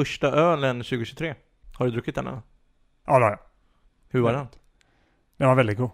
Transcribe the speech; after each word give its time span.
första 0.00 0.28
ölen 0.32 0.76
2023. 0.78 1.34
Har 1.74 1.86
du 1.86 1.92
druckit 1.92 2.14
den 2.14 2.26
än? 2.26 2.40
Ja, 3.06 3.18
det 3.18 3.24
har 3.24 3.30
jag. 3.30 3.38
Hur 4.08 4.20
var 4.20 4.32
Ja. 4.32 4.38
den? 4.38 4.46
Den 5.36 5.48
var 5.48 5.54
väldigt 5.54 5.78
god. 5.78 5.90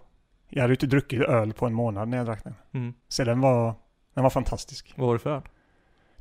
Jag 0.49 0.61
hade 0.61 0.71
ju 0.71 0.75
inte 0.75 0.87
druckit 0.87 1.21
öl 1.21 1.53
på 1.53 1.65
en 1.65 1.73
månad 1.73 2.07
när 2.07 2.17
jag 2.17 2.25
drack 2.25 2.43
den. 2.43 2.55
Mm. 2.73 2.93
Så 3.07 3.23
den 3.23 3.41
var, 3.41 3.75
den 4.13 4.23
var 4.23 4.29
fantastisk. 4.29 4.93
Vad 4.95 5.07
var 5.07 5.13
det 5.13 5.19
för 5.19 5.35
öl? 5.35 5.41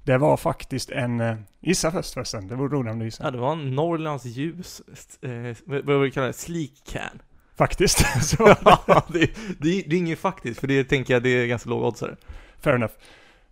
Det 0.04 0.18
var 0.18 0.36
faktiskt 0.36 0.90
en... 0.90 1.20
eh, 1.20 1.36
Gissa 1.60 1.90
först 1.90 2.14
förresten. 2.14 2.48
Det 2.48 2.54
vore 2.54 2.76
roligt 2.76 2.92
om 2.92 2.98
du 2.98 3.04
Ja, 3.04 3.06
gissar. 3.06 3.30
det 3.30 3.38
var 3.38 3.52
en 3.52 3.74
Norrlands 3.74 4.24
ljus, 4.24 4.82
eh, 5.22 5.56
vad 5.66 5.84
vad 5.84 6.00
vi 6.00 6.10
kallar 6.10 6.26
det, 6.26 6.32
sleek 6.32 6.72
can. 6.86 7.22
Faktiskt. 7.56 7.98
Så. 8.24 8.54
Ja, 8.86 9.02
det, 9.08 9.18
det, 9.58 9.82
det 9.86 9.96
är 9.96 9.98
inget 9.98 10.18
faktiskt, 10.18 10.60
för 10.60 10.66
det 10.66 10.84
tänker 10.84 11.14
jag 11.14 11.22
det 11.22 11.28
är 11.30 11.46
ganska 11.46 11.70
låg 11.70 11.82
oddsare. 11.82 12.16
Fair 12.58 12.74
enough. 12.76 12.92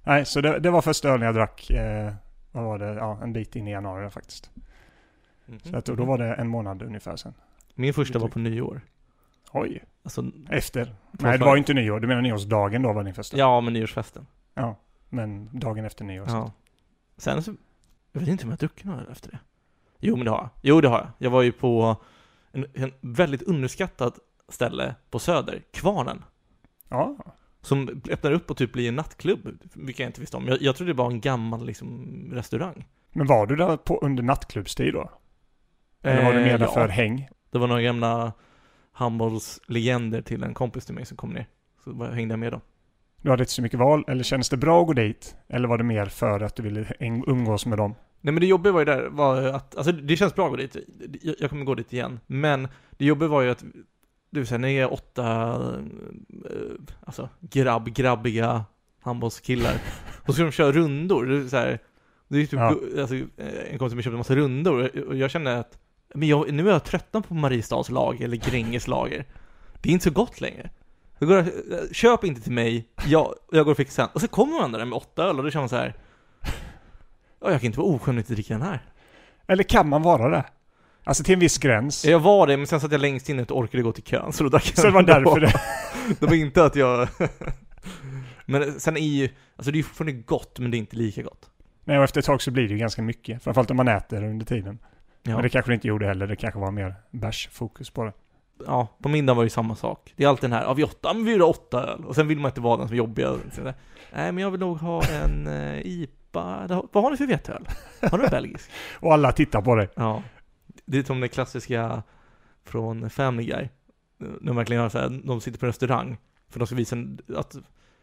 Nej, 0.05 0.25
så 0.27 0.41
det, 0.41 0.59
det 0.59 0.71
var 0.71 0.83
första 0.83 1.09
ölen 1.09 1.27
jag 1.27 1.35
drack. 1.35 1.71
Eh, 1.71 2.13
vad 2.53 2.65
var 2.65 2.79
det? 2.79 2.95
Ja, 2.95 3.19
en 3.23 3.33
bit 3.33 3.57
in 3.57 3.69
i 3.69 3.71
januari 3.71 4.11
faktiskt. 4.11 4.51
Så 5.63 5.77
att, 5.77 5.89
och 5.89 5.97
då 5.97 6.05
var 6.05 6.19
det 6.19 6.35
en 6.35 6.49
månad 6.49 6.83
ungefär 6.83 7.17
sen. 7.17 7.35
Min 7.75 7.95
första 7.95 8.19
var 8.19 8.29
på 8.29 8.39
nyår. 8.39 8.81
Oj. 9.53 9.85
Alltså, 10.03 10.25
Efter. 10.49 10.95
Nej, 11.11 11.39
det 11.39 11.45
var 11.45 11.55
ju 11.55 11.59
inte 11.59 11.75
nyår. 11.75 12.01
Du 12.01 12.07
menar 12.07 12.23
nyårsdagen 12.23 12.83
då 12.83 12.93
var 12.93 13.05
din 13.05 13.15
första? 13.15 13.37
ja, 13.37 13.61
men 13.61 13.73
nyårsfesten. 13.73 14.27
Ja. 14.55 14.77
Men 15.09 15.59
dagen 15.59 15.85
efter 15.85 16.05
nyår. 16.05 16.27
Ja. 16.29 16.53
Sen 17.17 17.43
så, 17.43 17.55
jag 18.13 18.21
vet 18.21 18.29
inte 18.29 18.45
om 18.45 18.51
jag 18.51 18.53
har 18.53 18.59
druckit 18.59 18.87
öl 18.87 19.07
efter 19.13 19.31
det. 19.31 19.39
Jo, 19.99 20.17
men 20.17 20.25
det 20.25 20.31
har 20.31 20.39
jag. 20.39 20.49
Jo, 20.63 20.81
det 20.81 20.89
har 20.89 20.99
jag. 20.99 21.09
Jag 21.19 21.31
var 21.31 21.43
ju 21.43 21.53
på 21.53 21.97
en, 22.53 22.67
en 22.75 22.93
väldigt 23.01 23.43
underskattat 23.43 24.19
ställe 24.49 24.95
på 25.11 25.19
Söder, 25.19 25.63
Kvarnen. 25.73 26.25
Ja. 26.89 27.17
Som 27.63 28.03
öppnar 28.11 28.33
upp 28.33 28.51
och 28.51 28.57
typ 28.57 28.73
blir 28.73 28.89
en 28.89 28.97
nattklubb, 28.97 29.59
vilket 29.75 30.01
jag 30.01 30.09
inte 30.09 30.21
visste 30.21 30.37
om. 30.37 30.49
Jag, 30.49 30.63
jag 30.63 30.77
trodde 30.77 30.93
det 30.93 30.97
var 30.97 31.11
en 31.11 31.21
gammal 31.21 31.67
liksom 31.67 32.31
restaurang. 32.33 32.87
Men 33.13 33.27
var 33.27 33.47
du 33.47 33.57
där 33.57 33.77
på, 33.77 33.99
under 34.03 34.23
nattklubbstid 34.23 34.95
då? 34.95 35.11
Eller 36.03 36.25
var 36.25 36.33
du 36.33 36.39
Eh, 36.39 36.47
med 36.47 36.61
där 36.61 36.67
ja. 36.67 36.73
för 36.73 36.89
häng? 36.89 37.29
Det 37.51 37.59
var 37.59 37.67
några 37.67 37.83
gamla 37.83 38.33
handbollslegender 38.93 40.23
till 40.23 40.43
en 40.43 40.55
kompis 40.55 40.87
till 40.87 40.95
mig 40.95 41.07
som 41.07 41.17
kom 41.17 41.31
ner. 41.31 41.47
Så 41.85 41.93
bara 41.93 42.15
hängde 42.15 42.33
jag 42.33 42.39
med 42.39 42.53
dem. 42.53 42.61
Du 43.23 43.31
hade 43.31 43.43
inte 43.43 43.53
så 43.53 43.63
mycket 43.63 43.79
val, 43.79 44.05
eller 44.09 44.25
kändes 44.25 44.49
det 44.49 44.57
bra 44.57 44.81
att 44.81 44.87
gå 44.87 44.93
dit? 44.93 45.37
Eller 45.49 45.69
var 45.69 45.79
det 45.79 45.85
mer 45.85 46.07
för 46.07 46.41
att 46.41 46.57
du 46.57 46.63
ville 46.63 46.93
umgås 47.27 47.67
med 47.67 47.79
dem? 47.79 47.95
Nej 48.21 48.35
men 48.35 48.41
det 48.41 48.47
jobbiga 48.47 48.73
var 48.73 48.81
ju 48.81 48.85
där, 48.85 49.09
var 49.09 49.43
att, 49.43 49.77
alltså 49.77 49.93
det 49.93 50.17
känns 50.17 50.35
bra 50.35 50.45
att 50.45 50.51
gå 50.51 50.57
dit. 50.57 50.77
Jag, 51.23 51.35
jag 51.39 51.51
kommer 51.51 51.65
gå 51.65 51.75
dit 51.75 51.93
igen. 51.93 52.21
Men 52.27 52.69
det 52.91 53.05
jobbiga 53.05 53.29
var 53.29 53.43
ju 53.43 53.51
att, 53.51 53.65
du 54.31 54.47
säger, 54.47 54.59
ni 54.59 54.77
är 54.77 54.93
åtta, 54.93 55.53
eh, 56.51 56.95
alltså 57.07 57.29
grabb, 57.41 57.89
grabbiga 57.89 58.65
handbollskillar. 59.03 59.75
Så 60.27 60.33
ska 60.33 60.43
de 60.43 60.51
köra 60.53 60.73
rundor. 60.73 61.27
Det 61.27 61.37
är 61.37 61.49
så 61.49 61.57
här, 61.57 61.79
det 62.29 62.39
är 62.39 62.43
typ, 62.47 62.53
Ja. 62.53 62.75
alltså, 63.01 63.15
eh, 63.15 63.73
en 63.73 63.79
kompis 63.79 63.93
som 63.93 64.03
köpte 64.03 64.15
en 64.15 64.19
massa 64.19 64.37
rundor. 64.37 65.07
Och 65.09 65.17
jag 65.17 65.31
kände 65.31 65.59
att, 65.59 65.79
men 66.15 66.29
jag, 66.29 66.53
nu 66.53 66.69
är 66.69 66.73
jag 66.73 66.85
tröttnad 66.85 67.29
på 67.29 67.35
Mariestads 67.35 67.91
lag, 67.91 68.21
eller 68.21 68.37
Gränges 68.37 68.89
lager. 68.89 69.25
Det 69.83 69.89
är 69.89 69.93
inte 69.93 70.05
så 70.05 70.11
gott 70.11 70.41
längre. 70.41 70.71
Det 71.19 71.27
går, 71.27 71.45
köp 71.95 72.25
inte 72.25 72.41
till 72.41 72.53
mig, 72.53 72.89
jag, 73.07 73.35
jag 73.51 73.65
går 73.65 73.71
och 73.73 73.77
fixar 73.77 74.03
sen. 74.05 74.11
Och 74.15 74.21
så 74.21 74.29
kommer 74.29 74.61
man 74.61 74.73
där 74.73 74.85
med 74.85 74.97
åtta 74.97 75.25
öl 75.25 75.39
och 75.39 75.45
då 75.45 75.51
känner 75.51 75.63
man 75.63 75.69
så 75.69 75.77
här. 75.77 75.95
Ja, 77.41 77.51
jag 77.51 77.61
kan 77.61 77.67
inte 77.67 77.79
vara 77.79 77.89
oskön 77.89 78.15
och 78.15 78.19
inte 78.21 78.33
dricka 78.35 78.55
den 78.55 78.63
här. 78.63 78.81
Eller 79.47 79.63
kan 79.63 79.89
man 79.89 80.03
vara 80.03 80.29
det? 80.29 80.45
Alltså 81.05 81.25
till 81.25 81.35
en 81.35 81.41
viss 81.41 81.59
gräns. 81.59 82.05
Jag 82.05 82.21
var 82.21 82.47
det, 82.47 82.57
men 82.57 82.67
sen 82.67 82.81
satt 82.81 82.93
jag 82.93 83.01
längst 83.01 83.29
inne 83.29 83.43
och 83.43 83.59
orkade 83.59 83.83
gå 83.83 83.93
till 83.93 84.05
kön, 84.05 84.33
så 84.33 84.45
då 84.45 84.51
drack 84.51 84.69
jag 84.69 84.79
Så 84.79 84.87
det 84.87 84.93
var 84.93 85.03
därför 85.03 85.41
det... 85.41 85.53
Det 86.21 86.27
var 86.27 86.35
inte 86.35 86.65
att 86.65 86.77
jag... 86.77 87.09
men 88.47 88.81
sen 88.81 88.97
är 88.97 89.01
ju, 89.01 89.29
alltså 89.57 89.71
det 89.71 89.77
är 89.77 89.79
ju 89.79 89.83
fortfarande 89.83 90.13
gott, 90.13 90.59
men 90.59 90.71
det 90.71 90.77
är 90.77 90.79
inte 90.79 90.97
lika 90.97 91.23
gott. 91.23 91.51
Nej, 91.85 91.99
och 91.99 92.05
efter 92.05 92.21
ett 92.21 92.27
tag 92.27 92.43
så 92.43 92.51
blir 92.51 92.63
det 92.63 92.73
ju 92.73 92.79
ganska 92.79 93.03
mycket. 93.03 93.43
Framförallt 93.43 93.71
om 93.71 93.77
man 93.77 93.89
äter 93.89 94.25
under 94.25 94.47
tiden. 94.47 94.79
Ja, 95.23 95.33
Men 95.33 95.43
det 95.43 95.49
kanske 95.49 95.71
det 95.71 95.75
inte 95.75 95.89
gjorde 95.89 96.07
heller. 96.07 96.27
Det 96.27 96.37
kanske 96.37 96.61
var 96.61 96.71
mer 96.71 96.95
bärsfokus 97.11 97.91
på 97.91 98.05
det. 98.05 98.13
ja 98.67 98.89
på 99.03 99.09
middagen 99.09 99.37
var 99.37 99.45
det 99.45 99.47
ju 99.47 99.51
samma 99.51 99.77
sak. 99.77 100.15
Det 100.17 100.25
är 100.25 100.29
alltid 100.29 100.51
den 100.51 100.59
här, 100.59 100.65
ja 100.65 100.75
vi 100.75 100.85
åtta, 100.85 101.15
men 101.15 101.25
vi 101.25 101.39
ha 101.39 101.47
åtta 101.47 101.83
öl. 101.83 102.05
Och 102.05 102.15
sen 102.15 102.29
vill 102.29 102.39
man 102.39 102.49
inte 102.49 102.61
vara 102.61 102.77
den 102.77 102.89
som 102.89 102.99
är 102.99 103.07
där, 103.65 103.75
Nej, 104.13 104.33
men 104.33 104.39
jag 104.39 104.51
vill 104.51 104.61
nog 104.61 104.79
ha 104.79 105.03
en 105.05 105.47
uh, 105.47 105.87
IPA. 105.87 106.67
Vad 106.93 107.05
har 107.05 107.11
ni 107.11 107.17
för 107.17 107.27
veteöl? 107.27 107.69
Har 108.11 108.19
du 108.19 108.25
en 108.25 108.31
belgisk? 108.31 108.71
Och 109.01 109.13
alla 109.13 109.33
tittar 109.33 109.63
på 109.63 109.75
dig. 109.75 109.89
Ja. 109.95 110.23
Det 110.85 110.99
är 110.99 111.03
som 111.03 111.21
det 111.21 111.29
klassiska 111.29 112.03
från 112.65 113.11
Family 113.11 113.49
Guy. 113.49 113.69
De 114.41 114.57
verkligen 114.57 114.83
gör 114.83 114.89
så 114.89 114.99
här, 114.99 115.21
de 115.25 115.41
sitter 115.41 115.59
på 115.59 115.67
en 115.67 115.73
restaurang. 115.73 116.19
För 116.49 116.59
de 116.59 116.67
ska 116.67 116.77
visa 116.77 116.97
att 117.37 117.57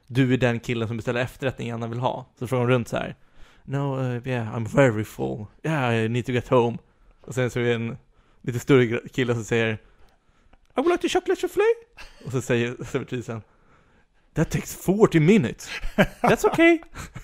du 0.07 0.33
är 0.33 0.37
den 0.37 0.59
killen 0.59 0.87
som 0.87 0.97
beställer 0.97 1.21
efterrätten 1.21 1.65
gärna 1.65 1.87
vill 1.87 1.99
ha. 1.99 2.25
Så 2.39 2.47
frågar 2.47 2.67
de 2.67 2.73
runt 2.73 2.87
så 2.87 2.97
här. 2.97 3.15
No, 3.63 3.99
uh, 3.99 4.27
yeah, 4.27 4.55
I'm 4.55 4.67
very 4.75 5.03
full. 5.03 5.45
Yeah, 5.63 5.95
I 6.05 6.09
need 6.09 6.25
to 6.25 6.31
get 6.31 6.47
home. 6.47 6.77
Och 7.21 7.35
sen 7.35 7.49
så 7.49 7.59
är 7.59 7.63
det 7.63 7.73
en 7.73 7.97
lite 8.41 8.59
större 8.59 8.99
kille 9.09 9.33
som 9.33 9.43
säger 9.43 9.73
I 9.73 9.77
would 10.75 10.87
like 10.91 11.01
to 11.09 11.19
chocolate 11.19 11.41
soufflé. 11.41 11.63
Och 12.25 12.31
så 12.31 12.41
säger 12.41 12.83
servitrisen 12.83 13.41
That 14.33 14.51
takes 14.51 14.75
40 14.75 15.19
minutes. 15.19 15.69
That's 16.21 16.47
okay. 16.51 16.79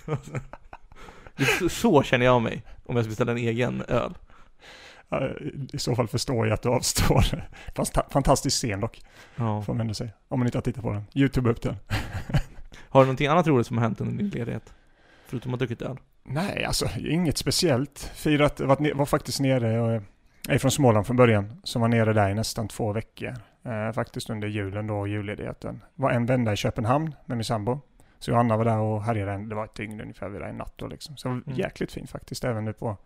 Så- 1.59 1.69
så 1.69 2.03
känner 2.03 2.25
jag 2.25 2.41
mig 2.41 2.63
om 2.85 2.95
jag 2.95 3.05
ska 3.05 3.09
beställa 3.09 3.31
en 3.31 3.37
egen 3.37 3.81
öl. 3.87 4.13
I 5.73 5.77
så 5.79 5.95
fall 5.95 6.07
förstår 6.07 6.47
jag 6.47 6.53
att 6.53 6.61
du 6.61 6.69
avstår. 6.69 7.25
Fast 7.75 7.97
fantastisk 8.09 8.57
scen 8.57 8.79
dock, 8.79 9.01
Ja. 9.35 9.61
får 9.61 9.73
man 9.73 9.81
ändå 9.81 9.93
säga. 9.93 10.09
Om 10.27 10.39
man 10.39 10.47
inte 10.47 10.57
har 10.57 10.61
tittat 10.63 10.83
på 10.83 10.91
den. 10.93 11.03
YouTube 11.15 11.49
upp 11.49 11.61
den. 11.61 11.75
Har 12.89 13.01
du 13.01 13.05
någonting 13.05 13.27
annat 13.27 13.47
roligt 13.47 13.67
som 13.67 13.77
har 13.77 13.83
hänt 13.83 14.01
under 14.01 14.17
din 14.17 14.29
ledighet? 14.29 14.73
Förutom 15.25 15.53
att 15.53 15.59
ha 15.59 15.65
druckit 15.65 15.81
öl? 15.81 15.97
Nej, 16.23 16.65
alltså 16.65 16.85
inget 16.99 17.37
speciellt. 17.37 18.11
Firat, 18.15 18.59
var, 18.59 18.93
var 18.95 19.05
faktiskt 19.05 19.39
nere, 19.39 19.79
och, 19.81 19.91
jag 20.47 20.55
är 20.55 20.59
från 20.59 20.71
Småland 20.71 21.07
från 21.07 21.15
början, 21.17 21.53
som 21.63 21.81
var 21.81 21.87
nere 21.89 22.13
där 22.13 22.29
i 22.29 22.33
nästan 22.33 22.67
två 22.67 22.91
veckor. 22.93 23.33
Eh, 23.63 23.91
faktiskt 23.91 24.29
under 24.29 24.47
julen 24.47 24.87
då, 24.87 25.07
julledigheten. 25.07 25.83
Var 25.95 26.11
en 26.11 26.25
vända 26.25 26.53
i 26.53 26.55
Köpenhamn 26.55 27.15
med 27.25 27.37
min 27.37 27.45
sambo. 27.45 27.79
Så 28.19 28.31
jag 28.31 28.35
och 28.35 28.39
Anna 28.39 28.57
var 28.57 28.65
där 28.65 28.77
och 28.77 29.03
härjade, 29.03 29.31
en- 29.31 29.49
det 29.49 29.55
var 29.55 29.65
ett 29.65 29.75
dygn 29.75 30.01
ungefär, 30.01 30.29
vi 30.29 30.39
där 30.39 30.45
en 30.45 30.57
natt 30.57 30.73
då 30.75 30.87
liksom. 30.87 31.17
Så 31.17 31.29
Mm. 31.29 31.43
jäkligt 31.45 31.91
fint 31.91 32.09
faktiskt, 32.09 32.43
även 32.43 32.65
nu 32.65 32.73
på, 32.73 32.97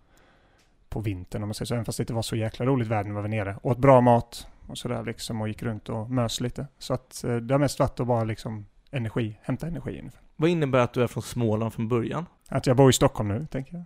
på 0.89 0.99
vintern 0.99 1.43
om 1.43 1.49
man 1.49 1.53
säger 1.53 1.65
så. 1.65 1.73
Även 1.73 1.85
fast 1.85 1.97
det 1.97 2.01
inte 2.01 2.13
var 2.13 2.21
så 2.21 2.35
jäkla 2.35 2.65
roligt 2.65 2.87
väder 2.87 3.03
när 3.03 3.15
vi 3.15 3.21
var 3.21 3.27
nere. 3.27 3.57
Åt 3.63 3.77
bra 3.77 4.01
mat 4.01 4.47
och 4.67 4.77
sådär 4.77 5.03
liksom 5.03 5.41
och 5.41 5.47
gick 5.47 5.63
runt 5.63 5.89
och 5.89 6.09
mös 6.11 6.41
lite. 6.41 6.67
Så 6.79 6.93
att 6.93 7.23
eh, 7.23 7.35
det 7.35 7.53
har 7.53 7.59
mest 7.59 7.79
varit 7.79 7.99
att 7.99 8.07
bara 8.07 8.23
liksom 8.23 8.65
energi, 8.91 9.39
hämta 9.43 9.67
energi 9.67 9.99
ungefär. 9.99 10.21
Vad 10.35 10.49
innebär 10.49 10.79
att 10.79 10.93
du 10.93 11.03
är 11.03 11.07
från 11.07 11.23
Småland 11.23 11.73
från 11.73 11.87
början? 11.87 12.25
Att 12.49 12.67
jag 12.67 12.77
bor 12.77 12.89
i 12.89 12.93
Stockholm 12.93 13.29
nu, 13.29 13.47
tänker 13.51 13.73
jag. 13.73 13.85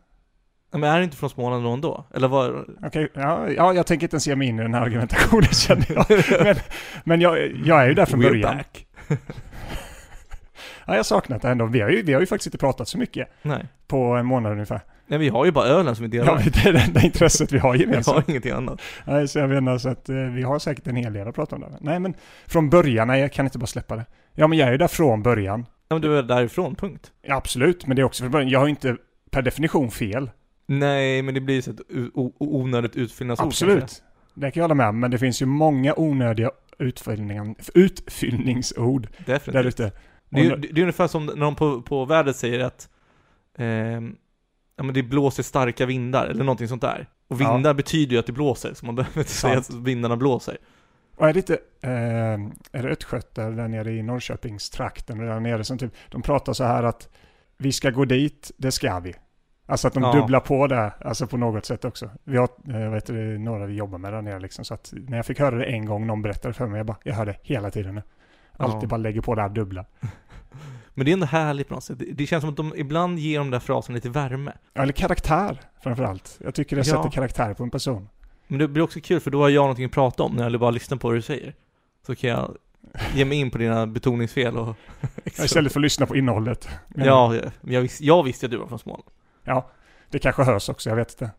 Ja, 0.71 0.77
Men 0.77 0.89
är 0.91 0.97
du 0.97 1.03
inte 1.03 1.17
från 1.17 1.29
Småland 1.29 1.63
då 1.63 1.69
ändå? 1.69 2.05
Eller 2.13 2.27
var... 2.27 2.65
Okej, 2.83 3.09
ja, 3.13 3.49
ja, 3.49 3.73
jag 3.73 3.87
tänker 3.87 4.05
inte 4.05 4.13
ens 4.13 4.27
ge 4.27 4.35
mig 4.35 4.47
in 4.47 4.59
i 4.59 4.61
den 4.61 4.73
här 4.73 4.81
argumentationen 4.81 5.49
känner 5.51 5.91
jag. 5.91 6.05
Men, 6.43 6.55
men 7.03 7.21
jag, 7.21 7.51
jag 7.65 7.81
är 7.81 7.87
ju 7.87 7.93
där 7.93 8.05
från 8.05 8.21
We're 8.21 8.29
början. 8.29 8.57
back. 8.57 8.87
Ja, 10.85 10.93
jag 10.93 10.99
har 10.99 11.03
saknat 11.03 11.41
det 11.41 11.49
ändå. 11.49 11.65
Vi 11.65 11.81
har, 11.81 11.89
ju, 11.89 12.01
vi 12.01 12.13
har 12.13 12.19
ju 12.19 12.25
faktiskt 12.25 12.47
inte 12.47 12.57
pratat 12.57 12.87
så 12.87 12.97
mycket 12.97 13.27
Nej. 13.41 13.65
på 13.87 14.03
en 14.03 14.25
månad 14.25 14.51
ungefär. 14.51 14.81
Nej, 15.11 15.19
vi 15.19 15.29
har 15.29 15.45
ju 15.45 15.51
bara 15.51 15.65
ölen 15.65 15.95
som 15.95 16.03
vi 16.03 16.17
delar. 16.17 16.27
Ja, 16.45 16.49
det 16.63 16.69
är 16.69 16.73
det 16.73 16.79
enda 16.79 17.01
intresset 17.01 17.51
vi 17.51 17.57
har 17.59 17.71
vi 17.73 17.77
har 17.77 17.85
gemensamt. 17.85 18.29
ingenting 18.29 18.51
annat. 18.51 18.81
Nej, 19.05 19.27
så 19.27 19.39
jag 19.39 19.49
menar 19.49 19.77
så 19.77 19.89
att 19.89 20.09
eh, 20.09 20.15
vi 20.15 20.41
har 20.43 20.59
säkert 20.59 20.87
en 20.87 20.95
hel 20.95 21.13
del 21.13 21.27
att 21.27 21.35
prata 21.35 21.55
om 21.55 21.61
där. 21.61 21.77
Nej, 21.81 21.99
men 21.99 22.13
från 22.47 22.69
början, 22.69 23.07
nej, 23.07 23.21
jag 23.21 23.33
kan 23.33 23.45
inte 23.45 23.57
bara 23.57 23.65
släppa 23.67 23.95
det. 23.95 24.05
Ja, 24.33 24.47
men 24.47 24.57
jag 24.57 24.67
är 24.67 24.71
ju 24.71 24.77
där 24.77 24.87
från 24.87 25.23
början. 25.23 25.65
Ja, 25.87 25.95
men 25.95 26.01
du 26.01 26.17
är 26.17 26.23
därifrån, 26.23 26.75
punkt. 26.75 27.11
Ja, 27.21 27.35
absolut, 27.35 27.87
men 27.87 27.95
det 27.95 28.01
är 28.01 28.03
också 28.03 28.23
från 28.23 28.31
början. 28.31 28.49
Jag 28.49 28.59
har 28.59 28.65
ju 28.65 28.69
inte 28.69 28.95
per 29.31 29.41
definition 29.41 29.91
fel. 29.91 30.29
Nej, 30.67 31.21
men 31.21 31.33
det 31.33 31.41
blir 31.41 31.61
så 31.61 31.71
ett 31.71 31.79
onödigt 32.39 32.95
utfyllnadsord 32.95 33.43
kanske. 33.43 33.65
Absolut. 33.65 34.03
Det 34.33 34.51
kan 34.51 34.61
jag 34.61 34.63
hålla 34.63 34.75
med 34.75 34.87
om, 34.87 34.99
men 34.99 35.11
det 35.11 35.17
finns 35.17 35.41
ju 35.41 35.45
många 35.45 35.93
onödiga 35.97 36.51
utfyllningsord 37.73 39.07
där 39.25 39.33
Definitivt. 39.33 39.65
ute. 39.65 39.91
Det 40.29 40.39
är, 40.39 40.43
ju- 40.43 40.55
det 40.55 40.79
är 40.79 40.81
ungefär 40.81 41.07
som 41.07 41.25
när 41.25 41.35
de 41.35 41.55
på, 41.55 41.81
på 41.81 42.05
vädret 42.05 42.35
säger 42.35 42.59
att 42.59 42.89
ehm, 43.57 44.15
ja, 44.81 44.85
men 44.85 44.93
det 44.93 45.03
blåser 45.03 45.43
starka 45.43 45.85
vindar, 45.85 46.27
eller 46.27 46.43
någonting 46.43 46.67
sånt 46.67 46.81
där. 46.81 47.07
Och 47.27 47.41
Ja. 47.41 47.53
vindar 47.53 47.73
betyder 47.73 48.13
ju 48.13 48.19
att 48.19 48.25
det 48.25 48.31
blåser, 48.31 48.73
så 48.73 48.85
man 48.85 48.95
behöver 48.95 49.19
inte 49.19 49.31
säga 49.31 49.57
att 49.57 49.73
vindarna 49.73 50.17
blåser. 50.17 50.57
Och 51.15 51.29
är 51.29 51.33
det 51.33 51.39
inte, 51.39 51.53
eh, 51.81 51.91
är 52.71 52.83
det 52.83 52.89
Östgötar 52.89 53.51
där 53.51 53.67
nere 53.67 53.91
i 53.91 54.03
Norrköpingstrakten 54.03 55.19
och 55.19 55.25
där 55.25 55.39
nere 55.39 55.63
som 55.63 55.77
typ, 55.77 55.91
de 56.09 56.21
pratar 56.21 56.53
så 56.53 56.63
här 56.63 56.83
att 56.83 57.09
vi 57.57 57.71
ska 57.71 57.89
gå 57.89 58.05
dit, 58.05 58.51
det 58.57 58.71
ska 58.71 58.99
vi. 58.99 59.13
Alltså 59.65 59.87
att 59.87 59.93
de 59.93 60.03
Ja. 60.03 60.11
dubblar 60.13 60.39
på 60.39 60.67
det, 60.67 60.91
alltså 61.05 61.27
på 61.27 61.37
något 61.37 61.65
sätt 61.65 61.85
också. 61.85 62.09
Vi 62.23 62.37
har, 62.37 62.49
eh, 62.69 62.83
vad 62.85 62.93
heter 62.93 63.13
det, 63.13 63.37
några 63.39 63.65
vi 63.65 63.73
jobbar 63.75 63.97
med 63.97 64.13
där 64.13 64.21
nere 64.21 64.39
liksom, 64.39 64.65
så 64.65 64.73
att 64.73 64.93
när 65.07 65.17
jag 65.17 65.25
fick 65.25 65.39
höra 65.39 65.55
det 65.55 65.65
en 65.65 65.85
gång, 65.85 66.07
någon 66.07 66.21
berättade 66.21 66.53
för 66.53 66.67
mig, 66.67 66.77
jag 66.77 66.85
bara, 66.85 66.97
jag 67.03 67.13
hör 67.15 67.25
det 67.25 67.35
hela 67.41 67.71
tiden 67.71 67.95
nu. 67.95 68.01
Alltid 68.57 68.83
Ja. 68.83 68.87
bara 68.87 68.97
lägger 68.97 69.21
på 69.21 69.35
det 69.35 69.41
här 69.41 69.49
dubbla. 69.49 69.85
Men 70.93 71.05
det 71.05 71.11
är 71.11 71.13
ändå 71.13 71.25
härligt 71.25 71.67
på 71.67 71.73
något 71.73 71.83
sätt. 71.83 72.01
Det, 72.11 72.25
känns 72.27 72.41
som 72.41 72.49
att 72.49 72.57
de 72.57 72.73
ibland 72.75 73.19
ger 73.19 73.39
de 73.39 73.51
där 73.51 73.59
fraserna 73.59 73.95
lite 73.95 74.09
värme. 74.09 74.53
Ja, 74.73 74.81
Eller 74.81 74.93
karaktär 74.93 75.61
framförallt. 75.83 76.37
Jag 76.43 76.55
tycker 76.55 76.75
det 76.75 76.79
Ja. 76.87 76.95
sätter 76.95 77.09
karaktär 77.11 77.53
på 77.53 77.63
en 77.63 77.69
person. 77.71 78.09
Men 78.47 78.59
det 78.59 78.67
blir 78.67 78.83
också 78.83 78.99
kul 79.03 79.19
för 79.19 79.31
då 79.31 79.41
har 79.41 79.49
jag 79.49 79.61
någonting 79.61 79.85
att 79.85 79.91
prata 79.91 80.23
om 80.23 80.35
när 80.35 80.49
jag 80.49 80.59
bara 80.59 80.71
lyssnar 80.71 80.97
på 80.97 81.07
vad 81.07 81.17
du 81.17 81.21
säger. 81.21 81.55
Så 82.05 82.15
kan 82.15 82.29
jag 82.29 82.57
ge 83.15 83.25
mig 83.25 83.37
in 83.37 83.51
på 83.51 83.57
dina 83.57 83.87
betoningsfel 83.87 84.57
och... 84.57 84.75
Istället 85.25 85.73
för 85.73 85.79
att 85.79 85.83
lyssna 85.83 86.05
på 86.05 86.15
innehållet. 86.15 86.69
Men 86.87 87.05
Ja, 87.07 87.35
jag, 87.35 87.51
jag, 87.61 87.81
vis, 87.81 88.01
jag 88.01 88.23
visste 88.23 88.45
att 88.45 88.51
du 88.51 88.57
var 88.57 88.67
från 88.67 88.79
Småland. 88.79 89.03
Ja, 89.43 89.69
det 90.09 90.19
kanske 90.19 90.43
hörs 90.43 90.69
också, 90.69 90.89
jag 90.89 90.95
vet 90.95 91.11
inte. 91.11 91.31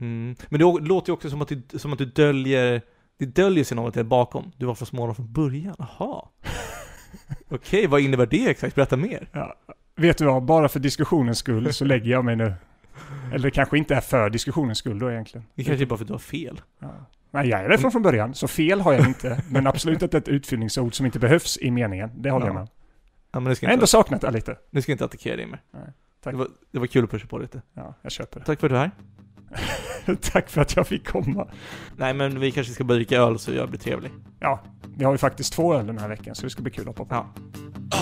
Mm. 0.00 0.36
Men 0.48 0.58
det 0.60 0.64
låter 0.88 1.08
ju 1.08 1.12
också 1.14 1.30
som 1.30 1.42
att 1.42 1.48
du, 1.48 1.62
som 1.78 1.92
att 1.92 1.98
du 1.98 2.04
döljer, 2.04 2.82
det 3.18 3.26
döljer 3.26 3.64
sig 3.64 3.76
något 3.76 3.94
där 3.94 4.02
bakom. 4.02 4.52
Du 4.56 4.66
var 4.66 4.74
från 4.74 4.86
Småland 4.86 5.16
från 5.16 5.32
början, 5.32 5.74
jaha. 5.78 6.28
Okej, 7.48 7.86
vad 7.86 8.00
innebär 8.00 8.26
det 8.26 8.50
exakt? 8.50 8.74
Berätta 8.74 8.96
mer. 8.96 9.28
Ja. 9.32 9.54
Vet 9.96 10.18
du 10.18 10.24
vad, 10.24 10.42
bara 10.42 10.68
för 10.68 10.80
diskussionens 10.80 11.38
skull 11.38 11.72
så 11.72 11.84
lägger 11.84 12.10
jag 12.10 12.24
mig 12.24 12.36
nu. 12.36 12.54
Eller 13.32 13.38
det 13.44 13.50
kanske 13.50 13.78
inte 13.78 13.94
är 13.94 14.00
för 14.00 14.30
diskussionens 14.30 14.78
skull 14.78 14.98
då 14.98 15.10
egentligen. 15.10 15.46
Det 15.54 15.64
kanske 15.64 15.84
är 15.84 15.86
bara 15.86 15.96
för 15.96 16.04
att 16.04 16.08
du 16.08 16.14
har 16.14 16.18
fel. 16.18 16.60
Ja. 16.78 16.88
Nej, 17.30 17.48
jag 17.48 17.60
är 17.60 17.68
därifrån 17.68 17.92
från 17.92 18.02
början, 18.02 18.34
så 18.34 18.48
fel 18.48 18.80
har 18.80 18.92
jag 18.92 19.06
inte. 19.06 19.42
Men 19.50 19.66
absolut 19.66 20.02
inte 20.02 20.18
ett 20.18 20.28
utfyllningsord 20.28 20.94
som 20.94 21.06
inte 21.06 21.18
behövs 21.18 21.58
i 21.60 21.70
meningen. 21.70 22.10
Det 22.22 22.30
håller 22.30 22.46
Ja. 22.46 22.48
jag 22.52 22.54
med. 22.60 22.68
Ja, 23.32 23.40
men 23.40 23.56
Jag 23.60 23.68
har 23.68 23.74
ändå 23.74 23.86
saknat 23.86 24.20
det 24.20 24.30
lite. 24.30 24.56
nu 24.70 24.82
ska 24.82 24.92
jag 24.92 24.94
inte 24.94 25.04
attackera 25.04 25.36
dig 25.36 25.46
mer. 25.46 25.60
Nej, 25.70 25.82
tack. 26.22 26.32
Det 26.32 26.38
var, 26.38 26.48
det 26.70 26.78
var 26.78 26.86
kul 26.86 27.04
att 27.04 27.10
pusha 27.10 27.26
på 27.26 27.38
lite. 27.38 27.62
Ja, 27.74 27.94
jag 28.02 28.12
köper 28.12 28.40
Tack 28.40 28.60
för 28.60 28.66
att 28.66 28.70
du 28.72 28.76
är 28.76 28.80
här. 28.80 28.90
Tack 30.32 30.50
för 30.50 30.60
att 30.60 30.76
jag 30.76 30.86
fick 30.86 31.08
komma. 31.08 31.48
Nej, 31.96 32.14
men 32.14 32.40
vi 32.40 32.52
kanske 32.52 32.72
ska 32.72 32.84
börja 32.84 32.96
dricka 32.96 33.16
öl 33.16 33.38
så 33.38 33.52
jag 33.52 33.68
blir 33.68 33.80
trevlig. 33.80 34.10
Ja, 34.40 34.60
vi 34.96 35.04
har 35.04 35.12
ju 35.12 35.18
faktiskt 35.18 35.52
två 35.52 35.74
öl 35.74 35.86
den 35.86 35.98
här 35.98 36.08
veckan, 36.08 36.34
så 36.34 36.42
det 36.42 36.50
ska 36.50 36.62
bli 36.62 36.72
kul 36.72 36.88
att 36.88 36.96
poppa. 36.96 37.26
Ja. 37.90 37.96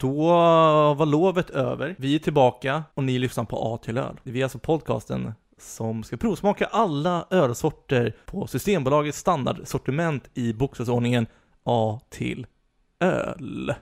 Då 0.00 0.14
var 0.94 1.06
lovet 1.06 1.50
över. 1.50 1.94
Vi 1.98 2.14
är 2.14 2.18
tillbaka 2.18 2.84
och 2.94 3.04
ni 3.04 3.18
lyssnar 3.18 3.44
på 3.44 3.74
A 3.74 3.78
till 3.82 3.98
öl. 3.98 4.20
Vi 4.22 4.40
är 4.40 4.44
alltså 4.44 4.58
podcasten 4.58 5.34
som 5.58 6.02
ska 6.02 6.16
provsmaka 6.16 6.66
alla 6.66 7.26
ölsorter 7.30 8.16
på 8.26 8.46
Systembolagets 8.46 9.18
standardsortiment 9.18 10.28
i 10.34 10.52
bokstavsordningen 10.52 11.26
A 11.64 12.00
till 12.08 12.46
öl. 13.00 13.74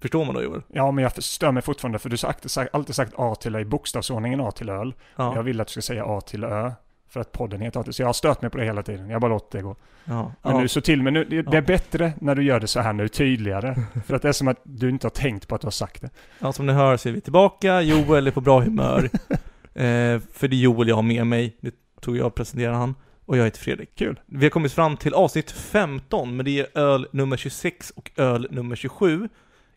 Förstår 0.00 0.24
man 0.24 0.34
då 0.34 0.42
Joel? 0.42 0.62
Ja, 0.68 0.90
men 0.90 1.02
jag 1.02 1.22
stör 1.22 1.52
mig 1.52 1.62
fortfarande 1.62 1.98
för 1.98 2.08
du 2.08 2.16
har 2.22 2.68
alltid 2.72 2.94
sagt, 2.94 3.14
A 3.16 3.34
till 3.34 3.54
Ö 3.54 3.60
i 3.60 3.64
bokstavsordningen 3.64 4.40
A 4.40 4.50
till 4.50 4.68
öl. 4.68 4.94
Ja. 5.16 5.34
Jag 5.34 5.42
vill 5.42 5.60
att 5.60 5.66
du 5.66 5.70
ska 5.70 5.82
säga 5.82 6.04
A 6.04 6.20
till 6.20 6.44
Ö. 6.44 6.72
För 7.10 7.20
att 7.20 7.32
podden 7.32 7.60
heter 7.60 7.80
A 7.80 7.82
till 7.82 7.92
Så 7.92 8.02
jag 8.02 8.08
har 8.08 8.12
stört 8.12 8.42
mig 8.42 8.50
på 8.50 8.58
det 8.58 8.64
hela 8.64 8.82
tiden. 8.82 9.10
Jag 9.10 9.20
bara 9.20 9.32
låtit 9.32 9.50
det 9.50 9.62
gå. 9.62 9.76
ja. 10.04 10.32
Men 10.42 10.54
ja. 10.54 10.60
nu 10.60 10.68
så 10.68 10.80
till, 10.80 11.02
men 11.02 11.14
nu, 11.14 11.24
det, 11.24 11.42
det 11.42 11.56
är 11.56 11.62
bättre 11.62 12.12
när 12.20 12.34
du 12.34 12.42
gör 12.42 12.60
det 12.60 12.66
så 12.66 12.80
här 12.80 12.92
nu, 12.92 13.08
tydligare. 13.08 13.74
för 14.06 14.14
att 14.14 14.22
det 14.22 14.28
är 14.28 14.32
som 14.32 14.48
att 14.48 14.60
du 14.62 14.88
inte 14.88 15.06
har 15.06 15.10
tänkt 15.10 15.48
på 15.48 15.54
att 15.54 15.60
du 15.60 15.66
har 15.66 15.70
sagt 15.70 16.02
det. 16.02 16.10
ja, 16.38 16.52
som 16.52 16.66
ni 16.66 16.72
hör 16.72 16.96
så 16.96 17.08
är 17.08 17.12
vi 17.12 17.20
tillbaka. 17.20 17.82
Joel 17.82 18.26
är 18.26 18.30
på 18.30 18.40
bra 18.40 18.60
humör. 18.60 19.04
eh, 19.74 20.20
för 20.32 20.48
det 20.48 20.56
är 20.56 20.60
Joel 20.60 20.88
jag 20.88 20.96
har 20.96 21.02
med 21.02 21.26
mig. 21.26 21.56
Det 21.60 21.74
tog 22.00 22.16
jag 22.16 22.26
och 22.26 22.34
presenterade 22.34 22.76
han. 22.76 22.94
Och 23.26 23.36
jag 23.36 23.44
heter 23.44 23.60
Fredrik. 23.60 23.94
Kul. 23.94 24.20
Vi 24.26 24.44
har 24.44 24.50
kommit 24.50 24.72
fram 24.72 24.96
till 24.96 25.14
avsnitt 25.14 25.50
15, 25.50 26.36
men 26.36 26.44
det 26.44 26.60
är 26.60 26.78
öl 26.78 27.08
nummer 27.12 27.36
26 27.36 27.90
och 27.90 28.10
öl 28.16 28.48
nummer 28.50 28.76
27 28.76 29.28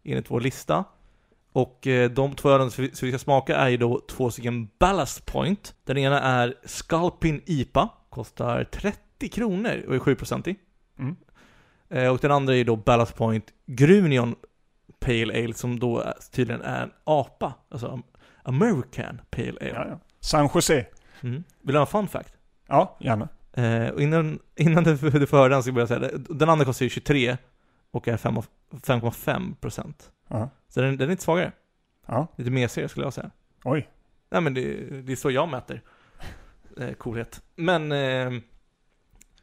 enligt 0.04 0.32
vår 0.32 0.42
lista. 0.42 0.84
Och 1.54 1.88
eh, 1.88 2.10
de 2.12 2.36
två 2.36 2.50
ölen 2.50 2.72
som 2.72 2.84
vi 2.86 2.96
ska 2.96 3.20
smaka 3.20 3.56
är 3.56 3.70
ju 3.70 3.78
då 3.78 4.02
två 4.10 4.32
stycken 4.32 4.70
Ballast 4.80 5.26
Point. 5.26 5.76
Den 5.86 5.98
ena 5.98 6.22
är 6.22 6.56
Sculpin 6.66 7.42
IPA, 7.46 7.90
kostar 8.10 8.64
30 8.64 9.30
kronor 9.30 9.84
och 9.88 9.96
är 9.96 10.00
7-procentig. 10.00 10.56
Mm. 11.00 11.16
Eh, 11.90 12.08
och 12.12 12.18
den 12.18 12.32
andra 12.32 12.56
är 12.56 12.64
då 12.66 12.76
Ballast 12.76 13.16
Point 13.16 13.46
Grunion 13.66 14.36
Pale 15.00 15.44
Ale 15.44 15.54
som 15.54 15.80
då 15.80 16.14
tydligen 16.32 16.62
är 16.62 16.84
en 16.84 16.92
APA, 17.04 17.54
alltså 17.70 17.88
am- 17.88 18.04
American 18.44 19.22
Pale 19.30 19.50
Ale. 19.62 19.70
Ja, 19.74 19.86
ja. 19.90 20.00
San 20.20 20.50
Jose. 20.54 20.86
Mm. 21.22 21.44
Vill 21.62 21.74
du 21.74 21.80
ha 21.80 21.82
en 21.82 21.88
fun 21.88 22.08
fact? 22.08 22.34
Ja, 22.68 22.98
gärna. 23.00 23.28
Eh, 23.54 23.88
och 23.90 24.02
innan, 24.02 24.40
innan 24.56 24.84
du, 24.84 24.96
du 24.98 25.26
får 25.28 25.38
höra 25.38 25.50
den 25.50 25.64
så 25.64 25.72
vill 25.72 25.80
jag 25.80 25.88
säga 25.88 26.00
det. 26.00 26.12
Den 26.30 26.50
andra 26.50 26.66
kostar 26.66 26.84
ju 26.86 26.90
23 26.90 27.38
och 27.92 28.08
är 28.08 28.18
5 28.18 28.38
och- 28.38 28.46
5,5 28.72 29.56
procent. 29.62 30.10
Ja. 30.34 30.50
Så 30.70 30.82
den, 30.82 30.98
den 30.98 31.08
är 31.08 31.12
lite 31.12 31.24
svagare. 31.24 31.52
ja. 32.06 32.28
Lite 32.36 32.52
mesigare 32.52 32.90
skulle 32.90 33.06
jag 33.06 33.14
säga. 33.14 33.32
Oj. 33.64 33.90
Nej 34.30 34.42
men 34.42 34.54
det, 34.54 34.62
det 35.02 35.12
är 35.12 35.16
så 35.16 35.32
jag 35.32 35.50
mäter 35.50 35.82
eh, 36.78 36.94
coolhet. 36.94 37.42
Men 37.56 37.92
eh, 37.92 38.32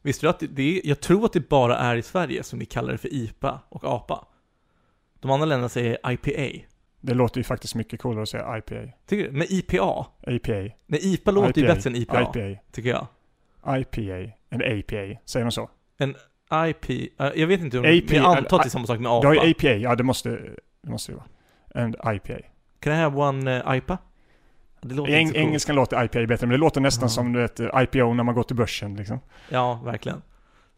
visste 0.03 0.27
du 0.27 0.31
att 0.31 0.41
det, 0.41 0.47
det 0.47 0.81
jag 0.85 1.01
tror 1.01 1.25
att 1.25 1.33
det 1.33 1.49
bara 1.49 1.77
är 1.79 1.97
i 1.97 2.03
Sverige 2.03 2.43
som 2.43 2.59
vi 2.59 2.67
kallar 2.67 2.93
det 2.93 2.99
för 2.99 3.15
IPA 3.15 3.61
och 3.69 3.85
APA. 3.85 4.25
De 5.21 5.31
andra 5.31 5.47
länderna 5.47 5.69
säger 5.69 6.11
IPA. 6.11 6.65
Det 7.01 7.15
låter 7.15 7.39
ju 7.39 7.45
faktiskt 7.45 7.75
mycket 7.75 8.01
coolare 8.01 8.23
att 8.23 8.29
säga 8.29 8.59
IPA. 8.59 8.93
Tycker 9.07 9.25
du? 9.25 9.39
Men 9.39 9.47
IPA? 9.51 10.07
APA. 10.27 10.75
Nej, 10.87 11.01
IPA 11.15 11.31
låter 11.31 11.61
ju 11.61 11.67
IPA. 11.67 11.75
bättre 11.75 11.91
än 11.91 11.97
IPA, 11.97 12.21
IPA. 12.23 12.61
tycker 12.73 12.91
jag. 12.91 13.07
IPA. 13.81 14.33
En 14.49 14.79
APA. 14.79 15.21
Säger 15.25 15.45
de 15.45 15.53
så? 15.53 15.71
IP, 16.69 16.91
eh, 17.21 17.31
jag 17.35 17.47
vet 17.47 17.61
inte 17.61 17.79
om, 17.79 17.85
APA, 17.85 18.05
men 18.09 18.17
jag 18.17 18.37
antar 18.37 18.57
att 18.57 18.63
det 18.63 18.67
är 18.67 18.71
samma 18.71 18.87
sak 18.87 19.01
med 19.01 19.13
APA. 19.13 19.35
ju 19.35 19.51
APA. 19.51 19.69
Ja, 19.69 19.95
det 19.95 20.03
måste 20.03 20.57
det 20.83 20.91
måste 20.91 21.13
det 21.13 21.17
vara. 21.17 21.27
En 21.75 22.15
IPA. 22.15 22.39
Can 22.81 22.93
I 22.93 22.97
have 22.97 23.17
one 23.17 23.59
uh, 23.59 23.77
IPA? 23.77 23.99
Det 24.83 24.95
låter 24.95 25.13
I 25.13 25.15
eng 25.15 25.33
engelskan 25.35 25.77
låter 25.77 26.05
IPA 26.05 26.27
bättre, 26.27 26.47
men 26.47 26.51
det 26.51 26.57
låter 26.57 26.81
nästan 26.81 27.05
Ja. 27.07 27.09
som 27.09 27.33
du 27.33 27.41
vet, 27.41 27.61
IPO 27.61 28.15
när 28.15 28.25
man 28.25 28.35
går 28.35 28.43
till 28.43 28.57
börsen 28.57 28.97
liksom. 28.97 29.21
Ja, 29.49 29.81
verkligen. 29.85 30.23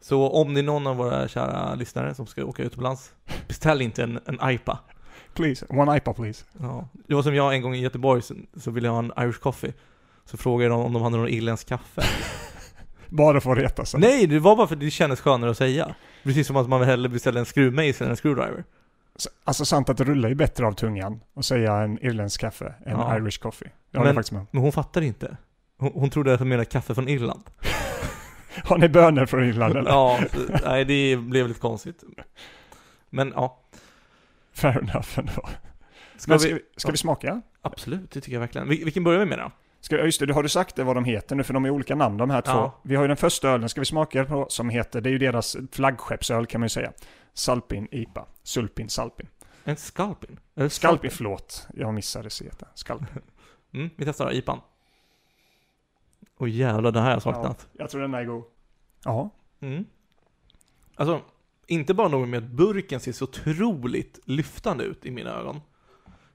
Så 0.00 0.28
om 0.28 0.54
det 0.54 0.60
är 0.60 0.64
någon 0.64 0.87
av 0.87 0.96
våra 0.96 1.28
kära 1.28 1.75
lyssnare 1.75 2.14
som 2.14 2.26
ska 2.26 2.44
åka 2.44 2.62
utomlands, 2.62 3.12
beställ 3.49 3.82
inte 3.82 4.02
en, 4.02 4.20
en 4.26 4.50
IPA. 4.50 4.78
Please, 5.34 5.66
one 5.69 5.96
IPA 5.96 6.12
please. 6.14 6.44
Ja. 6.60 6.88
Det 7.08 7.14
var 7.14 7.22
som 7.22 7.34
jag 7.34 7.54
en 7.54 7.62
gång 7.62 7.75
i 7.75 7.81
Göteborg, 7.81 8.22
så, 8.22 8.34
så 8.56 8.70
ville 8.70 8.88
jag 8.88 8.93
ha 8.93 8.99
en 8.99 9.12
Irish 9.19 9.40
coffee. 9.40 9.72
Så 10.25 10.37
frågade 10.37 10.64
jag 10.70 10.78
dem 10.78 10.87
om 10.87 10.93
de 10.93 11.02
hade 11.02 11.16
någon 11.16 11.28
irländsk 11.28 11.69
kaffe. 11.69 12.02
Bara 13.08 13.40
för 13.40 13.52
att 13.52 13.58
reta 13.58 13.84
sig. 13.84 14.00
Nej, 14.00 14.26
det 14.26 14.38
var 14.38 14.56
bara 14.56 14.66
för 14.66 14.75
att 14.75 14.81
det 14.81 14.90
kändes 14.90 15.20
skönare 15.20 15.50
att 15.50 15.56
säga. 15.56 15.94
Precis 16.22 16.46
som 16.46 16.56
att 16.56 16.69
man 16.69 16.82
hellre 16.82 17.08
beställer 17.08 17.40
en 17.40 17.46
skruvmejsel 17.46 18.04
än 18.04 18.10
en 18.10 18.16
screwdriver. 18.16 18.64
Alltså 19.44 19.64
sant 19.64 19.88
att 19.88 19.97
det 19.97 20.05
rullar 20.05 20.29
ju 20.29 20.35
bättre 20.35 20.67
av 20.67 20.73
tungan 20.73 21.20
att 21.37 21.44
säga 21.44 21.76
en 21.76 21.99
irländsk 22.05 22.41
kaffe 22.41 22.75
än 22.87 22.99
Ja. 22.99 23.17
Irish 23.17 23.38
coffee. 23.41 23.70
Jag 23.91 24.05
Men- 24.05 24.14
faktiskt 24.14 24.32
med. 24.32 24.47
Men 24.50 24.62
hon 24.62 24.73
fattar 24.73 25.00
inte. 25.03 25.37
Hon, 25.79 25.91
hon 25.94 26.11
trodde 26.11 26.35
att 26.35 26.41
jag 26.41 26.47
menade 26.47 26.64
kaffe 26.64 26.94
från 26.94 27.09
Irland. 27.09 27.43
Har 28.64 28.79
ni 28.79 28.88
bönor 28.88 29.26
från 29.26 29.44
Irland 29.44 29.76
eller? 29.76 29.91
Ja, 29.91 30.20
nej 30.64 30.85
det 30.85 31.17
blev 31.17 31.49
lite 31.49 31.61
konstigt. 31.61 32.03
Men 33.11 33.33
ja, 33.37 33.59
Fair 34.54 34.78
enough 34.78 35.19
ändå. 35.19 35.49
ska 36.16 36.31
Men 36.33 36.40
ska, 36.40 36.54
vi... 36.54 36.61
ska 36.76 36.90
vi 36.90 36.97
smaka? 36.97 37.42
Absolut, 37.62 38.11
det 38.11 38.21
tycker 38.21 38.33
jag 38.33 38.40
verkligen. 38.40 38.69
Vil- 38.69 38.85
Vilken 38.85 39.04
börjar 39.04 39.21
vi 39.21 39.26
med 39.26 39.38
då? 39.38 39.50
Ska, 39.81 39.97
ja, 39.99 40.04
just 40.04 40.21
det, 40.21 40.33
har 40.33 40.42
du 40.42 40.49
sagt 40.49 40.76
det 40.76 40.85
vad 40.85 40.97
de 40.97 41.04
heter 41.04 41.37
nu? 41.37 41.42
För 41.45 41.54
de 41.54 41.64
är 41.64 41.71
olika 41.71 41.95
namn 41.95 42.16
de 42.16 42.31
här 42.31 42.40
två. 42.40 42.50
Ja. 42.52 42.81
Vi 42.83 42.95
har 42.95 43.02
ju 43.04 43.09
den 43.09 43.16
första 43.16 43.49
ölen, 43.49 43.69
ska 43.69 43.81
vi 43.81 43.85
smaka 43.85 44.25
på, 44.25 44.47
som 44.49 44.71
heter, 44.71 45.00
det 45.00 45.09
är 45.09 45.12
ju 45.12 45.19
deras 45.19 45.57
flaggskeppsöl 45.73 46.47
kan 46.47 46.61
man 46.61 46.64
ju 46.64 46.69
säga. 46.69 46.92
Salpin 47.34 47.88
IPA. 47.90 48.26
Sulpin 48.42 48.88
Salpin. 48.88 49.28
En 49.64 49.76
Skalpin? 49.76 50.40
Eller 50.54 50.68
Skalpin, 50.68 51.10
förlåt. 51.10 51.66
Jag 51.74 51.94
missade 51.94 52.30
C. 52.30 52.50
Skalpin. 52.74 53.08
Mm, 53.74 53.90
vi 53.96 54.04
testar 54.04 54.32
IPan. 54.32 54.60
Åh 56.38 56.50
jävlar, 56.50 56.92
det 56.92 57.00
här 57.00 57.06
har 57.06 57.12
jag 57.12 57.22
saknat. 57.22 57.68
Jag 57.72 57.90
tror 57.90 58.00
den 58.00 58.14
är 58.14 58.24
god. 58.24 58.44
Ja. 59.04 59.30
Mm. 59.60 59.84
Alltså, 60.94 61.20
inte 61.66 61.94
bara 61.94 62.08
nog 62.08 62.28
med 62.28 62.44
att 62.44 62.50
burken 62.50 63.00
ser 63.00 63.12
så 63.12 63.24
otroligt 63.24 64.18
lyftande 64.24 64.84
ut 64.84 65.06
i 65.06 65.10
mina 65.10 65.30
ögon. 65.30 65.54
Kan 65.54 65.62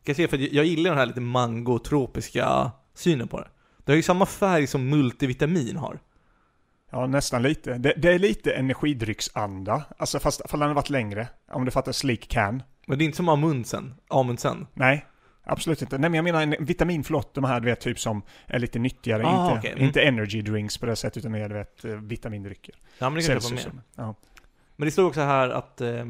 jag 0.03 0.15
se, 0.15 0.27
för 0.27 0.55
jag 0.55 0.65
gillar 0.65 0.89
den 0.89 0.99
här 0.99 1.05
lite 1.05 1.21
mango-tropiska 1.21 2.71
synen 2.93 3.27
på 3.27 3.39
det. 3.39 3.47
Det 3.77 3.91
har 3.91 3.97
ju 3.97 4.03
samma 4.03 4.25
färg 4.25 4.67
som 4.67 4.89
multivitamin 4.89 5.77
har. 5.77 5.99
Ja, 6.91 7.07
nästan 7.07 7.41
lite. 7.41 7.73
Det, 7.73 7.93
det 7.97 8.13
är 8.13 8.19
lite 8.19 8.53
energidrycksanda. 8.53 9.83
Alltså 9.97 10.19
fast, 10.19 10.41
fast 10.41 10.51
den 10.51 10.61
har 10.61 10.73
varit 10.73 10.89
längre. 10.89 11.27
Om 11.51 11.65
du 11.65 11.71
fattar 11.71 11.91
sleek 11.91 12.27
can. 12.27 12.63
Men 12.87 12.97
det 12.97 13.03
är 13.03 13.05
inte 13.05 13.17
som 13.17 13.29
Amundsen. 13.29 13.93
Amundsen. 14.07 14.67
Nej, 14.73 15.05
absolut 15.43 15.81
inte. 15.81 15.97
Nej, 15.97 16.09
men 16.09 16.15
jag 16.15 16.23
menar 16.23 16.41
en 16.41 16.65
vitamin, 16.65 17.03
förlåt, 17.03 17.33
de 17.33 17.43
här 17.43 17.59
du 17.59 17.65
vet 17.65 17.81
typ 17.81 17.99
som 17.99 18.21
är 18.45 18.59
lite 18.59 18.79
nyttigare. 18.79 19.25
Ah, 19.25 19.45
inte, 19.45 19.59
okej. 19.59 19.71
Mm. 19.71 19.83
inte 19.83 20.01
energy 20.01 20.41
drinks 20.41 20.77
på 20.77 20.85
det 20.85 20.95
sättet, 20.95 21.17
utan 21.17 21.31
mer 21.31 21.49
du 21.49 21.55
vet 21.55 21.85
eh, 21.85 21.91
vitamindrycker. 21.91 22.75
Ja, 22.99 23.09
men 23.09 23.19
det 23.19 23.27
kan 23.27 23.39
jag 23.41 23.51
med. 23.51 23.81
Ja. 23.95 24.15
Men 24.75 24.85
det 24.85 24.91
står 24.91 25.05
också 25.05 25.21
här 25.21 25.49
att 25.49 25.81
eh, 25.81 26.05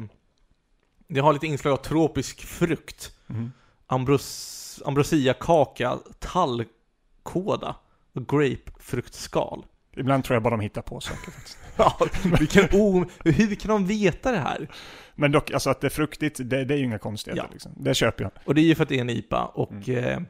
det 1.08 1.20
har 1.20 1.32
lite 1.32 1.46
inslag 1.46 1.72
av 1.72 1.76
tropisk 1.76 2.44
frukt. 2.44 3.12
Mhm. 3.26 3.52
Ambros, 3.86 4.82
ambrosia-kaka, 4.84 5.98
tallkåda 6.18 7.76
och 8.12 8.28
grapefruktskal. 8.28 9.64
Ibland 9.98 10.24
tror 10.24 10.34
jag 10.34 10.42
bara 10.42 10.50
de 10.50 10.60
hittar 10.60 10.82
på 10.82 11.00
saker 11.00 11.30
faktiskt. 11.30 11.58
Ja, 11.76 11.98
vilken 12.38 12.68
o... 12.80 13.04
Hur 13.24 13.54
kan 13.54 13.68
de 13.70 13.86
veta 13.86 14.32
det 14.32 14.38
här? 14.38 14.68
Men 15.14 15.32
dock, 15.32 15.50
alltså 15.50 15.70
att 15.70 15.80
det 15.80 15.86
är 15.86 15.90
fruktigt, 15.90 16.40
det, 16.44 16.64
det 16.64 16.74
är 16.74 16.78
ju 16.78 16.84
inga 16.84 16.98
konstigheter 16.98 17.42
Ja. 17.44 17.52
liksom. 17.52 17.72
Det 17.76 17.94
köper 17.94 18.24
jag. 18.24 18.32
Och 18.44 18.54
det 18.54 18.60
är 18.60 18.64
ju 18.64 18.74
för 18.74 18.82
att 18.82 18.88
det 18.88 18.96
är 18.96 19.00
en 19.00 19.10
IPA 19.10 19.44
och 19.46 19.88
eh, 19.88 20.20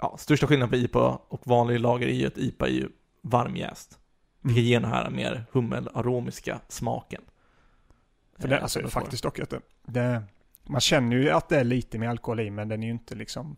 ja, 0.00 0.16
största 0.18 0.46
skillnaden 0.46 0.70
på 0.70 0.76
IPA 0.76 1.18
och 1.28 1.46
vanlig 1.46 1.80
lager 1.80 2.06
är 2.06 2.12
ju 2.12 2.26
att 2.26 2.38
IPA 2.38 2.66
är 2.66 2.70
ju 2.70 2.88
varmjäst. 3.22 3.98
Vilket 4.40 4.64
ger 4.64 4.80
den 4.80 4.90
här 4.90 5.10
mer 5.10 5.44
hummelaromiska 5.52 6.60
smaken. 6.68 7.22
För 8.38 8.48
det, 8.48 8.56
Eh, 8.56 8.62
alltså, 8.62 8.88
faktiskt 8.88 9.22
dock 9.22 9.38
att 9.38 9.50
det, 9.50 9.60
det, 9.86 10.22
man 10.66 10.80
känner 10.80 11.16
ju 11.16 11.30
att 11.30 11.48
det 11.48 11.60
är 11.60 11.64
lite 11.64 11.98
med 11.98 12.10
alkohol 12.10 12.40
i, 12.40 12.50
men 12.50 12.68
den 12.68 12.82
är 12.82 12.86
ju 12.86 12.92
inte 12.92 13.14
liksom, 13.14 13.56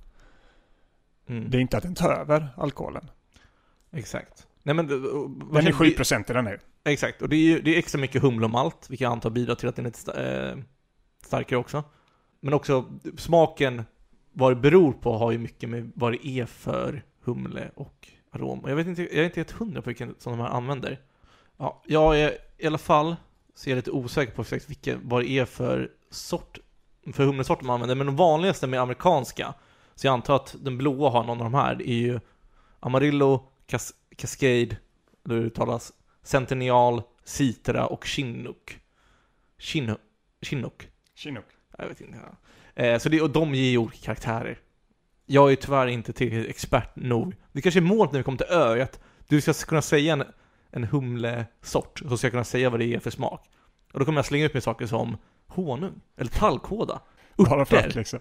Mm. 1.26 1.50
det 1.50 1.59
är 1.59 1.61
inte 1.61 1.76
att 1.76 1.82
den 1.82 1.94
tar 1.94 2.12
över 2.12 2.49
alkoholen. 2.56 3.11
Exakt. 3.92 4.47
Nej 4.62 4.75
men... 4.75 4.87
Den 4.87 5.00
är 5.57 5.61
känner 5.61 5.73
7 5.73 5.85
vi- 5.85 5.95
procent 5.97 6.31
i 6.31 6.33
den 6.33 6.45
nu. 6.45 6.59
Exakt, 6.85 7.23
och 7.23 7.29
det 7.29 7.37
är 7.37 7.40
ju 7.40 7.61
det 7.61 7.75
är 7.75 7.79
extra 7.79 8.00
mycket 8.00 8.23
humle 8.23 8.45
och 8.45 8.50
malt, 8.50 8.90
vilket 8.90 9.05
jag 9.05 9.12
antar 9.12 9.31
bidrar 9.31 9.55
till 9.55 9.69
att 9.69 9.76
den 9.76 9.87
är 9.87 9.90
lite 9.90 10.12
eh, 10.12 10.64
starkare 11.26 11.59
också. 11.59 11.85
Men 12.40 12.55
också 12.55 12.85
smaken, 13.17 13.83
vad 14.33 14.52
det 14.52 14.57
beror 14.57 14.93
på, 14.93 15.19
har 15.19 15.31
ju 15.33 15.38
mycket 15.38 15.69
med 15.69 15.93
vad 15.95 16.12
det 16.12 16.26
är 16.26 16.47
för 16.47 17.05
humle 17.25 17.71
och 17.75 18.09
arom. 18.31 18.59
Och 18.61 18.71
jag 18.71 18.76
vet 18.76 18.87
inte, 18.87 19.02
jag 19.02 19.12
är 19.14 19.25
inte 19.25 19.40
helt 19.40 19.50
hundra 19.50 19.83
på 19.83 19.90
vilken 19.90 20.14
som 20.19 20.33
de 20.33 20.40
här 20.40 20.49
använder. 20.49 21.00
Ja, 21.57 21.83
jag 21.87 22.21
är 22.21 22.33
i 22.59 22.67
alla 22.67 22.79
fall, 22.79 23.17
så 23.55 23.69
är 23.69 23.73
jag 23.73 23.76
lite 23.76 23.90
osäker 23.90 24.33
på 24.33 24.43
exakt 24.43 24.71
vilken, 24.71 25.00
vad 25.09 25.23
det 25.23 25.31
är 25.31 25.45
för 25.45 25.90
sort, 26.11 26.59
för 27.12 27.25
humlesort 27.25 27.61
de 27.61 27.71
använder. 27.71 27.95
Men 27.95 28.07
de 28.07 28.17
vanligaste 28.17 28.67
med 28.67 28.81
amerikanska, 28.81 29.55
så 29.95 30.07
jag 30.07 30.12
antar 30.12 30.37
att 30.37 30.57
den 30.61 30.79
blåa 30.79 31.11
har 31.11 31.25
någon 31.25 31.38
av 31.38 31.45
de 31.45 31.55
här, 31.55 31.75
det 31.75 31.88
är 31.90 31.95
ju 31.95 32.21
Amarillo, 32.81 33.45
Cas- 33.69 33.93
Cascade, 34.21 34.77
det 35.25 35.35
uttalas, 35.35 35.93
Centennial, 36.23 37.03
Citra 37.25 37.87
och 37.87 38.05
Chinook. 38.05 38.81
Chino, 39.59 39.97
Chinook? 40.43 40.89
Chinook. 41.15 41.45
Jag 41.79 41.89
vet 41.89 42.00
inte. 42.00 42.19
Ja. 42.75 42.83
Eh, 42.83 42.99
så 42.99 43.09
det, 43.09 43.21
och 43.21 43.31
de 43.31 43.55
ger 43.55 43.71
ju 43.71 43.79
olika 43.79 43.99
karaktärer. 44.05 44.59
Jag 45.27 45.53
är 45.53 45.57
tyvärr 45.57 45.87
inte 45.87 46.12
tillräckligt 46.12 46.50
expert 46.50 46.97
nog. 46.97 47.35
Det 47.53 47.62
kanske 47.62 47.81
är 47.81 47.83
målet 47.83 48.12
när 48.12 48.21
vi 48.21 48.25
kommer 48.25 48.39
till 48.39 48.47
ö, 48.50 48.83
att 48.83 49.00
du 49.29 49.41
ska 49.41 49.53
kunna 49.53 49.83
säga 49.83 50.12
en, 50.12 50.25
en 50.71 50.85
humlesort, 50.85 51.99
så 52.09 52.17
ska 52.17 52.27
jag 52.27 52.33
kunna 52.33 52.45
säga 52.45 52.71
vad 52.71 52.81
det 52.81 52.95
är 52.95 52.99
för 52.99 53.11
smak. 53.11 53.50
Och 53.93 53.99
då 53.99 54.05
kommer 54.05 54.19
jag 54.19 54.27
slänga 54.27 54.45
ut 54.45 54.55
med 54.55 54.62
saker 54.62 54.87
som 54.87 55.17
honung, 55.47 56.00
eller 56.17 56.31
tallkåda, 56.31 57.00
Bara 57.37 57.65
för 57.65 57.77
att 57.77 57.95
liksom. 57.95 58.21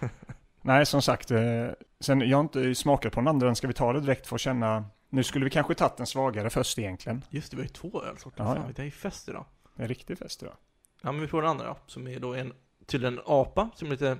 Nej, 0.62 0.86
som 0.86 1.02
sagt. 1.02 1.30
Eh, 1.30 1.66
sen, 2.00 2.20
jag 2.20 2.36
har 2.36 2.42
inte 2.42 2.74
smakat 2.74 3.12
på 3.12 3.20
den 3.20 3.28
andra. 3.28 3.54
Ska 3.54 3.66
vi 3.66 3.74
ta 3.74 3.92
det 3.92 4.00
direkt 4.00 4.26
för 4.26 4.34
att 4.34 4.40
känna... 4.40 4.84
Nu 5.10 5.22
skulle 5.22 5.44
vi 5.44 5.50
kanske 5.50 5.74
tagit 5.74 5.96
den 5.96 6.06
svagare 6.06 6.50
först 6.50 6.78
egentligen. 6.78 7.24
Just 7.30 7.50
det, 7.50 7.56
vi 7.56 7.62
har 7.62 7.66
ju 7.66 7.72
två 7.72 8.02
ölsorter. 8.02 8.44
Ja, 8.44 8.56
ja. 8.56 8.62
det 8.76 8.82
är 8.82 8.84
ju 8.84 8.90
fest 8.90 9.28
idag. 9.28 9.44
Det 9.76 9.82
är 9.82 9.88
riktig 9.88 10.18
fest 10.18 10.42
idag. 10.42 10.54
Ja, 11.02 11.12
men 11.12 11.20
vi 11.20 11.26
provar 11.26 11.42
den 11.42 11.50
andra 11.50 11.66
då, 11.66 11.76
som 11.86 12.06
är 12.08 12.20
då 12.20 12.34
en, 12.34 12.52
tydligen 12.86 13.14
en 13.18 13.24
apa, 13.26 13.70
som 13.74 13.86
är 13.88 13.92
lite 13.92 14.18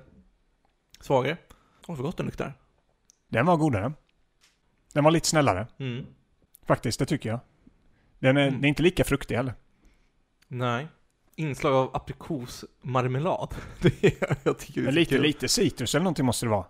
svagare. 1.00 1.36
Åh, 1.86 1.96
vad 1.96 2.04
gott 2.04 2.16
den 2.16 2.26
luktar. 2.26 2.52
Den 3.28 3.46
var 3.46 3.56
godare. 3.56 3.92
Den 4.92 5.04
var 5.04 5.10
lite 5.10 5.28
snällare. 5.28 5.66
Mm. 5.78 6.06
Faktiskt, 6.66 6.98
det 6.98 7.06
tycker 7.06 7.28
jag. 7.28 7.40
Den 8.18 8.36
är, 8.36 8.42
Mm. 8.42 8.54
den 8.54 8.64
är 8.64 8.68
inte 8.68 8.82
lika 8.82 9.04
fruktig 9.04 9.36
heller. 9.36 9.54
Nej. 10.48 10.88
Inslag 11.36 11.74
av 11.74 11.96
aprikosmarmelad. 11.96 13.54
Det 13.80 14.04
är, 14.04 14.36
jag 14.42 14.58
tycker 14.58 14.82
det 14.82 14.88
är 14.88 14.92
lite, 14.92 15.10
kul. 15.14 15.22
lite 15.22 15.48
citrus 15.48 15.94
eller 15.94 16.04
någonting 16.04 16.24
måste 16.26 16.46
det 16.46 16.50
vara. 16.50 16.66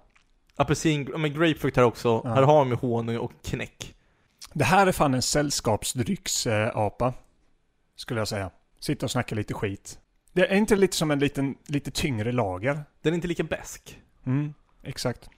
Apelsin, 0.56 1.04
men 1.16 1.34
grapefrukt 1.34 1.76
här 1.76 1.84
också. 1.84 2.20
Ja. 2.24 2.34
Här 2.34 2.42
har 2.42 2.64
vi 2.64 2.74
honung 2.74 3.18
och 3.18 3.32
knäck. 3.42 3.94
Det 4.52 4.64
här 4.64 4.86
är 4.86 4.92
fan 4.92 5.14
en 5.14 5.22
sällskapsdrycksapa. 5.22 7.14
Skulle 7.96 8.20
jag 8.20 8.28
säga. 8.28 8.50
Sitta 8.80 9.06
och 9.06 9.10
snacka 9.10 9.34
lite 9.34 9.54
skit. 9.54 9.98
Det 10.32 10.46
är 10.46 10.56
inte 10.56 10.76
lite 10.76 10.96
som 10.96 11.10
en 11.10 11.18
liten, 11.18 11.54
lite 11.66 11.90
tyngre 11.90 12.32
lager? 12.32 12.84
Den 13.02 13.12
är 13.12 13.14
inte 13.14 13.28
lika 13.28 13.42
besk. 13.42 14.00
Mm, 14.26 14.54
exakt. 14.82 15.30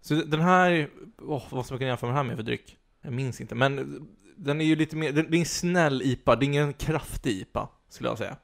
Så 0.00 0.14
den 0.14 0.40
här, 0.40 0.88
åh, 1.18 1.42
vad 1.50 1.64
ska 1.64 1.74
man 1.74 1.78
kunna 1.78 1.88
jämföra 1.88 2.08
den 2.08 2.16
här 2.16 2.24
med 2.24 2.36
för 2.36 2.42
dryck? 2.42 2.78
Jag 3.00 3.12
minns 3.12 3.40
inte, 3.40 3.54
men 3.54 4.06
den 4.36 4.60
är 4.60 4.64
ju 4.64 4.76
lite 4.76 4.96
mer, 4.96 5.12
det 5.12 5.20
är 5.20 5.34
en 5.34 5.46
snäll 5.46 6.02
IPA, 6.02 6.36
det 6.36 6.44
är 6.44 6.46
ingen 6.46 6.72
kraftig 6.72 7.30
IPA, 7.30 7.68
skulle 7.88 8.08
jag 8.08 8.18
säga. 8.18 8.36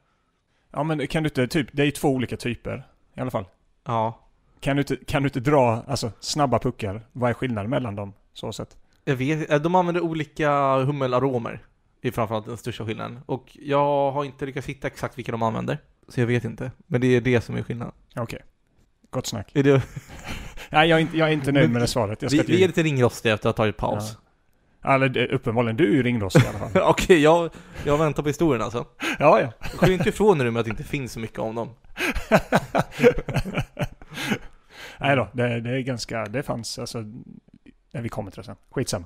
Ja 0.71 0.83
men 0.83 1.07
kan 1.07 1.23
du 1.23 1.27
inte, 1.27 1.47
typ, 1.47 1.67
det 1.71 1.81
är 1.81 1.85
ju 1.85 1.91
två 1.91 2.09
olika 2.09 2.37
typer. 2.37 2.87
I 3.15 3.19
alla 3.19 3.31
fall. 3.31 3.45
Ja. 3.83 4.19
Kan 4.59 4.75
du 4.75 4.81
inte, 4.81 4.95
kan 4.95 5.23
du 5.23 5.27
inte 5.27 5.39
dra, 5.39 5.83
alltså 5.87 6.11
snabba 6.19 6.59
puckar? 6.59 7.07
Vad 7.11 7.29
är 7.29 7.33
skillnaden 7.33 7.69
mellan 7.69 7.95
dem? 7.95 8.13
Så 8.33 8.53
sett. 8.53 8.77
Jag 9.05 9.15
vet 9.15 9.51
eh, 9.51 9.59
de 9.59 9.75
använder 9.75 10.01
olika 10.01 10.75
hummelaromer. 10.75 11.65
Det 12.01 12.07
är 12.07 12.11
framförallt 12.11 12.45
den 12.45 12.57
största 12.57 12.85
skillnaden. 12.85 13.19
Och 13.25 13.57
jag 13.61 14.11
har 14.11 14.25
inte 14.25 14.45
lyckats 14.45 14.67
hitta 14.67 14.87
exakt 14.87 15.17
vilka 15.17 15.31
de 15.31 15.41
använder. 15.43 15.77
Så 16.07 16.19
jag 16.19 16.27
vet 16.27 16.43
inte. 16.43 16.71
Men 16.87 17.01
det 17.01 17.07
är 17.07 17.21
det 17.21 17.41
som 17.41 17.55
är 17.55 17.63
skillnaden. 17.63 17.93
Okej. 18.15 18.39
Gott 19.09 19.27
snack. 19.27 19.51
Är 19.53 19.63
det, 19.63 19.81
Nej, 20.69 20.89
jag 20.89 20.97
är 20.97 21.01
inte, 21.01 21.17
jag 21.17 21.27
är 21.29 21.33
inte 21.33 21.51
nöjd 21.51 21.65
Men 21.65 21.73
med 21.73 21.81
det 21.81 21.87
svaret. 21.87 22.21
Jag 22.21 22.31
ska 22.31 22.41
vi, 22.41 22.47
vi 22.55 22.63
är 22.63 22.67
lite 22.67 22.83
ringrostiga 22.83 23.33
efter 23.33 23.49
att 23.49 23.57
ha 23.57 23.63
tagit 23.63 23.77
paus. 23.77 24.17
Eller 24.85 25.09
det- 25.09 25.27
uppenbarligen, 25.27 25.77
du 25.77 25.83
är 25.91 25.95
ju 25.95 26.03
ringrostig 26.03 26.43
i 26.43 26.47
alla 26.47 26.69
fall. 26.69 26.81
Okej, 26.89 27.19
jag, 27.21 27.49
jag 27.85 27.97
väntar 27.97 28.23
på 28.23 28.29
historien 28.29 28.61
alltså. 28.61 28.85
ja, 29.19 29.41
ja. 29.41 29.51
Skyll 29.77 29.91
inte 29.91 30.09
ifrån 30.09 30.37
nu 30.37 30.51
med 30.51 30.59
att 30.59 30.65
det 30.65 30.69
inte 30.71 30.83
finns 30.83 31.11
så 31.11 31.19
mycket 31.19 31.39
om 31.39 31.55
dem. 31.55 31.69
Nej 34.99 35.15
då, 35.15 35.27
det, 35.33 35.61
det 35.61 35.69
är 35.69 35.79
ganska, 35.81 36.25
det 36.25 36.43
fanns 36.43 36.79
alltså, 36.79 37.03
när 37.91 38.01
vi 38.01 38.09
kommer 38.09 38.31
till 38.31 38.37
det 38.37 38.45
sen. 38.45 38.55
Skitsamma. 38.69 39.05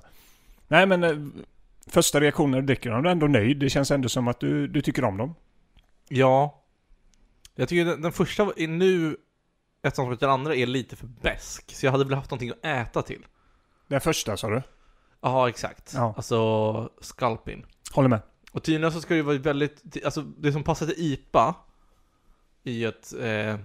Nej 0.67 0.85
men, 0.85 1.03
eh, 1.03 1.17
första 1.87 2.21
reaktionen 2.21 2.65
dricker 2.65 2.89
är 2.89 3.05
ändå 3.05 3.27
nöjd. 3.27 3.57
Det 3.57 3.69
känns 3.69 3.91
ändå 3.91 4.09
som 4.09 4.27
att 4.27 4.39
du, 4.39 4.67
du 4.67 4.81
tycker 4.81 5.03
om 5.03 5.17
dem. 5.17 5.35
Ja. 6.09 6.63
Jag 7.55 7.69
tycker 7.69 7.85
den, 7.85 8.01
den 8.01 8.11
första 8.11 8.43
är 8.57 8.67
nu, 8.67 9.17
eftersom 9.81 10.17
den 10.19 10.29
andra 10.29 10.55
är 10.55 10.65
lite 10.65 10.95
för 10.95 11.07
besk 11.07 11.75
Så 11.75 11.85
jag 11.85 11.91
hade 11.91 12.05
väl 12.05 12.13
haft 12.13 12.31
någonting 12.31 12.49
att 12.49 12.65
äta 12.65 13.01
till. 13.01 13.25
Den 13.87 14.01
första 14.01 14.37
sa 14.37 14.49
du? 14.49 14.61
Ja, 15.21 15.49
exakt. 15.49 15.93
Ja. 15.95 16.13
Alltså, 16.17 16.89
skalpin. 17.01 17.65
Håller 17.91 18.09
med. 18.09 18.21
Och 18.51 18.63
tydligen 18.63 18.91
så 18.91 19.01
ska 19.01 19.13
det 19.13 19.21
vara 19.21 19.37
väldigt, 19.37 20.05
alltså 20.05 20.21
det 20.21 20.51
som 20.51 20.63
passar 20.63 20.85
till 20.85 20.95
IPA 20.97 21.55
i 22.63 22.85
att 22.85 23.13
eh, 23.13 23.59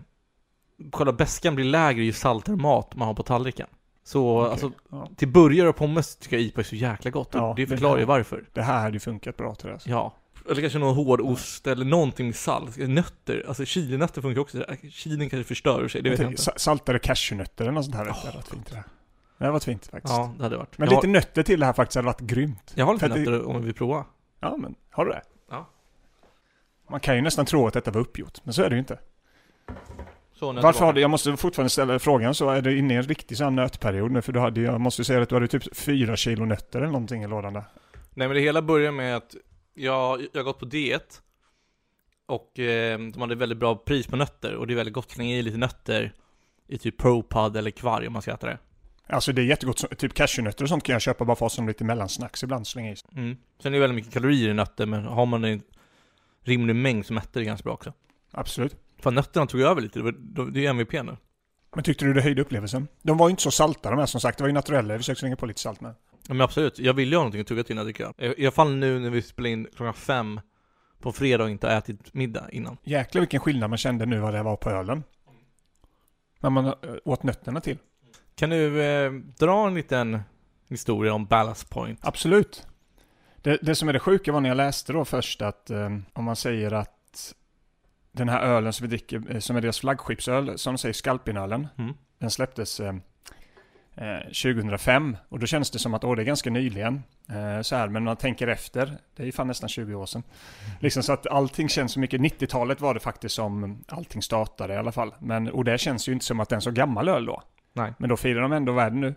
själva 0.92 1.12
beskan 1.12 1.54
blir 1.54 1.64
lägre 1.64 2.04
ju 2.04 2.12
saltare 2.12 2.56
mat 2.56 2.96
man 2.96 3.08
har 3.08 3.14
på 3.14 3.22
tallriken. 3.22 3.66
Så 4.10 4.40
Okej. 4.40 4.50
alltså, 4.52 4.72
Ja. 4.90 5.08
till 5.16 5.28
burgare 5.28 5.68
och 5.68 5.76
pommes 5.76 6.16
tycker 6.16 6.36
jag 6.36 6.42
IPA 6.46 6.60
är 6.60 6.64
så 6.64 6.76
jäkla 6.76 7.10
gott. 7.10 7.28
Ja, 7.32 7.52
det 7.56 7.66
förklarar 7.66 7.98
ju 7.98 8.04
varför. 8.04 8.44
Det 8.52 8.62
här 8.62 8.80
hade 8.80 8.92
ju 8.92 9.00
funkat 9.00 9.36
bra 9.36 9.54
till 9.54 9.66
det. 9.66 9.72
Alltså. 9.72 9.90
Ja. 9.90 10.14
Eller 10.50 10.60
kanske 10.60 10.78
någon 10.78 10.94
hård 10.94 11.20
ost 11.20 11.66
eller 11.66 11.84
någonting 11.84 12.26
med 12.26 12.36
salt. 12.36 12.76
Nötter, 12.76 13.44
alltså 13.48 13.64
chilinötter 13.64 14.22
funkar 14.22 14.40
också. 14.40 14.64
Chilin 14.90 15.30
kanske 15.30 15.44
förstör 15.48 15.88
sig, 15.88 16.02
det 16.02 16.10
vet 16.10 16.18
jag 16.18 16.30
inte. 16.30 16.42
Sa- 16.42 16.52
Saltade 16.56 16.98
cashewnötter 16.98 17.64
eller 17.64 17.72
något 17.72 17.84
sånt 17.84 17.96
här. 17.96 18.06
jag. 18.06 18.14
det 18.24 18.30
hade 18.30 18.42
fint 18.42 18.66
det. 18.70 18.84
Det 19.38 19.44
hade 19.44 19.52
varit 19.52 19.64
fint 19.64 19.86
faktiskt. 19.86 20.14
Ja, 20.14 20.34
det 20.36 20.42
hade 20.42 20.56
varit. 20.56 20.78
Men 20.78 20.88
jag, 20.88 20.96
lite 20.96 21.06
nötter 21.06 21.42
till 21.42 21.60
det 21.60 21.66
här 21.66 21.72
faktiskt 21.72 21.94
hade 21.96 22.06
varit 22.06 22.20
grymt. 22.20 22.72
jag 22.74 22.86
har 22.86 22.92
lite 22.94 23.06
för 23.08 23.10
att 23.18 23.24
det- 23.24 23.30
nötter 23.30 23.46
om 23.48 23.60
vi 23.60 23.66
vill 23.66 23.74
prova. 23.74 24.04
Ja, 24.40 24.56
men 24.56 24.74
har 24.90 25.04
du 25.04 25.10
det? 25.10 25.22
Ja. 25.50 25.68
Man 26.90 27.00
kan 27.00 27.16
ju 27.16 27.22
nästan 27.22 27.46
tro 27.46 27.66
att 27.66 27.74
detta 27.74 27.90
var 27.90 28.00
uppgjort, 28.00 28.38
men 28.44 28.54
så 28.54 28.62
är 28.62 28.68
det 28.70 28.74
ju 28.74 28.80
inte. 28.80 28.98
Nu 30.42 30.60
Varför 30.60 30.84
har 30.84 30.92
du, 30.92 31.00
jag 31.00 31.10
måste 31.10 31.36
fortfarande 31.36 31.70
ställa 31.70 31.98
frågan, 31.98 32.34
så 32.34 32.50
är 32.50 32.62
du 32.62 32.78
inne 32.78 32.94
i 32.94 32.96
en 32.96 33.02
riktig 33.02 33.36
sån 33.36 33.56
nötperiod 33.56 34.10
nu? 34.10 34.22
För 34.22 34.32
du 34.32 34.40
hade, 34.40 34.60
jag 34.60 34.80
måste 34.80 35.04
säga 35.04 35.22
att 35.22 35.28
du 35.28 35.34
hade 35.34 35.48
typ 35.48 35.76
fyra 35.76 36.16
kilo 36.16 36.44
nötter 36.44 36.78
eller 36.78 36.92
någonting 36.92 37.22
i 37.22 37.28
lådan 37.28 37.52
där. 37.52 37.64
Nej 38.10 38.28
men 38.28 38.34
det 38.34 38.40
hela 38.40 38.62
börjar 38.62 38.92
med 38.92 39.16
att 39.16 39.34
jag, 39.74 40.20
jag 40.32 40.40
har 40.40 40.44
gått 40.44 40.58
på 40.58 40.64
diet 40.64 41.22
och 42.26 42.58
eh, 42.58 42.98
de 42.98 43.20
hade 43.20 43.34
väldigt 43.34 43.58
bra 43.58 43.76
pris 43.76 44.06
på 44.06 44.16
nötter 44.16 44.54
och 44.54 44.66
det 44.66 44.72
är 44.72 44.76
väldigt 44.76 44.94
gott 44.94 45.06
att 45.06 45.12
slänga 45.12 45.36
i 45.36 45.42
lite 45.42 45.58
nötter 45.58 46.12
i 46.68 46.78
typ 46.78 46.98
ProPud 46.98 47.56
eller 47.56 47.70
kvarg 47.70 48.06
om 48.06 48.12
man 48.12 48.22
ska 48.22 48.32
äta 48.32 48.46
det. 48.46 48.58
Alltså 49.06 49.32
det 49.32 49.42
är 49.42 49.46
jättegott, 49.46 49.98
typ 49.98 50.14
cashewnötter 50.14 50.62
och 50.62 50.68
sånt 50.68 50.84
kan 50.84 50.92
jag 50.92 51.02
köpa 51.02 51.24
bara 51.24 51.36
för 51.36 51.46
att 51.46 51.52
ha 51.52 51.56
som 51.56 51.68
lite 51.68 51.84
mellansnacks 51.84 52.42
ibland 52.42 52.66
slänga 52.66 52.92
i. 52.92 52.96
Mm. 53.16 53.36
Sen 53.62 53.72
är 53.72 53.76
det 53.76 53.80
väldigt 53.80 53.94
mycket 53.94 54.12
kalorier 54.12 54.50
i 54.50 54.54
nötter 54.54 54.86
men 54.86 55.04
har 55.04 55.26
man 55.26 55.44
en 55.44 55.62
rimlig 56.42 56.76
mängd 56.76 57.06
så 57.06 57.12
mättar 57.12 57.40
det 57.40 57.46
ganska 57.46 57.64
bra 57.64 57.72
också. 57.72 57.92
Absolut. 58.30 58.76
Fan 59.02 59.14
nötterna 59.14 59.46
tog 59.46 59.60
över 59.60 59.82
lite, 59.82 59.98
det, 59.98 60.02
var, 60.02 60.12
de- 60.18 60.52
det 60.52 60.66
är 60.66 60.70
MVP 60.70 60.92
nu. 60.92 61.16
Men 61.74 61.84
tyckte 61.84 62.04
du 62.04 62.14
det 62.14 62.22
höjde 62.22 62.42
upplevelsen? 62.42 62.88
De 63.02 63.18
var 63.18 63.28
ju 63.28 63.30
inte 63.30 63.42
så 63.42 63.50
salta 63.50 63.90
de 63.90 63.98
här 63.98 64.06
som 64.06 64.20
sagt, 64.20 64.38
det 64.38 64.44
var 64.44 64.48
ju 64.48 64.54
naturella, 64.54 64.94
jag 64.94 65.00
försökte 65.00 65.20
slänga 65.20 65.36
på 65.36 65.46
lite 65.46 65.60
salt 65.60 65.80
med. 65.80 65.94
Ja, 66.28 66.34
men 66.34 66.40
absolut, 66.40 66.78
jag 66.78 66.94
vill 66.94 67.08
ju 67.10 67.14
ha 67.16 67.20
någonting 67.20 67.40
att 67.40 67.46
tugga 67.46 67.64
till 67.64 67.74
när 67.76 67.80
jag 67.82 67.86
dricker. 67.86 68.40
I 68.40 68.44
alla 68.46 68.50
fall 68.50 68.74
nu 68.74 68.98
när 68.98 69.10
vi 69.10 69.22
spelar 69.22 69.50
in 69.50 69.68
klockan 69.76 69.94
fem 69.94 70.40
på 71.00 71.12
fredag 71.12 71.44
och 71.44 71.50
inte 71.50 71.66
har 71.66 71.74
ätit 71.74 72.14
middag 72.14 72.50
innan. 72.50 72.76
Jäklar 72.82 73.20
vilken 73.20 73.40
skillnad 73.40 73.70
man 73.70 73.76
kände 73.78 74.06
nu 74.06 74.18
vad 74.18 74.34
det 74.34 74.42
var 74.42 74.56
på 74.56 74.70
ölen. 74.70 75.02
När 76.40 76.50
man 76.50 76.66
eh, 76.66 76.72
åt 77.04 77.22
nötterna 77.22 77.60
till. 77.60 77.78
Kan 78.34 78.50
du 78.50 78.82
eh, 78.82 79.12
dra 79.12 79.66
en 79.66 79.74
liten 79.74 80.20
historia 80.68 81.12
om 81.14 81.26
Ballast 81.26 81.70
Point? 81.70 81.98
Absolut. 82.02 82.66
Det, 83.36 83.58
det 83.62 83.74
som 83.74 83.88
är 83.88 83.92
det 83.92 83.98
sjuka 84.00 84.32
var 84.32 84.40
när 84.40 84.48
jag 84.48 84.56
läste 84.56 84.92
då 84.92 85.04
först 85.04 85.42
att 85.42 85.70
eh, 85.70 85.88
om 86.12 86.24
man 86.24 86.36
säger 86.36 86.72
att 86.72 87.34
den 88.12 88.28
här 88.28 88.40
ölen 88.42 88.72
som 88.72 88.84
vi 88.86 88.96
dricker, 88.96 89.22
eh, 89.30 89.38
som 89.38 89.56
är 89.56 89.60
deras 89.60 89.80
flaggskeppsöl, 89.80 90.58
som 90.58 90.74
de 90.74 90.78
säger 90.78 90.92
Skalpinölen, 90.92 91.68
Mm. 91.78 91.94
den 92.18 92.30
släpptes 92.30 92.80
eh, 92.80 92.94
eh, 93.96 94.20
2005 94.24 95.16
och 95.28 95.38
då 95.38 95.46
känns 95.46 95.70
det 95.70 95.78
som 95.78 95.94
att 95.94 96.04
åh, 96.04 96.16
det 96.16 96.22
är 96.22 96.26
ganska 96.26 96.50
nyligen. 96.50 97.02
Eh, 97.28 97.60
så 97.62 97.76
här, 97.76 97.88
men 97.88 98.04
man 98.04 98.16
tänker 98.16 98.46
efter, 98.48 98.98
det 99.16 99.22
är 99.22 99.26
ju 99.26 99.32
fan 99.32 99.46
nästan 99.46 99.68
20 99.68 99.94
år 99.94 100.06
sedan. 100.06 100.22
Liksom 100.80 101.02
så 101.02 101.12
att 101.12 101.26
allting 101.26 101.68
känns 101.68 101.92
så 101.92 102.00
mycket, 102.00 102.20
90-talet 102.20 102.80
var 102.80 102.94
det 102.94 103.00
faktiskt 103.00 103.34
som 103.34 103.84
allting 103.88 104.22
startade 104.22 104.74
i 104.74 104.76
alla 104.76 104.92
fall. 104.92 105.14
Men, 105.18 105.48
och 105.50 105.64
det 105.64 105.78
känns 105.78 106.08
ju 106.08 106.12
inte 106.12 106.24
som 106.24 106.40
att 106.40 106.48
det 106.48 106.52
är 106.52 106.56
en 106.56 106.62
så 106.62 106.70
gammal 106.70 107.08
öl 107.08 107.24
då. 107.26 107.42
Nej. 107.72 107.92
Men 107.98 108.08
då 108.08 108.16
firar 108.16 108.40
de 108.42 108.52
ändå 108.52 108.72
världen 108.72 109.00
nu. 109.00 109.14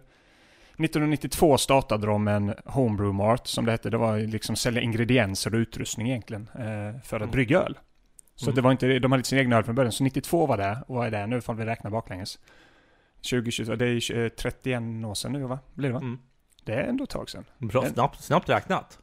1992 0.78 1.58
startade 1.58 2.08
de 2.08 2.28
en 2.28 2.54
Homebrew 2.66 3.14
Mart 3.18 3.48
som 3.48 3.66
det 3.66 3.72
hette. 3.72 3.90
Det 3.90 3.98
var 3.98 4.18
liksom 4.20 4.56
sälja 4.56 4.82
ingredienser 4.82 5.54
och 5.54 5.58
utrustning 5.58 6.08
egentligen 6.10 6.50
eh, 6.56 7.02
för 7.04 7.16
att 7.18 7.22
Mm. 7.22 7.32
brygga 7.32 7.60
öl. 7.62 7.78
Så 8.36 8.46
Mm. 8.46 8.56
det 8.56 8.62
var 8.62 8.72
inte, 8.72 9.00
de 9.00 9.12
hade 9.12 9.24
sin 9.24 9.38
egen 9.40 9.54
öl 9.54 9.63
från 9.63 9.75
början. 9.75 9.92
Så 9.92 10.04
92 10.04 10.46
var 10.46 10.58
det. 10.58 10.78
Och 10.88 10.96
vad 10.96 11.08
är 11.08 11.12
det 11.12 11.28
nu 11.28 11.38
ifall 11.38 11.56
vi 11.56 11.66
räknar 11.66 11.92
baklänges? 11.92 12.40
2020, 13.30 13.75
det 13.75 13.86
är 13.86 13.90
ju, 14.12 14.25
eh, 14.25 14.30
31 14.30 15.06
år 15.06 15.13
sedan 15.13 15.32
nu 15.32 15.44
va? 15.44 15.60
Blir 15.74 15.90
det 15.90 15.94
va? 15.94 16.00
Mm. 16.00 16.20
Det 16.63 16.74
är 16.74 16.84
ändå 16.84 17.04
ett 17.04 17.10
tag 17.10 17.30
sedan. 17.30 17.46
Bra, 17.58 17.86
snabbt, 17.86 18.24
snabbt 18.24 18.50
räknat. 18.50 19.00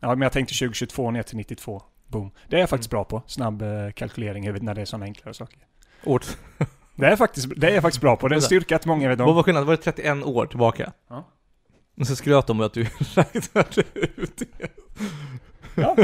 Ja, 0.00 0.08
men 0.08 0.20
jag 0.22 0.32
tänkte 0.32 0.54
2022 0.54 1.10
ner 1.10 1.22
till 1.22 1.36
92. 1.36 1.82
Boom. 2.06 2.30
Det 2.48 2.56
är 2.56 2.60
jag 2.60 2.70
faktiskt 2.70 2.92
Mm. 2.92 2.98
bra 2.98 3.04
på. 3.04 3.22
Snabb 3.26 3.62
eh, 3.62 3.90
kalkylering 3.94 4.64
när 4.64 4.74
det 4.74 4.80
är 4.80 4.84
sådana 4.84 5.04
enklare 5.04 5.34
saker. 5.34 5.58
Året. 6.04 6.38
Det 6.96 7.06
är, 7.06 7.16
faktiskt, 7.16 7.48
det 7.56 7.68
är 7.70 7.74
jag 7.74 7.82
faktiskt 7.82 8.00
bra 8.00 8.16
på. 8.16 8.28
Det 8.28 8.32
är 8.34 8.36
en 8.36 8.42
styrka 8.42 8.76
att 8.76 8.86
många 8.86 9.08
vet 9.08 9.18
Vad 9.18 9.28
om. 9.28 9.36
var 9.36 9.42
skillnaden? 9.42 9.66
Var 9.66 9.76
det 9.76 9.82
31 9.82 10.24
år 10.24 10.46
tillbaka? 10.46 10.92
Ja. 11.08 11.24
Och 12.00 12.06
så 12.06 12.16
skröt 12.16 12.46
de 12.46 12.60
om 12.60 12.66
att 12.66 12.72
du 12.74 12.82
räknade 13.14 13.82
ut 13.94 14.36
det. 14.38 14.68
Ja. 15.74 15.96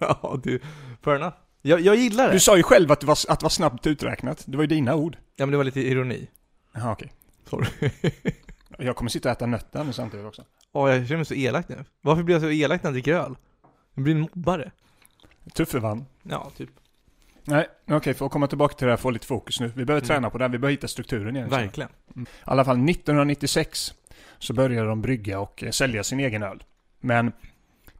ja, 0.00 0.40
du. 0.42 0.60
Fair 1.02 1.16
enough. 1.16 1.34
Jag, 1.66 1.80
jag 1.80 1.96
gillar 1.96 2.26
det. 2.26 2.32
Du 2.32 2.40
sa 2.40 2.56
ju 2.56 2.62
själv 2.62 2.92
att 2.92 3.00
det, 3.00 3.06
var, 3.06 3.18
att 3.28 3.40
det 3.40 3.44
var 3.44 3.50
snabbt 3.50 3.86
uträknat. 3.86 4.42
Det 4.46 4.56
var 4.56 4.62
ju 4.64 4.68
dina 4.68 4.94
ord. 4.94 5.16
Ja, 5.36 5.46
men 5.46 5.50
det 5.50 5.56
var 5.56 5.64
lite 5.64 5.80
ironi. 5.80 6.26
Jaha, 6.74 6.92
okej. 6.92 7.12
Sorry. 7.50 7.66
Jag 8.78 8.96
kommer 8.96 9.10
sitta 9.10 9.28
och 9.28 9.32
äta 9.36 9.46
nötter 9.46 9.84
nu 9.84 9.92
samtidigt 9.92 10.26
också. 10.26 10.44
Åh, 10.72 10.90
jag 10.90 11.06
känner 11.06 11.16
mig 11.16 11.24
så 11.26 11.34
elak 11.34 11.68
nu. 11.68 11.84
Varför 12.00 12.22
blir 12.22 12.34
jag 12.34 12.42
så 12.42 12.50
elak 12.50 12.82
när 12.82 12.88
jag 12.88 12.94
dricker 12.94 13.14
öl? 13.14 13.34
Jag 13.94 14.04
blir 14.04 14.14
en 14.14 14.20
mobbare. 14.20 14.70
Tuffervann. 15.54 16.04
Ja, 16.22 16.50
typ. 16.56 16.70
Nej, 17.44 17.66
okej, 17.90 18.14
för 18.14 18.26
att 18.26 18.32
komma 18.32 18.46
tillbaka 18.46 18.74
till 18.74 18.86
det 18.86 18.92
här, 18.92 18.96
få 18.96 19.10
lite 19.10 19.26
fokus 19.26 19.60
nu. 19.60 19.66
Vi 19.76 19.84
behöver 19.84 20.00
Mm. 20.00 20.08
träna 20.08 20.30
på 20.30 20.38
det 20.38 20.44
här, 20.44 20.48
vi 20.48 20.58
behöver 20.58 20.72
hitta 20.72 20.88
strukturen 20.88 21.36
igen. 21.36 21.48
Verkligen. 21.48 21.90
I 22.16 22.24
alla 22.44 22.64
fall 22.64 22.76
1996 22.90 23.94
så 24.38 24.52
började 24.52 24.88
de 24.88 25.02
brygga 25.02 25.40
och 25.40 25.62
eh, 25.62 25.70
sälja 25.70 26.04
sin 26.04 26.20
egen 26.20 26.42
öl. 26.42 26.62
Men 27.00 27.32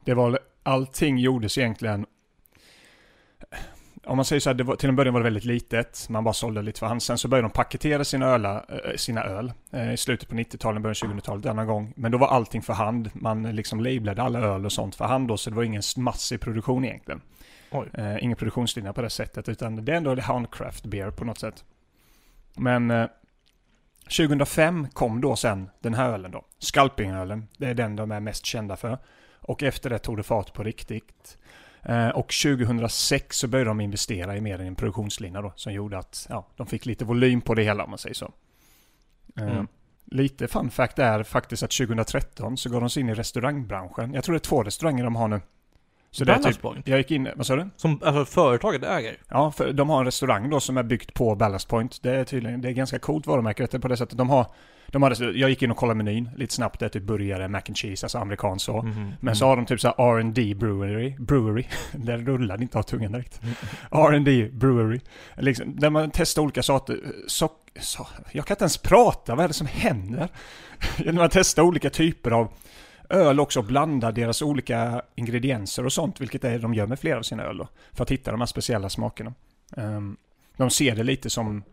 det 0.03 0.13
var, 0.13 0.39
allting 0.63 1.17
gjordes 1.17 1.57
egentligen 1.57 2.05
om 4.07 4.15
man 4.15 4.25
säger 4.25 4.39
så 4.39 4.49
här, 4.49 4.53
det 4.53 4.63
var, 4.63 4.75
till 4.75 4.89
en 4.89 4.95
början 4.95 5.13
var 5.13 5.21
det 5.21 5.23
väldigt 5.23 5.45
litet. 5.45 6.09
Man 6.09 6.23
bara 6.23 6.33
sålde 6.33 6.61
lite 6.61 6.79
för 6.79 6.87
hand. 6.87 7.03
Sen 7.03 7.17
så 7.17 7.27
började 7.27 7.47
de 7.47 7.51
paketera 7.51 8.03
sina, 8.03 8.25
öla, 8.25 8.65
eh, 8.69 8.95
sina 8.95 9.23
öl 9.23 9.53
eh, 9.71 9.93
i 9.93 9.97
slutet 9.97 10.29
på 10.29 10.35
90-talet, 10.35 10.81
början 10.81 10.95
av 11.03 11.15
2000-talet 11.15 11.43
denna 11.43 11.65
gång. 11.65 11.93
Men 11.95 12.11
då 12.11 12.17
var 12.17 12.27
allting 12.27 12.61
för 12.61 12.73
hand. 12.73 13.09
Man 13.13 13.43
liksom 13.43 13.79
lablade 13.79 14.21
alla 14.21 14.39
öl 14.39 14.65
och 14.65 14.71
sånt 14.71 14.95
för 14.95 15.05
hand 15.05 15.27
då, 15.27 15.37
så 15.37 15.49
det 15.49 15.55
var 15.55 15.63
ingen 15.63 15.81
massiv 15.97 16.37
produktion 16.37 16.85
egentligen. 16.85 17.21
Eh, 17.93 18.23
ingen 18.23 18.37
produktionslinje 18.37 18.93
på 18.93 19.01
det 19.01 19.09
sättet, 19.09 19.49
utan 19.49 19.85
det 19.85 19.91
är 19.91 19.97
ändå 19.97 20.21
handcraft 20.21 20.85
beer 20.85 21.11
på 21.11 21.25
något 21.25 21.39
sätt. 21.39 21.63
Men 22.55 22.91
eh, 22.91 23.07
2005 24.03 24.87
kom 24.93 25.21
då 25.21 25.35
sen 25.35 25.69
den 25.81 25.93
här 25.93 26.09
ölen 26.09 26.31
då. 26.31 26.45
Scalpingölen. 26.59 27.47
Det 27.57 27.67
är 27.67 27.73
den 27.73 27.95
de 27.95 28.11
är 28.11 28.19
mest 28.19 28.45
kända 28.45 28.75
för. 28.75 28.97
Och 29.39 29.63
efter 29.63 29.89
det 29.89 29.99
tog 29.99 30.17
det 30.17 30.23
fart 30.23 30.53
på 30.53 30.63
riktigt. 30.63 31.37
Eh, 31.87 32.09
och 32.09 32.33
2006 32.43 33.37
så 33.37 33.47
började 33.47 33.69
de 33.69 33.81
investera 33.81 34.37
i 34.37 34.41
mer 34.41 34.59
än 34.61 34.67
en 34.67 34.75
produktionslinje 34.75 35.41
då. 35.41 35.53
Som 35.55 35.73
gjorde 35.73 35.97
att 35.97 36.27
ja, 36.29 36.47
de 36.55 36.67
fick 36.67 36.85
lite 36.85 37.05
volym 37.05 37.41
på 37.41 37.53
det 37.53 37.63
hela 37.63 37.83
om 37.83 37.89
man 37.89 37.99
säger 37.99 38.15
så. 38.15 38.33
Eh, 39.37 39.47
Mm. 39.47 39.67
Lite 40.11 40.47
fun 40.47 40.69
fact 40.69 40.99
är 40.99 41.23
faktiskt 41.23 41.63
att 41.63 41.71
2013 41.71 42.57
så 42.57 42.69
går 42.69 42.79
de 42.81 42.89
sig 42.89 43.01
in 43.01 43.09
i 43.09 43.13
restaurangbranschen. 43.13 44.13
Jag 44.13 44.23
tror 44.23 44.33
det 44.33 44.37
är 44.37 44.39
två 44.39 44.63
restauranger 44.63 45.03
de 45.03 45.15
har 45.15 45.27
nu. 45.27 45.41
Så 46.11 46.23
det 46.23 46.33
är 46.33 46.37
typ, 46.37 46.61
Point. 46.61 46.87
jag 46.87 46.97
gick 46.97 47.11
in, 47.11 47.29
vad 47.35 47.45
sa 47.45 47.55
du? 47.55 47.69
Som 47.75 48.01
alltså, 48.03 48.25
företaget 48.25 48.83
äger. 48.83 49.17
Ja, 49.29 49.51
för 49.51 49.73
de 49.73 49.89
har 49.89 49.99
en 49.99 50.05
restaurang 50.05 50.49
då 50.49 50.59
som 50.59 50.77
är 50.77 50.83
byggt 50.83 51.13
på 51.13 51.35
Ballast 51.35 51.67
Point. 51.67 52.03
Det 52.03 52.11
är 52.15 52.23
tydligen, 52.23 52.61
det 52.61 52.69
är 52.69 52.71
ganska 52.71 52.99
coolt 52.99 53.27
varumärke 53.27 53.79
på 53.79 53.87
det 53.87 53.97
sättet. 53.97 54.17
De 54.17 54.29
har, 54.29 54.47
de 54.91 55.03
hade, 55.03 55.25
jag 55.25 55.49
gick 55.49 55.61
in 55.61 55.71
och 55.71 55.77
kollade 55.77 55.97
menyn 55.97 56.29
lite 56.35 56.53
snabbt. 56.53 56.79
Det 56.79 56.85
är 56.85 56.89
typ 56.89 57.03
burgare, 57.03 57.47
mac 57.47 57.61
and 57.67 57.77
cheese, 57.77 58.05
alltså 58.05 58.17
amerikanskt 58.17 58.65
så. 58.65 58.81
Mhm. 58.81 59.13
Men 59.19 59.35
så 59.35 59.45
har 59.45 59.55
de 59.55 59.65
typ 59.65 59.81
så 59.81 59.87
här 59.87 60.17
R&D 60.17 60.55
brewery, 60.55 61.15
brewery. 61.19 61.65
det 61.91 62.17
rullade 62.17 62.63
inte 62.63 62.77
av 62.77 62.83
tungan 62.83 63.11
direkt. 63.11 63.41
R&D 63.91 64.49
brewery. 64.53 64.99
Liksom, 65.37 65.75
där 65.79 65.89
man 65.89 66.11
testar 66.13 66.41
olika 66.41 66.63
sorter. 66.63 66.99
Så, 67.27 67.51
så, 67.79 68.07
jag 68.31 68.45
kan 68.45 68.55
inte 68.55 68.63
ens 68.63 68.77
prata, 68.77 69.35
vad 69.35 69.43
är 69.43 69.47
det 69.47 69.53
som 69.53 69.67
händer? 69.67 70.29
När 71.05 71.13
man 71.13 71.29
testar 71.29 71.63
olika 71.63 71.89
typer 71.89 72.31
av 72.31 72.51
öl 73.09 73.39
också 73.39 73.59
och 73.59 73.65
blandar 73.65 74.11
deras 74.11 74.41
olika 74.41 75.01
ingredienser 75.15 75.85
och 75.85 75.93
sånt, 75.93 76.21
vilket 76.21 76.43
är 76.43 76.59
de 76.59 76.73
gör 76.73 76.87
med 76.87 76.99
flera 76.99 77.17
av 77.17 77.23
sina 77.23 77.43
öl 77.43 77.57
då, 77.57 77.67
För 77.91 78.03
att 78.03 78.11
hitta 78.11 78.31
de 78.31 78.41
här 78.41 78.47
speciella 78.47 78.89
smakerna. 78.89 79.33
Ehm, 79.77 80.17
de 80.57 80.69
ser 80.69 80.95
det 80.95 81.03
lite 81.03 81.29
som 81.29 81.63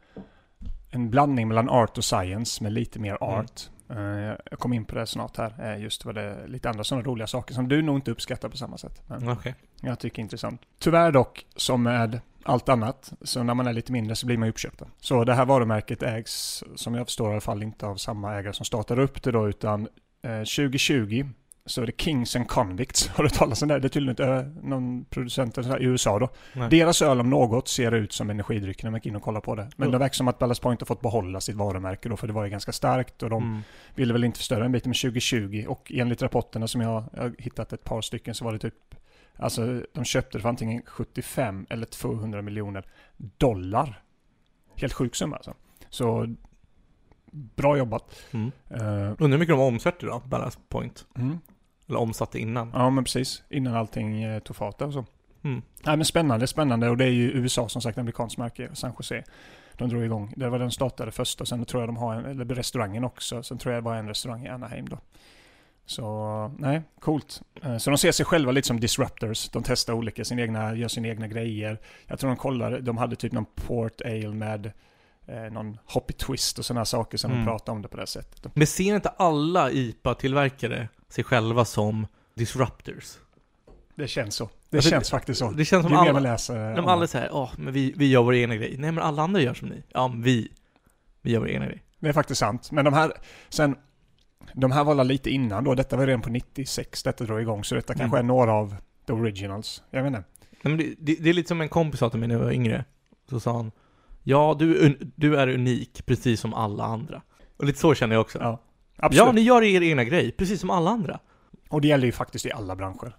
en 0.95 1.11
blandning 1.11 1.49
mellan 1.49 1.69
art 1.69 1.99
och 1.99 2.05
science 2.05 2.63
med 2.63 2.73
lite 2.73 2.99
mer 2.99 3.19
Mm. 3.23 3.35
art. 3.39 3.71
Eh, 3.91 4.37
jag 4.51 4.59
kommer 4.59 4.77
in 4.77 4.85
på 4.85 4.95
det 4.95 5.07
snart 5.07 5.37
här, 5.37 5.55
eh, 5.75 5.83
just 5.83 6.05
vad 6.05 6.15
det 6.15 6.23
är 6.23 6.49
lite 6.49 6.71
andra 6.71 6.85
sådana 6.85 7.05
roliga 7.07 7.27
saker 7.27 7.55
som 7.55 7.69
du 7.69 7.83
nog 7.83 7.97
inte 7.97 8.11
uppskattar 8.11 8.49
på 8.49 8.57
samma 8.57 8.79
sätt. 8.79 9.03
Men 9.07 9.29
Okej. 9.29 9.55
jag 9.81 9.99
tycker 9.99 10.17
det 10.17 10.21
är 10.21 10.23
intressant. 10.23 10.61
Tyvärr 10.79 11.13
dock, 11.13 11.47
som 11.57 11.83
med 11.83 12.21
allt 12.43 12.69
annat, 12.69 13.13
så 13.23 13.43
när 13.43 13.55
man 13.55 13.67
är 13.67 13.73
lite 13.73 13.93
mindre 13.93 14.17
så 14.17 14.27
blir 14.27 14.37
man 14.39 14.49
uppköpta. 14.49 14.87
Så 15.01 15.25
det 15.25 15.35
här 15.35 15.45
varumärket 15.45 16.03
ägs, 16.03 16.65
som 16.75 16.95
jag 16.95 17.07
förstår 17.07 17.29
i 17.29 17.33
alla 17.33 17.41
fall, 17.41 17.63
inte 17.63 17.87
av 17.87 17.97
samma 17.97 18.35
ägare 18.35 18.53
som 18.53 18.65
startade 18.67 19.03
upp 19.03 19.23
det 19.23 19.31
då, 19.33 19.49
utan 19.49 19.89
eh, 20.23 20.39
2020 20.39 21.29
så 21.67 21.83
är 21.83 21.87
det 21.87 22.01
Kings 22.01 22.37
and 22.37 22.49
Convicts. 22.49 23.09
Har 23.17 23.25
du 23.25 23.31
talat 23.31 23.63
om 23.63 23.69
det? 23.69 23.79
Det 23.79 23.87
är 23.87 23.89
tydligen 23.89 24.11
inte 24.11 24.25
eh, 24.25 24.65
någon 24.69 25.05
producent 25.05 25.59
i 25.59 25.63
USA 25.81 26.19
då. 26.19 26.29
Nej. 26.53 26.71
Deras 26.71 27.03
öl 27.03 27.21
om 27.21 27.31
något 27.31 27.69
ser 27.69 27.93
ut 27.93 28.13
som 28.13 28.31
energidryck 28.31 28.83
när 28.83 28.91
man 28.91 28.99
gick 28.99 29.07
in 29.07 29.17
och 29.17 29.23
kollar 29.23 29.41
på 29.41 29.55
det. 29.55 29.63
Men 29.77 29.87
Mm. 29.89 29.93
det 29.93 29.99
verkar 29.99 30.15
som 30.15 30.29
att 30.29 30.39
Ballast 30.39 30.63
Point 30.63 30.81
har 30.81 30.87
fått 30.87 31.01
behålla 31.01 31.41
sitt 31.41 31.57
varumärke 31.57 32.09
då, 32.09 32.17
för 32.17 32.27
det 32.27 32.33
var 32.33 32.45
ju 32.45 32.51
ganska 32.51 32.73
starkt 32.73 33.23
och 33.23 33.31
de 33.31 33.43
Mm. 33.43 33.61
ville 33.95 34.13
väl 34.13 34.25
inte 34.25 34.39
förstöra 34.39 34.65
en 34.65 34.73
bit 34.73 34.87
med 34.87 34.97
2020 34.97 35.65
och 35.69 35.93
enligt 35.95 36.23
rapporterna 36.23 36.69
som 36.69 36.81
jag 36.81 37.05
jag 37.15 37.23
har 37.23 37.35
hittat 37.39 37.73
ett 37.73 37.85
par 37.85 38.01
stycken 38.03 38.35
så 38.35 38.45
var 38.45 38.53
det 38.53 38.59
typ 38.59 38.75
Alltså 39.37 39.83
de 39.93 40.05
köpte 40.05 40.39
det 40.39 40.43
för 40.43 40.49
antingen 40.49 40.83
75 40.87 41.67
eller 41.71 41.87
200 41.87 42.43
miljoner 42.43 42.85
dollar. 43.17 44.03
Helt 44.77 44.93
sjuk 44.93 45.15
summa 45.15 45.37
alltså. 45.37 45.55
Så 45.91 46.35
bra 47.31 47.77
jobbat. 47.77 48.17
Mm. 48.33 48.53
Eh, 48.71 48.81
Undrar 49.19 49.29
hur 49.29 49.39
mycket 49.39 49.53
de 49.57 49.61
omsätter 49.61 50.07
då, 50.07 50.23
Ballast 50.27 50.69
Point? 50.69 51.07
mm. 51.19 51.39
Eller 51.89 51.99
omsatte 51.99 52.39
innan? 52.39 52.71
Ja 52.75 52.91
men 52.91 53.05
precis. 53.05 53.43
Innan 53.51 53.75
allting 53.75 54.23
eh, 54.23 54.39
tog 54.39 54.57
fart 54.57 54.79
där 54.79 54.87
och 54.87 54.93
så. 54.93 55.05
Mm. 55.45 55.63
Nej 55.87 55.97
men 55.97 56.05
spännande, 56.05 56.47
spännande. 56.47 56.91
Och 56.91 56.97
det 56.97 57.05
är 57.05 57.11
ju 57.11 57.31
USA 57.31 57.69
som 57.69 57.83
sagt, 57.83 57.99
amerikanskt 57.99 58.39
märke, 58.39 58.69
San 58.73 58.93
Jose. 58.99 59.25
De 59.79 59.89
drog 59.89 60.05
igång. 60.05 60.33
Det 60.37 60.49
var 60.49 60.59
den 60.59 60.71
startade 60.71 61.11
först 61.13 61.41
och 61.41 61.49
sen 61.49 61.65
tror 61.65 61.83
jag 61.83 61.89
de 61.89 61.97
har 61.97 62.15
en, 62.15 62.25
eller 62.25 62.45
restaurangen 62.45 63.05
också. 63.05 63.43
Sen 63.43 63.59
tror 63.59 63.75
jag 63.75 63.83
det 63.83 63.85
var 63.85 63.97
en 63.97 64.09
restaurang 64.09 64.45
i 64.47 64.49
Anaheim 64.49 64.89
då. 64.89 64.99
Så 65.87 66.51
nej, 66.59 66.83
coolt. 67.01 67.43
Eh, 67.63 67.77
Så 67.77 67.91
de 67.91 67.99
ser 67.99 68.13
sig 68.13 68.27
själva 68.27 68.53
lite 68.53 68.69
som 68.69 68.81
disruptors. 68.81 69.49
De 69.51 69.63
testar 69.63 69.93
olika, 69.93 70.25
sin 70.25 70.39
egna, 70.39 70.75
gör 70.75 70.89
sina 70.89 71.09
egna 71.09 71.29
grejer. 71.29 71.79
Jag 72.07 72.19
tror 72.19 72.31
de 72.31 72.37
kollar, 72.37 72.81
de 72.81 72.97
hade 72.97 73.17
typ 73.17 73.33
någon 73.33 73.47
port 73.55 74.01
ale 74.05 74.29
med 74.35 74.73
eh, 75.27 75.53
någon 75.53 75.79
hoppy 75.87 76.13
twist 76.13 76.59
och 76.59 76.65
sådana 76.65 76.85
saker 76.85 77.19
som 77.19 77.31
Mm. 77.31 77.45
de 77.45 77.51
pratar 77.51 77.73
om 77.73 77.83
det 77.83 77.89
på 77.89 77.97
det 77.97 78.07
sättet. 78.07 78.55
Men 78.57 78.67
ser 78.67 78.95
inte 78.95 79.09
alla 79.09 79.71
IPA-tillverkare 79.71 80.89
sig 81.09 81.25
själva 81.25 81.65
som 81.65 82.07
disruptors? 82.35 83.19
Det 83.95 84.09
känns 84.09 84.35
så. 84.35 84.49
Det 84.71 84.77
Alltså, 84.77 84.91
känns 84.91 85.11
faktiskt 85.11 85.39
så. 85.39 85.51
Det 85.51 85.65
känns 85.65 85.83
som 85.83 85.93
Ju 85.93 85.97
mer 85.99 86.03
alla... 86.03 86.13
man 86.13 86.23
läser 86.23 86.77
De 86.77 86.87
alla 86.89 87.01
det. 87.01 87.09
säger 87.09 87.35
åh, 87.35 87.51
men 87.59 87.73
vi, 87.75 87.93
vi 87.97 88.09
gör 88.11 88.23
vår 88.23 88.35
egna 88.35 88.57
grej. 88.57 88.75
Nej, 88.79 88.93
men 88.93 89.05
alla 89.05 89.23
andra 89.23 89.41
gör 89.41 89.55
som 89.55 89.69
ni. 89.69 89.83
Ja, 89.89 90.09
men 90.09 90.23
vi. 90.23 90.49
Vi 91.23 91.31
gör 91.33 91.41
vår 91.41 91.51
egna 91.51 91.67
grej. 91.67 91.83
Det 91.99 92.09
är 92.09 92.13
faktiskt 92.13 92.39
sant. 92.39 92.71
Men 92.71 92.85
de 92.85 92.95
här, 92.95 93.13
sen, 93.49 93.77
de 94.55 94.73
här 94.73 94.85
var 94.85 95.05
lite 95.05 95.31
innan 95.31 95.65
då. 95.65 95.75
Detta 95.75 95.97
var 95.97 96.07
redan 96.07 96.21
på 96.23 96.31
96 96.31 97.03
detta 97.03 97.25
drog 97.25 97.41
igång. 97.41 97.65
Så 97.65 97.75
detta 97.75 97.93
Mm. 97.93 98.01
kanske 98.01 98.19
är 98.19 98.23
några 98.23 98.53
av 98.53 98.77
the 99.07 99.13
originals. 99.13 99.83
Jag 99.91 100.03
vet 100.03 100.07
inte. 100.09 100.25
Nej, 100.63 100.75
men 100.75 100.77
det, 100.77 100.95
det, 100.99 101.23
det 101.23 101.31
är 101.31 101.35
lite 101.35 101.49
som 101.49 101.61
en 101.61 101.69
kompis 101.69 102.01
sa 102.01 102.11
till 102.11 102.19
mig 102.19 102.29
när 102.29 102.35
jag 102.35 102.43
var 102.45 102.53
yngre. 102.53 102.85
Så 103.31 103.41
sa 103.41 103.53
han, 103.57 103.73
ja, 104.25 104.57
du, 104.59 104.99
du 105.17 105.37
är 105.37 105.49
unik, 105.49 106.07
precis 106.07 106.41
som 106.41 106.55
alla 106.55 106.85
andra. 106.85 107.23
Och 107.57 107.65
lite 107.65 107.79
så 107.79 107.95
känner 107.95 108.15
jag 108.15 108.21
också. 108.21 108.39
Ja, 108.39 108.61
absolut. 108.97 109.27
Ja, 109.27 109.33
ni 109.33 109.41
gör 109.41 109.63
er 109.63 109.83
egna 109.83 110.05
grej, 110.05 110.33
precis 110.33 110.61
som 110.61 110.71
alla 110.71 110.91
andra. 110.91 111.21
Och 111.69 111.81
det 111.81 111.89
gäller 111.89 112.07
ju 112.07 112.13
faktiskt 112.13 112.47
i 112.47 112.53
alla 112.53 112.77
branscher. 112.77 113.17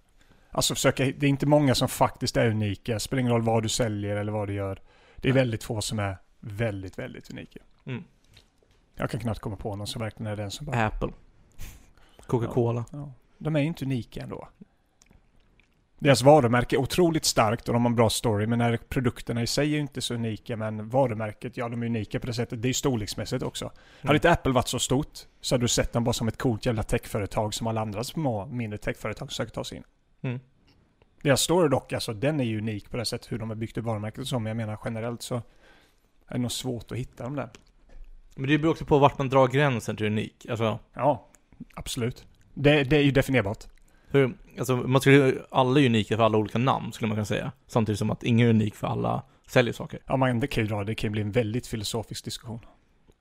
Alltså 0.52 0.76
försöka, 0.76 1.04
det 1.04 1.26
är 1.26 1.30
inte 1.30 1.46
många 1.46 1.76
som 1.76 1.88
faktiskt 1.88 2.38
är 2.38 2.50
unika. 2.50 3.00
Spelar 3.00 3.20
ingen 3.20 3.32
roll 3.32 3.41
vad 3.41 3.63
du 3.63 3.70
säljer 3.70 4.15
eller 4.15 4.32
vad 4.32 4.48
du 4.48 4.54
gör. 4.54 4.82
Det 5.15 5.30
är 5.30 5.34
Nej. 5.34 5.41
väldigt 5.41 5.63
få 5.63 5.82
som 5.82 6.00
är 6.00 6.18
väldigt, 6.39 7.00
väldigt 7.00 7.32
unika. 7.32 7.60
Mm. 7.86 8.04
Jag 8.96 9.10
kan 9.10 9.20
knappt 9.20 9.39
komma 9.39 9.56
på 9.56 9.76
någon 9.76 9.88
som 9.88 10.02
verkligen 10.02 10.32
är 10.32 10.36
den 10.36 10.52
som 10.52 10.65
bara... 10.65 10.86
Apple. 10.86 11.10
Coca-Cola. 12.28 12.86
Ja, 12.91 13.12
de 13.38 13.56
är 13.56 13.60
ju 13.60 13.65
inte 13.65 13.86
unika 13.86 14.22
ändå. 14.22 14.48
Deras 15.99 16.21
varumärke 16.21 16.75
är 16.75 16.79
otroligt 16.79 17.25
starkt 17.25 17.67
och 17.67 17.73
de 17.73 17.81
har 17.84 17.89
en 17.89 17.95
bra 17.95 18.10
story, 18.10 18.47
men 18.47 18.60
när 18.60 18.77
produkterna 18.77 19.43
i 19.43 19.47
sig 19.47 19.75
är 19.75 19.79
inte 19.79 20.01
så 20.01 20.13
unika, 20.13 20.58
men 20.58 20.89
varumärket, 20.89 21.58
ja 21.58 21.69
de 21.69 21.81
är 21.81 21.86
unika 21.86 22.19
på 22.19 22.27
det 22.27 22.34
sättet. 22.34 22.62
Det 22.62 22.65
är 22.65 22.69
ju 22.69 22.73
storleksmässigt 22.73 23.43
också. 23.43 23.71
Hade 24.01 24.15
inte 24.15 24.31
Apple 24.31 24.51
varit 24.51 24.67
så 24.67 24.79
stort 24.79 25.19
så 25.41 25.55
hade 25.55 25.63
du 25.63 25.67
sett 25.67 25.93
dem 25.93 26.03
bara 26.03 26.13
som 26.13 26.27
ett 26.27 26.38
coolt 26.38 26.65
jävla 26.65 26.84
techföretag 26.84 27.53
som 27.53 27.67
alla 27.67 27.81
andra 27.81 28.03
små, 28.03 28.45
mindre 28.45 28.77
techföretag 28.77 29.29
försöker 29.29 29.51
ta 29.51 29.63
sig 29.63 29.77
in. 29.77 29.84
Mm. 30.21 30.39
Deras 31.21 31.41
story 31.41 31.69
dock, 31.69 31.93
alltså 31.93 32.13
den 32.13 32.39
är 32.39 32.43
ju 32.43 32.58
unik 32.58 32.91
på 32.91 32.97
det 32.97 33.05
sättet 33.05 33.31
hur 33.31 33.39
de 33.39 33.49
har 33.49 33.55
byggt 33.55 33.77
upp 33.77 33.86
varumärket 33.86 34.19
och 34.19 34.27
så, 34.27 34.39
men 34.39 34.49
jag 34.49 34.58
menar 34.58 34.79
generellt 34.86 35.21
så 35.21 35.36
är 36.27 36.34
det 36.34 36.38
nog 36.38 36.51
svårt 36.51 36.91
att 36.91 36.97
hitta 36.97 37.23
dem 37.23 37.36
där. 37.36 37.49
Men 38.36 38.49
det 38.49 38.58
beror 38.58 38.71
också 38.71 38.86
på 38.86 38.99
vart 38.99 39.17
man 39.17 39.29
drar 39.29 39.47
gränsen 39.47 39.97
till 39.97 40.05
unik. 40.05 40.45
Alltså, 40.49 40.79
Ja, 40.93 41.27
Absolut. 41.73 42.25
Det, 42.53 42.84
det 42.84 42.97
är 42.97 43.01
ju 43.01 43.12
definierbart. 43.12 43.63
Hur, 44.15 44.34
alltså, 44.58 44.75
man 44.75 45.01
skulle, 45.01 45.34
alla 45.51 45.80
är 45.80 45.86
unika 45.86 46.17
för 46.17 46.23
alla 46.23 46.38
olika 46.38 46.58
namn 46.58 46.91
skulle 46.93 47.08
man 47.08 47.15
kunna 47.15 47.25
säga. 47.25 47.51
Samtidigt 47.67 47.99
som 47.99 48.10
att 48.12 48.23
ingen 48.23 48.47
är 48.47 48.49
unik 48.49 48.75
för 48.75 48.88
alla 48.88 49.23
säljer 49.47 49.73
saker. 49.73 49.99
Ja, 50.08 50.17
man 50.17 50.39
det 50.39 50.47
kan 50.47 50.63
ju 50.63 50.69
dra, 50.69 50.84
det 50.84 50.95
kan 50.95 51.08
ju 51.08 51.12
bli 51.12 51.21
en 51.21 51.32
väldigt 51.32 51.67
filosofisk 51.67 52.25
diskussion. 52.25 52.60
Om 52.60 52.65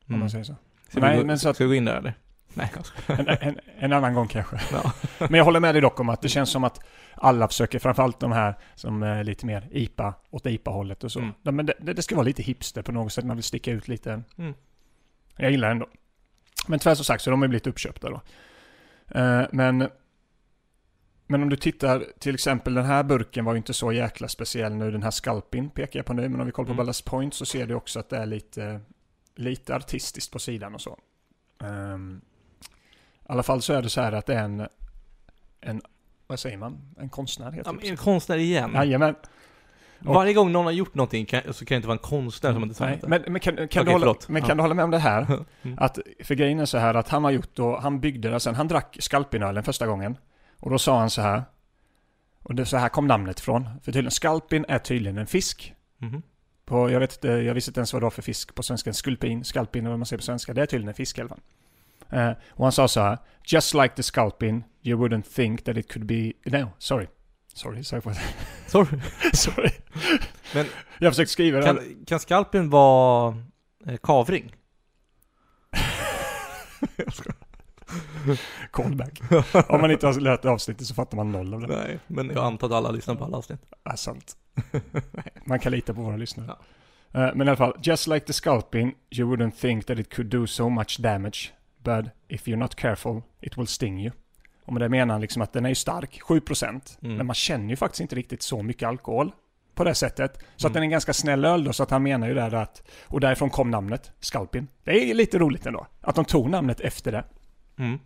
Mm. 0.09 0.21
man 0.21 0.31
säger 0.31 0.45
så. 0.45 0.57
Ska, 0.89 1.01
Nej, 1.01 1.19
vi 1.19 1.25
men 1.25 1.39
så 1.39 1.49
att- 1.49 1.57
ska 1.57 1.65
vi 1.65 1.69
gå 1.69 1.75
in 1.75 1.85
där 1.85 1.97
eller? 1.97 2.15
Nej. 2.57 2.71
En, 3.07 3.29
en, 3.29 3.59
en 3.79 3.93
annan 3.93 4.15
gång 4.15 4.29
kanske. 4.29 4.61
Ja. 4.73 4.93
Men 5.19 5.35
jag 5.35 5.45
håller 5.45 5.61
med 5.61 5.75
dig 5.75 5.83
dock 5.83 6.01
om 6.01 6.09
att 6.09 6.23
det 6.23 6.29
känns 6.29 6.51
som 6.51 6.65
att 6.65 6.81
alla 7.15 7.49
försöker, 7.49 7.79
framförallt 7.79 8.21
de 8.21 8.33
här 8.33 8.55
som 8.75 9.03
är 9.03 9.25
lite 9.25 9.47
mer 9.47 9.69
IPA, 9.73 10.15
åt 10.31 10.47
IPA-hållet 10.47 11.05
och 11.05 11.13
så. 11.13 11.19
Mm. 11.21 11.33
Men 11.43 11.67
det, 11.67 11.75
det 11.93 12.03
ska 12.03 12.15
vara 12.15 12.25
lite 12.25 12.43
hipster 12.43 12.83
på 12.83 12.93
något 12.93 13.13
sätt, 13.13 13.25
man 13.25 13.37
vill 13.37 13.45
sticka 13.45 13.71
ut 13.73 13.89
lite. 13.89 14.23
Mm. 14.39 14.55
Jag 15.37 15.51
gillar 15.51 15.71
ändå. 15.71 15.87
Men 16.69 16.79
tyvärr 16.79 16.95
som 16.95 17.05
sagt 17.05 17.23
så 17.23 17.31
de 17.31 17.41
har 17.43 17.49
blivit 17.49 17.67
uppköpta 17.67 18.11
då. 18.11 18.21
Eh, 19.21 19.43
men, 19.53 19.89
men 21.27 21.43
om 21.43 21.49
du 21.49 21.57
tittar, 21.57 22.05
till 22.19 22.35
exempel 22.35 22.75
den 22.75 22.85
här 22.85 23.03
burken 23.03 23.45
var 23.45 23.53
ju 23.53 23.57
inte 23.57 23.75
så 23.75 23.93
jäkla 23.93 24.29
speciell 24.29 24.75
nu, 24.75 24.91
den 24.91 25.03
här 25.03 25.11
Sculpin 25.11 25.71
pekar 25.71 25.99
jag 25.99 26.07
på 26.07 26.13
nu, 26.13 26.29
men 26.29 26.41
om 26.41 26.47
vi 26.47 26.53
kollar 26.53 26.67
på 26.67 26.73
Mm. 26.73 26.77
Ballast 26.77 27.05
Point 27.05 27.35
så 27.35 27.45
ser 27.47 27.67
du 27.67 27.75
också 27.75 28.01
att 28.01 28.09
det 28.09 28.17
är 28.17 28.27
lite, 28.27 28.81
lite 29.35 29.75
artistiskt 29.77 30.33
på 30.33 30.39
sidan 30.39 30.75
och 30.75 30.81
så. 30.81 30.99
Ehm, 31.65 32.21
I 33.23 33.27
alla 33.27 33.43
fall 33.43 33.63
så 33.63 33.73
är 33.73 33.83
det 33.83 33.89
så 33.91 34.01
här 34.01 34.13
att 34.13 34.27
det 34.27 34.35
är 34.35 34.45
en, 34.45 34.69
en 35.61 35.83
vad 36.27 36.39
säger 36.41 36.57
man, 36.57 36.79
en 36.99 37.09
konstnär 37.09 37.51
heter 37.53 37.71
Ja, 37.73 37.79
det. 37.83 37.89
en 37.89 37.97
konstnär 37.97 38.37
igen. 38.37 38.73
Jajamän. 38.75 39.15
och- 39.15 40.15
Varje 40.15 40.33
gång 40.35 40.53
någon 40.53 40.65
har 40.65 40.73
gjort 40.73 40.95
någonting 40.95 41.27
kan, 41.27 41.41
så 41.55 41.65
kan 41.65 41.75
det 41.75 41.77
inte 41.77 41.89
vara 41.89 41.99
en 41.99 42.03
konstnär 42.03 42.53
som 42.53 42.63
har 42.63 42.69
designat 42.69 43.01
det. 43.01 43.09
men, 43.09 43.23
men 43.29 43.41
kan, 43.41 43.57
kan, 43.57 43.65
Okej, 43.65 43.85
du, 43.85 43.91
hålla, 43.93 44.15
men 44.29 44.43
Ja. 44.43 44.49
kan 44.49 44.57
du 44.57 44.63
hålla 44.63 44.75
med 44.75 44.85
om 44.85 44.91
det 44.91 44.99
här? 44.99 45.45
Mm. 45.63 45.79
Att, 45.81 45.99
för 46.25 46.35
grejen 46.35 46.61
är 46.61 46.65
så 46.65 46.79
här 46.79 46.95
att 46.95 47.09
han 47.09 47.25
har 47.25 47.31
gjort 47.31 47.55
då, 47.55 47.77
han 47.79 48.01
byggde 48.01 48.31
det 48.31 48.41
sen, 48.41 48.55
han 48.55 48.69
drack 48.69 48.97
skalpinölen 49.01 49.63
första 49.63 49.87
gången. 49.87 50.17
Och 50.65 50.71
då 50.71 50.79
sa 50.79 50.99
han 50.99 51.11
så 51.11 51.23
här, 51.23 51.43
och 52.43 52.55
det, 52.55 52.67
så 52.67 52.77
här 52.77 52.89
kom 52.89 53.07
namnet 53.07 53.39
ifrån. 53.39 53.69
För 53.83 53.93
tydligen, 53.93 54.11
skalpin 54.11 54.65
är 54.69 54.79
tydligen 54.79 55.19
en 55.19 55.27
fisk. 55.27 55.75
Mhm. 55.99 56.23
På, 56.65 56.91
jag 56.91 57.01
vet 57.01 57.25
jag 57.25 57.55
visste 57.55 57.71
inte 57.71 57.81
ens 57.81 57.93
vad 57.93 58.03
det 58.03 58.05
var 58.05 58.11
för 58.11 58.23
fisk 58.23 58.55
på 58.55 58.63
svenska. 58.63 58.93
Skulpin, 58.93 59.45
skalpin 59.45 59.85
eller 59.85 59.91
vad 59.91 59.99
man 59.99 60.07
säger 60.07 60.19
på 60.19 60.25
svenska. 60.25 60.55
Det 60.55 60.63
är 60.63 60.67
tydligen 60.67 60.89
en 60.89 60.95
fisk 60.95 61.19
i 61.19 61.21
alla 61.21 61.29
fall. 61.29 61.41
Eh, 62.11 62.33
och 62.51 62.65
han 62.65 62.73
sa 62.73 62.89
så 62.89 63.01
här, 63.01 63.19
Just 63.45 63.75
like 63.75 63.95
the 63.95 64.03
sculpin, 64.03 64.65
you 64.83 65.01
wouldn't 65.01 65.35
think 65.35 65.65
that 65.65 65.77
it 65.77 65.93
could 65.93 66.07
be... 66.07 66.33
No, 66.45 66.71
sorry. 66.79 67.07
Sorry, 67.55 67.85
sorry. 67.85 68.15
Sorry. 68.67 69.01
sorry. 69.33 69.71
Men 70.55 70.67
jag 70.99 71.13
försökte 71.13 71.33
skriva 71.33 71.59
det. 71.59 71.65
kan, 71.65 72.05
kan 72.07 72.21
skalpen 72.21 72.71
vara 72.71 73.37
eh, 73.87 73.97
kavring? 73.97 74.55
Callback. 78.71 79.21
Om 79.69 79.81
man 79.81 79.91
inte 79.91 80.07
har 80.07 80.21
lärt 80.21 80.45
avsnittet 80.45 80.87
så 80.87 80.95
fattar 80.95 81.17
man 81.17 81.33
noll 81.33 81.55
av 81.55 81.61
det. 81.61 81.67
Nej, 81.67 81.99
men 82.07 82.27
jag 82.31 82.45
antar 82.45 82.67
att 82.67 82.73
alla 82.73 82.91
lyssnar 82.91 83.15
på 83.15 83.25
alla 83.25 83.37
avsnitt. 83.37 83.61
är 83.85 83.97
sant. 83.97 84.37
Man 85.45 85.59
kan 85.59 85.73
lita 85.73 85.95
på 85.95 86.01
våra 86.03 86.17
lyssnare. 86.17 86.57
Ja. 87.13 87.21
Eh, 87.21 87.35
men 87.35 87.47
i 87.47 87.51
alla 87.51 87.57
fall, 87.57 87.77
just 87.83 88.07
like 88.07 88.27
the 88.27 88.33
sculpin, 88.33 88.95
you 89.11 89.37
wouldn't 89.37 89.51
think 89.61 89.87
that 89.87 89.99
it 89.99 90.15
could 90.15 90.31
do 90.31 90.47
so 90.47 90.69
much 90.69 90.99
damage. 91.01 91.53
But 91.85 92.07
if 92.29 92.47
you're 92.47 92.57
not 92.57 92.75
careful, 92.75 93.23
it 93.41 93.59
will 93.59 93.67
sting 93.67 94.01
you. 94.01 94.13
Och 94.67 94.73
med 94.73 94.83
det 94.83 94.89
menar 94.89 95.15
han 95.15 95.21
liksom 95.21 95.43
att 95.43 95.53
den 95.53 95.65
är 95.65 95.69
ju 95.69 95.75
stark, 95.75 96.21
7%. 96.23 96.99
Mm. 97.03 97.17
Men 97.17 97.27
man 97.27 97.35
känner 97.35 97.69
ju 97.71 97.77
faktiskt 97.77 98.01
inte 98.01 98.17
riktigt 98.17 98.43
så 98.43 98.63
mycket 98.63 98.89
alkohol 98.89 99.33
på 99.75 99.85
det 99.85 99.95
sättet. 99.95 100.39
Så 100.57 100.67
att 100.67 100.71
Mm. 100.71 100.73
den 100.73 100.83
är 100.83 100.85
en 100.85 100.91
ganska 100.91 101.13
snäll 101.13 101.45
öl 101.45 101.65
då, 101.65 101.73
så 101.73 101.83
att 101.83 101.91
han 101.91 102.03
menar 102.03 102.29
ju 102.29 102.35
där 102.35 102.55
att, 102.55 102.83
och 103.07 103.21
därifrån 103.21 103.51
kom 103.51 103.71
namnet, 103.71 104.13
Sculpin. 104.21 104.69
Det 104.85 105.11
är 105.11 105.15
lite 105.15 105.39
roligt 105.39 105.67
ändå, 105.67 105.87
att 106.01 106.15
de 106.15 106.25
tog 106.25 106.51
namnet 106.51 106.81
efter 106.81 107.13
det. 107.13 107.25
Mm. 107.77 107.99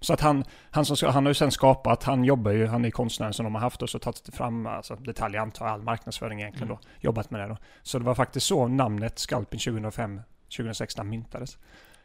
Så 0.00 0.12
att 0.12 0.20
han, 0.20 0.44
han, 0.70 0.84
som, 0.84 1.08
han 1.10 1.24
har 1.24 1.30
ju 1.30 1.34
sen 1.34 1.50
skapat, 1.50 2.02
han 2.02 2.24
jobbar 2.24 2.50
ju, 2.50 2.66
han 2.66 2.84
är 2.84 2.90
konstnären 2.90 3.32
som 3.32 3.44
de 3.44 3.54
har 3.54 3.62
haft 3.62 3.82
och 3.82 3.90
så 3.90 3.98
tagit 3.98 4.34
fram 4.34 4.66
alltså, 4.66 4.96
detaljer, 4.96 5.40
antar 5.40 5.66
all 5.66 5.82
marknadsföring 5.82 6.40
egentligen 6.40 6.68
Mm. 6.68 6.78
då, 6.82 6.88
jobbat 7.00 7.30
med 7.30 7.40
det 7.40 7.46
då. 7.46 7.56
Så 7.82 7.98
det 7.98 8.04
var 8.04 8.14
faktiskt 8.14 8.46
så 8.46 8.68
namnet 8.68 9.18
Sculpin 9.18 9.60
2005, 9.60 10.20
2016 10.56 11.08
myntades. 11.08 11.58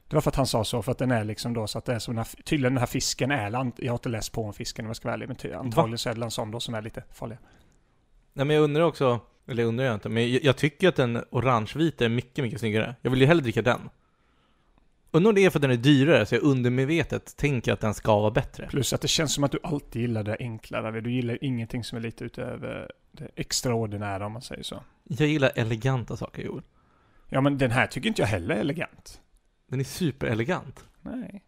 Det 0.07 0.15
var 0.15 0.21
för 0.21 0.29
att 0.29 0.35
han 0.35 0.47
sa 0.47 0.63
så, 0.63 0.81
för 0.81 0.91
att 0.91 0.97
den 0.97 1.11
är 1.11 1.23
liksom 1.23 1.53
då 1.53 1.67
så 1.67 1.77
att 1.77 1.85
det 1.85 1.93
är 1.93 1.99
som 1.99 2.15
den 2.15 2.25
här, 2.25 2.43
tydligen 2.43 2.73
den 2.73 2.79
här 2.79 2.87
fisken 2.87 3.31
är, 3.31 3.71
jag 3.77 3.91
har 3.91 3.97
inte 3.97 4.09
läst 4.09 4.31
på 4.31 4.43
om 4.45 4.53
fisken 4.53 4.85
om 4.85 4.89
jag 4.89 4.95
ska 4.95 5.07
vara 5.07 5.13
ärlig, 5.13 5.27
men 5.27 5.55
antagligen 5.55 5.97
så 5.97 6.09
är 6.09 6.15
det 6.15 6.25
en 6.25 6.31
sån 6.31 6.51
då 6.51 6.59
som 6.59 6.75
är 6.75 6.81
lite 6.81 7.03
farlig. 7.11 7.37
Nej 8.33 8.45
men 8.45 8.55
jag 8.55 8.63
undrar 8.63 8.83
också, 8.83 9.19
eller 9.47 9.63
undrar 9.63 9.85
jag 9.85 9.93
inte, 9.93 10.09
men 10.09 10.31
jag, 10.31 10.43
jag 10.43 10.57
tycker 10.57 10.89
att 10.89 10.95
den 10.95 11.23
orangevita 11.29 12.05
är 12.05 12.09
mycket, 12.09 12.43
mycket 12.43 12.59
snyggare. 12.59 12.95
Jag 13.01 13.11
vill 13.11 13.21
ju 13.21 13.27
hellre 13.27 13.43
dricka 13.43 13.61
den. 13.61 13.89
Undrar 15.11 15.29
om 15.29 15.35
det 15.35 15.45
är 15.45 15.49
för 15.49 15.59
att 15.59 15.61
den 15.61 15.71
är 15.71 15.75
dyrare, 15.77 16.25
så 16.25 16.35
jag 16.35 16.43
undermedvetet 16.43 17.37
tänker 17.37 17.73
att 17.73 17.79
den 17.79 17.93
ska 17.93 18.19
vara 18.19 18.31
bättre. 18.31 18.67
Plus 18.69 18.93
att 18.93 19.01
det 19.01 19.07
känns 19.07 19.33
som 19.33 19.43
att 19.43 19.51
du 19.51 19.59
alltid 19.63 20.01
gillar 20.01 20.23
det 20.23 20.37
enklare, 20.39 21.01
du 21.01 21.11
gillar 21.11 21.43
ingenting 21.43 21.83
som 21.83 21.97
är 21.97 22.01
lite 22.01 22.23
utöver 22.23 22.91
det 23.11 23.29
extraordinära 23.35 24.25
om 24.25 24.31
man 24.31 24.41
säger 24.41 24.63
så. 24.63 24.83
Jag 25.03 25.27
gillar 25.27 25.51
eleganta 25.55 26.17
saker, 26.17 26.43
Joel. 26.43 26.63
Ja 27.29 27.41
men 27.41 27.57
den 27.57 27.71
här 27.71 27.87
tycker 27.87 28.07
inte 28.09 28.21
jag 28.21 28.27
heller 28.27 28.55
är 28.55 28.59
elegant. 28.59 29.21
Den 29.67 29.79
är 29.79 29.83
superelegant. 29.83 30.83
Nej. 31.01 31.43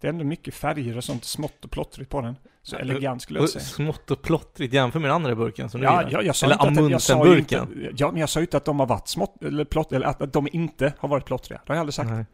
Det 0.00 0.06
är 0.06 0.12
ändå 0.12 0.24
mycket 0.24 0.54
färger 0.54 0.96
och 0.96 1.04
sånt 1.04 1.24
smått 1.24 1.64
och 1.64 1.70
plottrigt 1.70 2.10
på 2.10 2.20
den. 2.20 2.36
Så 2.62 2.76
Ja, 2.76 2.80
elegant 2.80 3.22
skulle 3.22 3.38
jag 3.40 3.48
säga. 3.50 3.64
smått 3.64 4.10
och 4.10 4.22
plottrigt 4.22 4.74
jämför 4.74 4.98
med 5.00 5.10
den 5.10 5.14
andra 5.14 5.34
burken 5.34 5.70
som 5.70 5.80
du 5.80 5.86
Ja, 5.86 5.98
gillar. 6.02 6.12
jag, 6.12 6.24
jag 6.24 6.36
sa 6.36 6.46
Eller 6.46 6.66
Amundsen-burken. 6.66 7.90
ja, 7.96 8.10
men 8.10 8.20
jag 8.20 8.28
sa 8.28 8.40
ju 8.40 8.44
inte 8.44 8.56
att 8.56 8.64
de 8.64 8.80
har 8.80 8.86
varit 8.86 9.08
smått, 9.08 9.42
eller 9.44 9.64
plott, 9.64 9.92
eller 9.92 10.06
att, 10.06 10.22
att 10.22 10.32
de 10.32 10.48
inte 10.52 10.92
har 10.98 11.08
varit 11.08 11.24
plottriga. 11.24 11.60
Det 11.66 11.72
har 11.72 11.74
jag 11.76 11.80
aldrig 11.80 11.94
sagt. 11.94 12.10
Nej. 12.10 12.24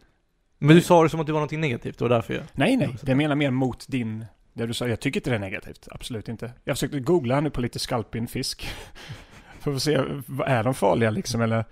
Men 0.63 0.77
du 0.77 0.83
sa 0.83 1.03
det 1.03 1.09
som 1.09 1.21
att 1.21 1.27
det 1.27 1.33
var 1.33 1.41
något 1.41 1.51
negativt, 1.51 1.99
det 1.99 2.05
var 2.05 2.09
därför 2.09 2.35
jag... 2.35 2.43
nej. 2.53 2.97
Det 3.03 3.15
menar 3.15 3.35
mer 3.37 3.51
mot 3.51 3.89
din, 3.89 4.25
det 4.53 4.67
du 4.67 4.75
sa. 4.75 4.89
Jag 4.89 5.01
tycker 5.01 5.21
inte 5.21 5.31
det 5.31 5.37
är 5.37 5.41
negativt. 5.41 5.89
Absolut 5.91 6.29
inte. 6.29 6.53
Jag 6.65 6.77
försökte 6.77 7.01
googla 7.01 7.41
nu 7.41 7.51
på 7.51 7.61
lite 7.61 7.79
skalpinfisk. 7.79 8.69
För 9.61 9.75
att 9.75 9.83
se, 9.83 10.01
vad 10.27 10.49
är 10.49 10.65
de 10.65 10.75
farliga 10.75 11.11
liksom? 11.11 11.41
Eller 11.41 11.65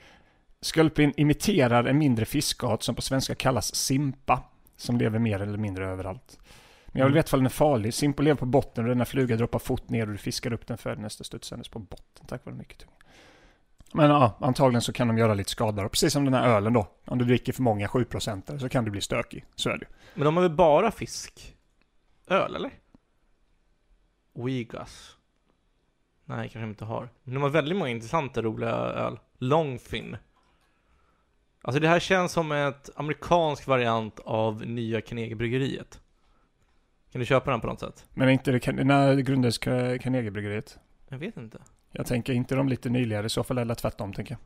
Skulpin 0.61 1.13
imiterar 1.17 1.85
en 1.85 1.99
mindre 1.99 2.25
fiskart 2.25 2.83
som 2.83 2.95
på 2.95 3.03
svenska 3.03 3.35
kallas 3.35 3.75
simpa. 3.75 4.43
Som 4.77 4.99
lever 4.99 5.19
mer 5.19 5.43
eller 5.43 5.59
mindre 5.59 5.87
överallt. 5.87 6.39
Men 6.87 6.99
jag 7.01 7.07
vill 7.07 7.13
Mm. 7.13 7.19
veta 7.25 7.37
om 7.37 7.41
den 7.41 7.47
är 7.47 7.51
farlig. 7.51 7.95
Simpa 7.95 8.23
lever 8.23 8.37
på 8.37 8.47
botten 8.47 8.85
och 8.85 8.89
denna 8.89 9.05
fluga 9.05 9.37
droppar 9.37 9.59
fot 9.59 9.89
ner 9.91 10.07
och 10.07 10.13
du 10.13 10.19
fiskar 10.19 10.53
upp 10.53 10.67
den 10.67 10.79
för 10.79 10.97
nästa 10.97 11.25
studsandes 11.25 11.69
på 11.69 11.79
botten. 11.79 12.27
Tack 12.27 12.45
vare 12.45 12.55
mycket 12.57 12.79
tunga. 12.79 12.93
Men 13.93 14.11
ja, 14.11 14.39
antagligen 14.41 14.83
så 14.83 14.93
kan 14.93 15.09
de 15.09 15.19
göra 15.19 15.35
lite 15.35 15.51
skada. 15.51 15.89
Precis 15.89 16.13
som 16.13 16.25
den 16.25 16.35
här 16.35 16.49
ölen 16.49 16.73
då. 16.73 16.87
Om 17.05 17.19
du 17.19 17.25
dricker 17.25 17.53
för 17.53 17.63
många 17.63 17.87
7% 17.87 18.59
så 18.59 18.69
kan 18.69 18.85
du 18.85 18.91
bli 18.91 19.01
stökig. 19.01 19.45
Så 19.55 19.71
är 19.71 19.79
det. 19.79 19.87
Men 20.15 20.25
de 20.25 20.37
har 20.37 20.43
väl 20.43 20.53
bara 20.53 20.91
fisk? 20.91 21.57
Öl, 22.27 22.57
eller? 22.57 22.71
Wegas. 24.35 25.17
Nej, 26.25 26.39
kanske 26.39 26.59
de 26.59 26.71
inte 26.71 26.85
har. 26.85 27.09
Men 27.25 27.35
de 27.35 27.43
har 27.43 27.51
väldigt 27.51 27.79
många 27.79 27.91
intressanta, 27.91 28.43
roliga 28.43 28.71
öl. 28.71 29.19
Longfin. 29.39 30.17
Alltså 31.63 31.81
det 31.81 31.89
här 31.89 32.01
känns 32.01 32.33
som 32.33 32.53
ett 32.53 32.91
amerikansk 32.97 33.67
variant 33.67 34.21
av 34.21 34.67
nya 34.67 35.01
Carnegie-bryggeriet. 35.01 36.01
Kan 37.13 37.21
du 37.21 37.27
köpa 37.27 37.51
den 37.51 37.61
på 37.61 37.67
något 37.67 37.81
sätt? 37.81 38.07
Men 38.15 38.29
inte 38.29 38.51
det, 38.53 38.73
när 38.73 39.17
grundades 39.17 39.59
Carnegiebryggeriet? 39.59 40.79
Jag 41.09 41.19
vet 41.19 41.37
inte. 41.37 41.59
Jag 41.99 42.07
tänker 42.07 42.33
inte 42.33 42.55
de 42.55 42.69
lite 42.69 42.91
nyligare 42.91 43.27
i 43.27 43.31
så 43.31 43.45
fall, 43.45 43.59
eller 43.59 43.75
tvärtom 43.75 44.13
tänker 44.13 44.33
jag. 44.33 44.39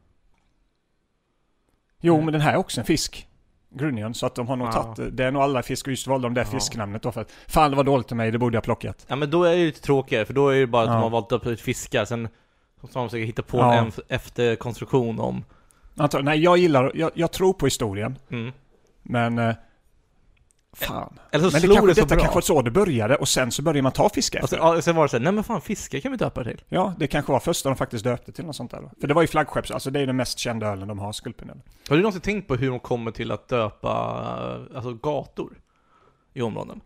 Jo, 2.01 2.15
Nej. 2.17 2.25
men 2.25 2.33
den 2.33 2.41
här 2.41 2.53
är 2.53 2.57
också 2.57 2.81
en 2.81 2.85
fisk. 2.87 3.29
Grunion, 3.75 4.15
så 4.15 4.27
att 4.27 4.35
de 4.35 4.49
har 4.49 4.57
nog 4.57 4.69
Ja. 4.69 4.73
tagit, 4.73 5.17
det 5.17 5.25
är 5.25 5.31
nog 5.31 5.43
alla 5.43 5.63
fiskar, 5.63 5.91
just 5.91 6.07
valde 6.07 6.27
de 6.27 6.35
där 6.35 6.43
Ja. 6.43 6.49
fisknamnet 6.51 7.03
då 7.03 7.13
för 7.13 7.21
att 7.21 7.33
fan 7.49 7.71
det 7.71 7.77
var 7.77 7.85
dåligt 7.85 8.13
av 8.13 8.17
mig, 8.17 8.31
det 8.31 8.39
borde 8.39 8.57
jag 8.57 8.65
plockat. 8.65 9.05
Ja 9.09 9.17
men 9.17 9.31
då 9.31 9.45
är 9.45 9.57
det 9.57 9.65
lite 9.65 9.81
tråkigare, 9.81 10.25
för 10.25 10.35
då 10.35 10.49
är 10.49 10.61
det 10.61 10.67
bara 10.67 10.83
att 10.83 10.89
Ja. 10.89 10.95
de 10.95 11.03
har 11.03 11.11
valt 11.11 11.33
upp 11.33 11.61
fiskar, 11.61 12.05
sen 12.05 12.29
så 12.81 12.99
har 12.99 13.05
de 13.05 13.09
försökt 13.11 13.29
hitta 13.29 13.43
på 13.43 13.59
Ja. 13.59 13.75
en 13.75 13.87
ef- 13.91 14.01
efterkonstruktion 14.09 15.21
om... 15.21 15.45
Antar, 15.97 16.23
nej, 16.23 16.39
jag 16.41 16.59
gillar, 16.59 16.93
jag, 16.95 17.11
jag 17.15 17.33
tror 17.33 17.53
på 17.53 17.67
historien, 17.67 18.19
Mm. 18.31 18.53
men 19.03 19.39
eh, 19.39 19.55
fan. 20.77 21.19
Eller 21.31 21.45
så 21.45 21.53
Men 21.53 21.61
det 21.61 21.61
slog 21.61 21.77
kanske, 21.77 21.91
det 21.91 21.95
så 21.95 22.01
detta 22.01 22.15
bra. 22.15 22.25
kanske 22.25 22.43
så 22.43 22.63
det 22.63 22.71
började 22.71 23.17
och 23.17 23.29
sen 23.29 23.51
så 23.53 23.63
började 23.63 23.83
man 23.83 23.93
ta 23.93 24.09
fisk 24.09 24.35
efter. 24.35 24.59
Alltså, 24.59 24.77
ja, 24.77 24.83
sen 24.83 24.97
var 24.97 25.03
det 25.03 25.09
såhär, 25.09 25.25
nej 25.25 25.33
men 25.33 25.45
fan 25.45 25.61
fiskar 25.61 25.99
kan 26.01 26.11
vi 26.13 26.19
döpa 26.19 26.43
det 26.43 26.51
till. 26.51 26.65
Ja, 26.69 26.95
det 26.99 27.07
kanske 27.07 27.33
var 27.33 27.41
första 27.41 27.69
de 27.69 27.77
faktiskt 27.77 28.05
döpte 28.05 28.33
till 28.33 28.45
något 28.45 28.57
sånt 28.57 28.71
där. 28.71 28.91
För 29.01 29.09
det 29.09 29.15
var 29.15 29.23
ju 29.23 29.29
flaggskepps, 29.29 29.71
alltså 29.71 29.91
det 29.91 30.01
är 30.01 30.07
den 30.07 30.17
mest 30.17 30.39
kända 30.39 30.67
ölen 30.67 30.89
de 30.89 30.99
har, 30.99 31.13
Skulpinölen. 31.13 31.63
Har 31.89 31.97
du 31.97 32.03
någonsin 32.03 32.21
tänkt 32.23 32.49
på 32.49 32.55
hur 32.57 32.71
de 32.71 32.81
kommer 32.81 33.11
till 33.11 33.31
att 33.33 33.49
döpa, 33.49 33.91
alltså 34.75 34.95
gator 34.95 35.53
i 36.35 36.43
områden? 36.43 36.81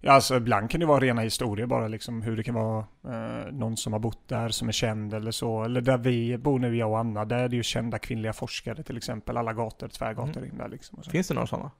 Ja, 0.00 0.12
alltså 0.12 0.36
ibland 0.36 0.70
kan 0.70 0.80
det 0.80 0.86
vara 0.86 1.00
rena 1.00 1.20
historier 1.22 1.66
bara 1.66 1.88
liksom 1.88 2.22
hur 2.22 2.36
det 2.36 2.42
kan 2.42 2.54
vara 2.54 2.78
eh, 3.08 3.52
någon 3.52 3.76
som 3.76 3.92
har 3.92 4.00
bott 4.00 4.28
där 4.28 4.48
som 4.48 4.68
är 4.68 4.72
känd 4.72 5.14
eller 5.14 5.30
så. 5.30 5.64
Eller 5.64 5.80
där 5.80 5.98
vi 5.98 6.38
bor 6.38 6.58
nu, 6.58 6.76
jag 6.76 6.90
och 6.90 6.98
Anna, 6.98 7.24
där 7.24 7.38
är 7.38 7.48
det 7.48 7.56
ju 7.56 7.62
kända 7.62 7.98
kvinnliga 7.98 8.32
forskare 8.32 8.82
till 8.82 8.96
exempel. 8.96 9.36
Alla 9.36 9.52
gator, 9.52 9.88
tvärgator 9.88 10.36
Mm. 10.38 10.44
in 10.50 10.58
där 10.58 10.68
liksom. 10.68 11.02
Finns 11.02 11.28
det 11.28 11.34
några 11.34 11.46
sådana? 11.46 11.70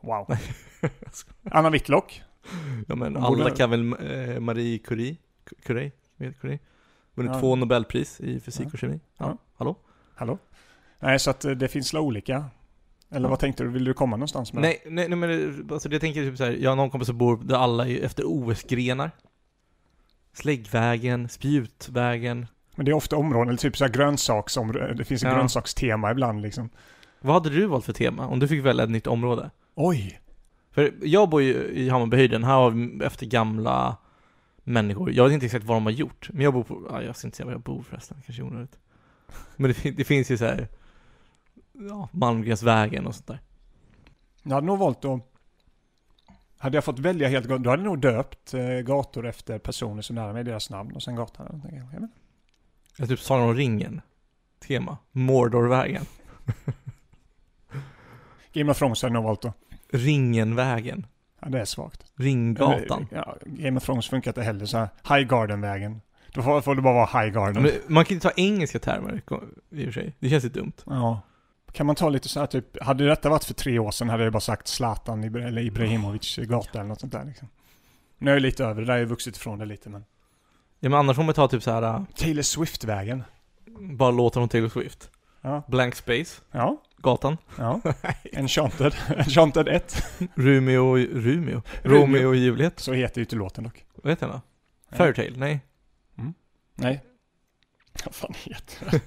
Wow. 0.00 0.36
Anna 1.50 1.70
Whitlock. 1.70 2.22
Ja 2.88 2.94
men 2.94 3.16
Hon 3.16 3.24
alla 3.24 3.36
borde- 3.44 3.56
kan 3.56 3.70
väl 3.70 3.80
eh, 3.92 4.40
Marie 4.40 4.78
Curie? 4.78 5.16
Curie? 5.66 5.92
Curie? 6.40 6.58
Vunnit 7.14 7.32
Ja. 7.32 7.40
två 7.40 7.56
Nobelpris 7.56 8.20
i 8.20 8.40
fysik 8.40 8.66
Ja. 8.66 8.70
och 8.72 8.78
kemi. 8.78 9.00
Ja, 9.18 9.26
Ja. 9.26 9.36
hallå? 9.56 9.76
Hallå? 10.14 10.38
Nej, 11.00 11.18
så 11.18 11.30
att 11.30 11.44
eh, 11.44 11.50
det 11.50 11.68
finns 11.68 11.92
la 11.92 12.00
olika. 12.00 12.44
Eller 13.10 13.26
Ja. 13.26 13.30
vad 13.30 13.38
tänkte 13.38 13.62
du? 13.64 13.68
Vill 13.70 13.84
du 13.84 13.94
komma 13.94 14.16
någonstans 14.16 14.52
med 14.52 14.62
det? 14.62 14.66
Nej, 14.68 14.82
nej, 14.86 15.08
nej 15.08 15.18
men 15.18 15.28
det- 15.66 15.74
alltså 15.74 15.88
det 15.88 15.98
tänker 16.00 16.22
jag 16.22 16.30
typ 16.32 16.38
så 16.38 16.44
här, 16.44 16.52
jag 16.52 16.70
har 16.70 16.76
någon 16.76 16.90
kompis 16.90 17.06
som 17.06 17.18
bor 17.18 17.36
där 17.44 17.56
alla 17.56 17.88
är 17.88 18.04
efter 18.04 18.22
OS-grenar. 18.26 19.10
Släggvägen, 20.32 21.28
spjutvägen. 21.28 22.46
Men 22.74 22.84
det 22.84 22.90
är 22.90 22.94
ofta 22.94 23.16
områden, 23.16 23.48
eller 23.48 23.58
typ 23.58 23.76
så 23.76 23.84
här 23.84 23.92
grönsaksområden. 23.92 24.96
Det 24.96 25.04
finns 25.04 25.22
Ja. 25.22 25.34
grönsakstema 25.34 26.10
ibland 26.10 26.42
liksom. 26.42 26.70
Vad 27.20 27.34
hade 27.34 27.50
du 27.50 27.66
valt 27.66 27.84
för 27.84 27.92
tema 27.92 28.26
om 28.26 28.38
du 28.38 28.48
fick 28.48 28.64
välja 28.64 28.84
ett 28.84 28.90
nytt 28.90 29.06
område? 29.06 29.50
Oj! 29.80 30.20
För 30.70 30.94
jag 31.02 31.28
bor 31.28 31.42
ju 31.42 31.54
i 31.54 31.88
Hammarbyhöjden, 31.88 32.44
här 32.44 32.54
har 32.54 32.70
vi 32.70 33.04
efter 33.04 33.26
gamla 33.26 33.96
människor. 34.64 35.12
Jag 35.12 35.24
vet 35.24 35.32
inte 35.32 35.46
exakt 35.46 35.64
vad 35.64 35.76
de 35.76 35.84
har 35.84 35.92
gjort, 35.92 36.28
men 36.32 36.44
jag 36.44 36.52
bor 36.52 36.62
på, 36.62 36.86
ja, 36.90 37.02
jag 37.02 37.16
ska 37.16 37.26
inte 37.26 37.36
säga 37.36 37.44
var 37.44 37.52
jag 37.52 37.60
bor 37.60 37.82
förresten, 37.82 38.22
kanske 38.26 38.42
onödigt. 38.42 38.78
Men 39.56 39.72
det, 39.82 39.90
det 39.90 40.04
finns 40.04 40.30
ju 40.30 40.38
så 40.38 40.44
här, 40.44 40.68
ja, 41.72 42.08
Malmgrensvägen 42.12 43.06
och 43.06 43.14
sånt 43.14 43.26
där. 43.26 43.40
Jag 44.42 44.54
hade 44.54 44.66
nog 44.66 44.78
valt 44.78 45.04
att... 45.04 45.20
Hade 46.58 46.76
jag 46.76 46.84
fått 46.84 46.98
välja 46.98 47.28
helt 47.28 47.48
då 47.48 47.54
hade 47.54 47.70
jag 47.70 47.80
nog 47.80 48.00
döpt 48.00 48.54
eh, 48.54 48.78
gator 48.80 49.26
efter 49.26 49.58
personer 49.58 50.02
som 50.02 50.16
nära 50.16 50.32
mig, 50.32 50.44
deras 50.44 50.70
namn 50.70 50.92
och 50.96 51.02
sen 51.02 51.16
gatan. 51.16 51.62
Jag. 51.92 52.08
Eller 52.98 53.08
typ 53.08 53.20
Sagan 53.20 53.48
om 53.48 53.54
ringen. 53.54 54.00
Tema. 54.58 54.98
Mordorvägen. 55.12 56.04
Game 58.52 58.70
of 58.70 58.78
Thrones 58.78 59.02
hade 59.02 59.14
jag 59.14 59.22
nog 59.22 59.24
valt 59.24 59.44
att... 59.44 59.67
Ringenvägen. 59.92 61.06
Ja, 61.40 61.48
det 61.48 61.60
är 61.60 61.64
svagt. 61.64 62.04
Ringgatan. 62.16 63.06
Ja, 63.10 63.36
Game 63.44 63.76
of 63.76 63.84
Thrones 63.84 64.08
funkar 64.08 64.30
inte 64.30 64.42
heller 64.42 64.66
så 64.66 64.78
här. 64.78 64.88
High 65.08 65.28
Garden-vägen. 65.28 66.00
Då 66.32 66.42
får, 66.42 66.60
får 66.60 66.74
det 66.74 66.82
bara 66.82 66.94
vara 66.94 67.22
High 67.22 67.34
Garden. 67.34 67.62
Men 67.62 67.72
man 67.86 68.04
kan 68.04 68.14
ju 68.16 68.20
ta 68.20 68.30
engelska 68.36 68.78
termer 68.78 69.22
i 69.70 69.82
och 69.82 69.84
för 69.84 69.92
sig. 69.92 70.14
Det 70.18 70.28
känns 70.28 70.44
ju 70.44 70.48
dumt. 70.48 70.72
Ja. 70.86 71.20
Kan 71.72 71.86
man 71.86 71.96
ta 71.96 72.08
lite 72.08 72.28
så 72.28 72.40
här 72.40 72.46
typ, 72.46 72.82
hade 72.82 73.06
detta 73.06 73.28
varit 73.28 73.44
för 73.44 73.54
tre 73.54 73.78
år 73.78 73.90
sedan 73.90 74.08
hade 74.08 74.24
jag 74.24 74.32
bara 74.32 74.40
sagt 74.40 74.68
Zlatan 74.68 75.24
eller 75.24 75.62
Ibrahimovic 75.62 76.36
gata 76.36 76.78
eller 76.78 76.88
något 76.88 77.00
sånt 77.00 77.12
där 77.12 77.24
liksom. 77.24 77.48
Nu 78.18 78.30
är 78.30 78.34
jag 78.34 78.42
lite 78.42 78.64
över 78.64 78.80
det, 78.80 78.86
där 78.86 78.92
har 78.92 79.00
jag 79.00 79.06
vuxit 79.06 79.36
ifrån 79.36 79.58
det 79.58 79.64
lite 79.64 79.90
men. 79.90 80.04
Ja 80.80 80.88
men 80.88 80.98
annars 80.98 81.16
får 81.16 81.22
man 81.22 81.34
ta 81.34 81.48
typ 81.48 81.62
så 81.62 81.70
här 81.70 81.82
äh, 81.82 82.00
Taylor 82.16 82.42
Swift-vägen. 82.42 83.24
bara 83.80 84.10
låtar 84.10 84.40
från 84.40 84.48
Taylor 84.48 84.68
Swift. 84.68 85.10
Ja, 85.40 85.62
Blank 85.68 85.94
Space. 85.94 86.42
ja, 86.50 86.82
Gatan. 86.98 87.36
ja. 87.58 87.80
Enchanted. 88.32 88.94
Enchanted 89.16 89.68
1. 89.68 90.04
Romeo, 90.34 90.96
Romeo? 90.98 91.62
Romeo 91.82 92.28
och 92.28 92.36
Juliet. 92.36 92.80
Så 92.80 92.92
heter 92.92 93.18
ju 93.18 93.24
inte 93.24 93.36
låten 93.36 93.64
dock. 93.64 93.84
Vad 93.94 94.12
heter 94.12 94.26
den 94.28 94.40
då? 94.90 94.96
Fairytale? 94.96 95.32
Nej. 95.36 95.60
Nej. 96.74 97.04
Vad 98.04 98.14
fan 98.14 98.34
heter 98.36 98.90
den? 98.90 99.00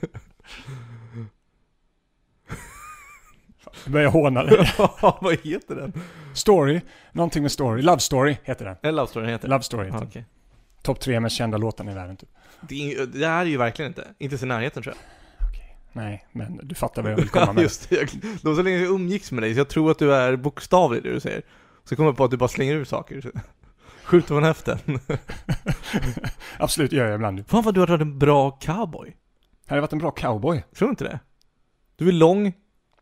Jag 3.84 3.91
börjar 3.93 4.10
håna 4.10 4.43
dig. 4.43 4.73
Vad 5.21 5.39
heter 5.43 5.75
den? 5.75 5.93
Story. 6.34 6.82
Någonting 7.12 7.41
med 7.41 7.51
story. 7.51 7.82
Love 7.82 7.99
Story 7.99 8.38
heter 8.43 8.65
den. 8.65 8.75
Eller 8.84 8.91
Love 8.91 9.08
Story 9.08 9.27
heter. 9.32 9.47
Love 9.47 9.63
Story 9.63 9.86
heter 9.86 9.97
Ah, 9.97 9.99
den. 9.99 10.08
okej. 10.10 10.25
Topp 10.82 10.99
tre 10.99 11.19
mest 11.19 11.36
kända 11.36 11.58
låtarna 11.58 11.91
i 11.91 11.95
världen 11.95 12.17
typ. 12.17 12.30
det, 12.62 12.93
är, 12.93 13.06
det 13.06 13.27
här 13.27 13.41
är 13.41 13.45
ju 13.49 13.58
verkligen 13.58 13.91
inte. 13.91 14.08
Inte 14.19 14.38
så 14.38 14.45
i 14.45 14.47
närheten 14.47 14.84
tror 14.84 14.95
jag. 14.95 15.04
Nej, 15.93 16.25
men 16.32 16.60
du 16.63 16.75
fattar 16.75 17.01
vad 17.01 17.12
jag 17.12 17.17
vill 17.17 17.30
komma 17.30 17.54
med. 17.54 17.62
Just 17.62 17.89
det. 17.89 17.95
Jag, 17.95 18.08
det 18.21 18.43
var 18.43 18.56
så 18.56 18.62
länge 18.62 18.77
jag 18.77 18.91
umgicks 18.91 19.32
med 19.32 19.43
dig 19.43 19.54
så 19.54 19.60
jag 19.60 19.69
tror 19.69 19.91
att 19.91 19.99
du 19.99 20.13
är 20.13 20.36
bokstavlig 20.36 21.04
det 21.04 21.13
du 21.13 21.19
säger. 21.19 21.41
Så 21.84 21.95
kommer 21.95 22.10
jag 22.10 22.17
på 22.17 22.23
att 22.23 22.32
du 22.32 22.38
bara 22.38 22.49
slänger 22.49 22.75
ur 22.75 22.86
saker. 22.86 23.32
Skjuter 24.04 24.27
från 24.27 24.43
höften. 24.43 24.77
Absolut, 26.58 26.91
gör 26.91 27.06
jag 27.06 27.15
ibland. 27.15 27.47
Fan 27.47 27.63
vad 27.63 27.73
du 27.73 27.80
har 27.80 27.88
varit 27.88 28.01
en 28.01 28.19
bra 28.19 28.51
cowboy. 28.51 29.15
Hade 29.67 29.82
varit 29.82 29.93
en 29.93 29.99
bra 29.99 30.12
cowboy. 30.12 30.63
Tror 30.75 30.88
du 30.88 30.89
inte 30.89 31.04
det? 31.04 31.19
Du 31.95 32.08
är 32.08 32.12
lång, 32.12 32.54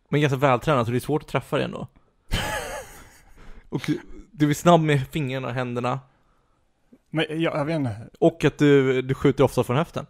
men 0.09 0.21
ganska 0.21 0.37
vältränad 0.37 0.85
så 0.85 0.91
det 0.91 0.97
är 0.97 0.99
svårt 0.99 1.21
att 1.21 1.27
träffa 1.27 1.55
dig 1.55 1.65
ändå. 1.65 1.87
Och 3.69 3.89
du 4.31 4.49
är 4.49 4.53
snabb 4.53 4.81
med 4.81 5.07
fingrarna 5.07 5.47
och 5.47 5.53
händerna. 5.53 5.99
Men 7.09 7.25
jag, 7.29 7.55
jag 7.55 7.65
vet 7.65 7.75
inte. 7.75 8.09
Och 8.19 8.45
att 8.45 8.57
du, 8.57 9.01
du 9.01 9.13
skjuter 9.13 9.43
ofta 9.43 9.63
från 9.63 9.77
höften. 9.77 10.05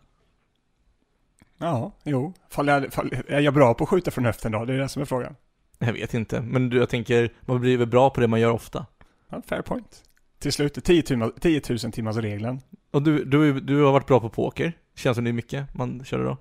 Ja, 1.60 1.92
jo. 2.04 2.34
Fall 2.50 2.68
jag, 2.68 2.94
fall, 2.94 3.14
är 3.28 3.40
jag 3.40 3.54
bra 3.54 3.74
på 3.74 3.84
att 3.84 3.90
skjuta 3.90 4.12
från 4.12 4.26
höften 4.26 4.52
då? 4.52 4.66
Det 4.66 4.74
är 4.74 4.78
det 4.78 4.90
som 4.90 5.02
är 5.02 5.06
frågan. 5.06 5.36
Jag 5.80 5.94
vet 5.94 6.14
inte, 6.14 6.42
men 6.42 6.70
du, 6.70 6.78
jag 6.78 6.90
tänker, 6.90 7.34
man 7.42 7.60
blir 7.62 7.78
väl 7.78 7.88
bra 7.88 8.10
på 8.10 8.22
det 8.22 8.28
man 8.28 8.40
gör 8.40 8.52
ofta. 8.52 8.86
Ja, 9.30 9.42
fair 9.48 9.62
point. 9.62 10.04
Till 10.40 10.54
slut, 10.54 10.84
10 10.84 11.04
000, 11.16 11.32
10 11.32 11.62
000 11.70 11.78
timmars 11.92 12.16
regeln. 12.16 12.60
Och 12.92 13.02
du, 13.02 13.26
du, 13.26 13.60
du 13.60 13.84
har 13.84 13.92
varit 13.92 14.08
bra 14.08 14.20
på 14.20 14.30
poker. 14.30 14.74
Känns 14.96 15.16
som 15.16 15.24
det 15.24 15.30
är 15.30 15.34
mycket 15.34 15.74
man 15.74 16.04
kör 16.06 16.24
då. 16.24 16.38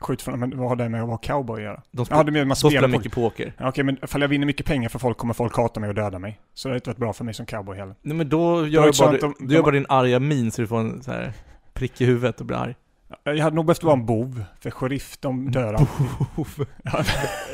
Skjut 0.00 0.22
från, 0.22 0.40
men 0.40 0.58
vad 0.58 0.68
har 0.68 0.76
det 0.76 0.88
med 0.88 1.02
att 1.02 1.08
vara 1.08 1.18
cowboy 1.18 1.56
att 1.60 1.64
göra? 1.64 1.82
De, 1.90 2.04
sp- 2.04 2.08
Ja, 2.10 2.22
det 2.22 2.32
med 2.32 2.46
man 2.46 2.56
de 2.62 2.70
spelar 2.70 2.88
mycket 2.88 3.12
poker. 3.12 3.52
Ja, 3.58 3.68
Okej, 3.68 3.84
men 3.84 3.98
ifall 4.04 4.20
jag 4.20 4.28
vinner 4.28 4.46
mycket 4.46 4.66
pengar 4.66 4.88
för 4.88 4.98
folk 4.98 5.18
kommer 5.18 5.34
folk 5.34 5.56
hata 5.56 5.80
mig 5.80 5.88
och 5.88 5.94
döda 5.94 6.18
mig. 6.18 6.40
Så 6.54 6.68
det 6.68 6.72
har 6.72 6.76
inte 6.76 6.90
varit 6.90 6.98
bra 6.98 7.12
för 7.12 7.24
mig 7.24 7.34
som 7.34 7.46
cowboy 7.46 7.76
heller. 7.78 7.94
Nej 8.02 8.16
men 8.16 8.28
då 8.28 8.58
är 8.60 8.66
gör 8.66 8.86
du 8.92 8.92
bara, 8.98 9.10
att 9.14 9.20
de- 9.20 9.34
du 9.40 9.54
gör 9.54 9.62
bara 9.62 9.70
din 9.74 9.86
arga 9.88 10.18
min 10.20 10.50
så 10.50 10.62
du 10.62 10.68
får 10.68 10.78
en 10.80 11.02
så 11.02 11.10
här 11.12 11.32
prick 11.72 12.00
i 12.00 12.04
huvudet 12.04 12.40
och 12.40 12.46
blir 12.46 12.56
arg. 12.56 12.74
Jag 13.24 13.36
hade 13.38 13.56
nog 13.56 13.66
behövt 13.66 13.82
vara 13.82 13.92
en 13.96 14.06
bov, 14.06 14.44
för 14.60 14.70
sheriff 14.70 15.16
de 15.20 15.50
dör. 15.50 15.72
Ja, 15.72 15.86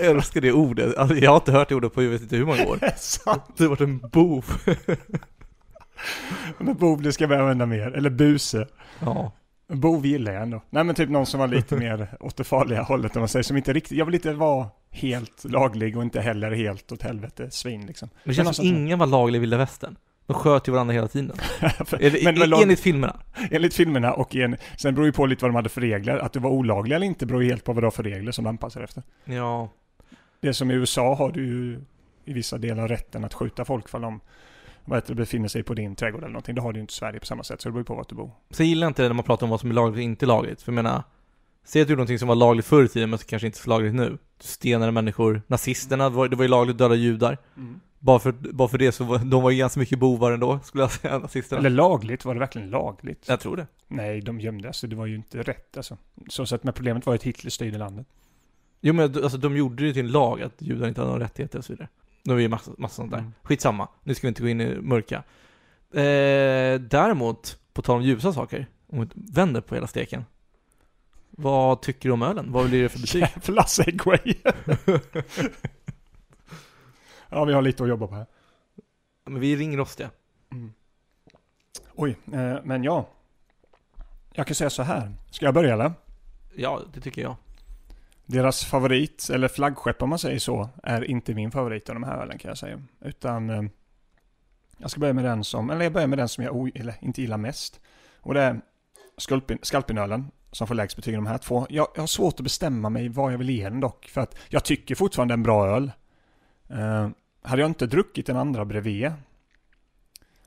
Jag 0.01 0.11
älskar 0.11 0.41
det 0.41 0.53
ordet. 0.53 0.97
Alltså, 0.97 1.17
jag 1.17 1.31
har 1.31 1.37
inte 1.37 1.53
hört 1.53 1.69
det 1.69 1.75
ordet 1.75 1.95
på 1.95 2.03
jag 2.03 2.11
vet 2.11 2.23
inte 2.23 2.37
hur 2.37 2.45
många 2.47 2.65
år. 2.67 2.79
Du 3.57 3.65
har 3.65 3.69
varit 3.69 3.81
en 3.81 3.99
bov. 3.99 4.45
Men 6.59 6.75
bov, 6.77 7.03
det 7.03 7.13
ska 7.13 7.27
börja 7.29 7.41
använda 7.43 7.67
mer. 7.67 7.91
Eller 7.97 8.11
buse. 8.11 8.67
Ja. 9.01 9.33
Bov 9.69 10.07
gillar 10.07 10.33
jag 10.33 10.43
ändå. 10.43 10.63
Nej 10.71 10.85
men 10.85 10.95
typ 10.95 11.11
någon 11.11 11.27
som 11.27 11.41
var 11.41 11.49
lite 11.49 11.77
mer 11.77 12.09
åt 12.21 12.37
det 12.37 12.45
farliga 12.45 12.83
hållet 12.83 13.17
om 13.17 13.21
man 13.21 13.29
säger. 13.29 13.43
Som 13.43 13.57
inte 13.57 13.73
riktigt, 13.73 13.99
jag 13.99 14.05
vill 14.07 14.15
inte 14.15 14.33
vara 14.33 14.67
helt 14.91 15.45
laglig 15.45 15.97
och 15.97 16.03
inte 16.03 16.21
heller 16.21 16.51
helt 16.51 16.93
åt 16.93 17.03
helvete 17.03 17.51
svin 17.51 17.87
liksom. 17.87 18.09
Det 18.25 18.35
känns 18.35 18.47
som 18.47 18.55
sån- 18.55 18.67
ingen 18.77 18.99
var 18.99 19.07
laglig 19.07 19.37
i 19.37 19.41
vilda 19.41 19.57
västern. 19.57 19.97
De 20.27 20.35
sköt 20.35 20.69
ju 20.69 20.73
varandra 20.73 20.95
hela 20.95 21.09
tiden. 21.09 21.37
Men, 22.25 22.39
men, 22.39 22.53
enligt 22.53 22.81
filmerna. 22.81 23.17
enligt 23.51 23.75
filmerna 23.75 24.13
och 24.13 24.37
en, 24.37 24.57
sen 24.79 24.95
beror 24.95 25.07
ju 25.07 25.13
på 25.13 25.27
lite 25.27 25.45
vad 25.45 25.51
de 25.51 25.55
hade 25.57 25.69
för 25.69 25.81
regler. 25.81 26.19
Att 26.19 26.33
det 26.33 26.41
var 26.41 26.51
olagligt 26.51 26.97
eller 26.97 27.07
inte 27.07 27.27
beror 27.27 27.43
ju 27.43 27.49
helt 27.49 27.65
på 27.65 27.73
vad 27.73 27.83
det 27.83 27.87
var 27.87 27.91
för 27.91 28.03
regler 28.03 28.33
som 28.33 28.45
de 28.45 28.49
anpassar 28.51 28.81
efter. 28.81 29.03
Ja. 29.25 29.69
Det 30.41 30.55
som 30.55 30.71
i 30.71 30.75
USA 30.75 31.15
har 31.15 31.31
du 31.31 31.47
ju 31.47 31.81
i 32.25 32.33
vissa 32.33 32.59
delar 32.59 32.89
rätten 32.89 33.25
att 33.25 33.35
skjuta 33.35 33.65
folk 33.65 33.89
för 33.89 33.99
de 33.99 34.21
vad 34.85 34.97
heter 34.97 35.09
det, 35.09 35.15
befinner 35.15 35.49
sig 35.49 35.63
på 35.63 35.75
din 35.75 35.97
trädgård 35.97 36.23
eller 36.23 36.33
någonting. 36.33 36.55
Det 36.55 36.61
har 36.61 36.73
du 36.73 36.79
ju 36.79 36.81
inte 36.81 36.93
i 36.93 36.95
Sverige 36.95 37.21
på 37.21 37.27
samma 37.27 37.43
sätt, 37.43 37.61
så 37.61 37.69
det 37.69 37.73
beror 37.73 37.81
ju 37.81 37.85
på 37.85 37.95
vart 37.95 38.09
du 38.09 38.15
bor. 38.15 38.31
Så 38.51 38.63
jag 38.63 38.69
gillar 38.69 38.87
inte 38.87 39.03
det 39.03 39.09
när 39.09 39.15
man 39.15 39.25
pratar 39.25 39.47
om 39.47 39.51
vad 39.51 39.61
som 39.61 39.71
är 39.71 39.75
lagligt 39.75 39.97
och 39.97 40.03
inte 40.03 40.27
lagligt. 40.27 40.63
För 40.63 40.73
jag 40.73 40.75
menar, 40.75 41.03
säg 41.65 41.83
att 41.83 41.89
du 41.89 41.93
gjorde 41.93 41.99
någonting 41.99 42.19
som 42.19 42.29
var 42.29 42.35
lagligt 42.35 42.67
förr 42.67 42.85
i 42.85 42.89
tiden 42.89 43.11
men 43.11 43.19
som 43.19 43.27
kanske 43.27 43.47
inte 43.47 43.59
är 43.59 43.63
så 43.63 43.71
lagligt 43.71 43.95
nu. 43.95 44.11
Du 44.11 44.47
stenade 44.47 44.93
människor. 44.93 45.43
Nazisterna, 45.47 46.11
det 46.11 46.17
var, 46.17 46.29
det 46.29 46.37
var 46.37 46.45
ju 46.45 46.49
lagligt 46.49 46.75
att 46.75 46.79
döda 46.79 46.95
judar. 46.95 47.39
Bara 47.99 48.19
för, 48.19 48.33
bara 48.33 48.69
för 48.69 48.79
det 48.79 48.93
så 48.93 49.05
var 49.05 49.19
de 49.19 49.43
var 49.43 49.51
ju 49.51 49.59
ganska 49.59 49.81
mycket 49.81 49.99
bovar 49.99 50.33
ändå, 50.33 50.61
skulle 50.65 50.83
jag 50.83 50.93
säga, 50.93 51.19
nazisterna. 51.19 51.59
Eller 51.59 51.71
lagligt, 51.71 52.25
var 52.25 52.35
det 52.35 52.41
verkligen 52.41 52.71
lagligt? 52.71 53.25
Jag 53.29 53.41
tror 53.41 53.57
det. 53.57 53.67
Nej, 53.89 54.21
de 54.21 54.41
gömde 54.41 54.69
alltså. 54.69 54.87
Det 54.87 54.97
var 54.97 55.07
ju 55.07 55.17
inte 55.17 55.43
rätt 55.43 55.77
alltså. 55.77 55.97
Så 56.29 56.47
sett, 56.47 56.65
men 56.65 56.75
problemet 56.75 57.07
var 57.07 57.15
att 57.15 57.23
Hitler 57.23 57.51
styrde 57.51 57.79
landet. 57.79 58.07
Jo 58.81 58.95
men 58.95 59.25
alltså 59.25 59.39
de 59.39 59.57
gjorde 59.57 59.85
det 59.85 59.93
till 59.93 60.05
en 60.05 60.13
lag 60.13 60.43
att 60.43 60.63
judar 60.63 60.89
inte 60.89 61.01
hade 61.01 61.13
några 61.13 61.25
rättigheter 61.25 61.59
och 61.59 61.65
så 61.65 61.73
vidare. 61.73 61.89
Nu 62.23 62.35
är 62.35 62.39
ju 62.39 62.49
massa, 62.49 62.71
massa 62.79 62.95
sånt 62.95 63.11
där. 63.11 63.19
Mm. 63.19 63.33
Skitsamma, 63.43 63.89
nu 64.03 64.15
ska 64.15 64.27
vi 64.27 64.29
inte 64.29 64.43
gå 64.43 64.49
in 64.49 64.61
i 64.61 64.81
mörka. 64.81 65.23
Eh, 65.93 66.81
däremot, 66.81 67.59
på 67.73 67.83
tal 67.83 67.97
om 67.97 68.03
ljusa 68.03 68.33
saker, 68.33 68.67
om 68.87 69.01
vi 69.01 69.07
vänder 69.15 69.61
på 69.61 69.75
hela 69.75 69.87
steken. 69.87 70.25
Vad 71.37 71.83
tycker 71.83 72.09
du 72.09 72.13
om 72.13 72.23
ölen? 72.23 72.53
Vad 72.53 72.69
blir 72.69 72.83
det 72.83 72.89
för 72.89 72.99
betyg? 72.99 73.23
Jävla 73.23 73.65
segway! 73.65 74.35
ja, 77.29 77.45
vi 77.45 77.53
har 77.53 77.63
lite 77.63 77.83
att 77.83 77.89
jobba 77.89 78.07
på 78.07 78.15
här. 78.15 78.27
Men 79.27 79.41
vi 79.41 79.53
är 79.53 79.57
ringrostiga. 79.57 80.11
Oj, 81.95 82.17
eh, 82.33 82.57
men 82.65 82.85
ja. 82.85 83.09
Jag 84.33 84.47
kan 84.47 84.55
säga 84.55 84.71
så 84.71 84.83
här. 84.83 85.13
Ska 85.31 85.45
jag 85.45 85.55
börja 85.55 85.73
eller? 85.73 85.93
Ja, 86.57 86.81
det 86.95 87.01
tycker 87.01 87.23
jag. 87.23 87.37
Deras 88.27 88.65
favorit, 88.65 89.29
eller 89.33 89.49
flaggskepp 89.49 90.03
om 90.03 90.11
man 90.11 90.19
säger 90.19 90.39
så, 90.39 90.69
är 90.83 91.05
inte 91.05 91.35
min 91.35 91.51
favorit 91.51 91.89
av 91.89 91.95
de 91.95 92.03
här 92.03 92.23
ölen 92.23 92.39
kan 92.39 92.49
jag 92.49 92.59
säga. 92.59 92.83
Utan 93.01 93.51
eh, 93.51 93.63
jag 94.79 94.91
ska 94.91 95.01
börja 95.01 95.13
med 95.13 95.25
den 95.25 95.45
som, 95.45 95.71
eller 95.71 95.85
jag 95.85 95.93
börjar 95.93 96.09
med 96.09 96.19
den 96.19 96.29
som 96.29 96.45
jag 96.45 96.71
eller, 96.75 96.95
inte 97.01 97.21
gillar 97.21 97.37
mest. 97.37 97.81
Och 98.21 98.35
det 98.35 98.41
är 98.41 98.61
skulpin, 99.17 99.59
skalpinölen 99.63 100.31
som 100.55 100.67
får 100.67 100.75
lägst 100.75 100.97
betyg 100.97 101.15
de 101.15 101.27
här 101.27 101.39
två. 101.39 101.67
Jag, 101.71 101.89
jag 101.95 102.03
har 102.03 102.07
svårt 102.07 102.35
att 102.35 102.41
bestämma 102.41 102.91
mig 102.91 103.09
vad 103.09 103.33
jag 103.33 103.39
vill 103.39 103.51
ge 103.51 103.69
den 103.69 103.81
dock. 103.81 104.07
För 104.07 104.21
att 104.21 104.37
jag 104.49 104.65
tycker 104.65 104.95
fortfarande 104.95 105.35
en 105.35 105.43
bra 105.43 105.67
öl. 105.67 105.93
Eh, 106.69 107.09
hade 107.43 107.63
jag 107.63 107.71
inte 107.71 107.87
druckit 107.87 108.27
den 108.27 108.37
andra 108.37 108.65
bredvid 108.65 109.13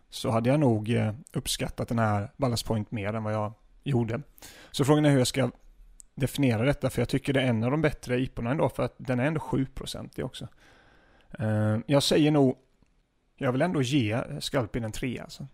så 0.09 0.29
hade 0.29 0.49
jag 0.49 0.59
nog 0.59 0.89
eh, 0.89 1.13
uppskattat 1.33 1.87
den 1.87 1.99
här 1.99 2.31
Ballast 2.37 2.65
Point 2.65 2.91
mer 2.91 3.13
än 3.13 3.23
vad 3.23 3.33
jag 3.33 3.53
gjorde. 3.83 4.21
Så 4.71 4.85
frågan 4.85 5.05
är 5.05 5.09
hur 5.09 5.17
jag 5.17 5.27
ska 5.27 5.51
definiera 6.15 6.65
detta 6.65 6.89
för 6.89 7.01
jag 7.01 7.09
tycker 7.09 7.33
det 7.33 7.41
är 7.41 7.47
en 7.47 7.63
av 7.63 7.71
de 7.71 7.81
bättre 7.81 8.19
IPorna 8.19 8.51
ändå 8.51 8.69
för 8.69 8.83
att 8.83 8.95
den 8.97 9.19
är 9.19 9.25
ändå 9.25 9.39
7% 9.39 10.21
också. 10.21 10.47
Eh, 11.39 11.77
jag 11.87 12.03
säger 12.03 12.31
nog, 12.31 12.57
jag 13.35 13.51
vill 13.51 13.61
ändå 13.61 13.81
ge 13.81 14.23
Skalpin 14.39 14.83
en 14.83 14.91
3 14.91 15.19
alltså. 15.19 15.47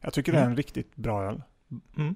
Jag 0.00 0.12
tycker 0.12 0.32
det 0.32 0.38
är 0.38 0.44
en 0.44 0.56
riktigt 0.56 0.96
bra 0.96 1.24
öl. 1.24 1.42
Mm. 1.96 2.14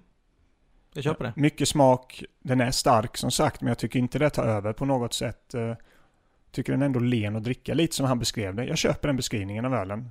Jag 0.96 1.04
köper 1.04 1.24
det. 1.24 1.32
Mycket 1.36 1.68
smak, 1.68 2.24
den 2.40 2.60
är 2.60 2.70
stark 2.70 3.16
som 3.16 3.30
sagt 3.30 3.60
men 3.60 3.68
jag 3.68 3.78
tycker 3.78 3.98
inte 3.98 4.18
det 4.18 4.30
tar 4.30 4.44
över 4.46 4.72
på 4.72 4.84
något 4.84 5.14
sätt. 5.14 5.54
Eh, 5.54 5.74
Tycker 6.56 6.72
den 6.72 6.82
är 6.82 6.86
ändå 6.86 7.00
len 7.00 7.36
att 7.36 7.44
dricka, 7.44 7.74
lite 7.74 7.96
som 7.96 8.06
han 8.06 8.18
beskrev 8.18 8.54
det. 8.54 8.64
Jag 8.64 8.78
köper 8.78 9.08
den 9.08 9.16
beskrivningen 9.16 9.64
av 9.64 9.74
ölen. 9.74 10.10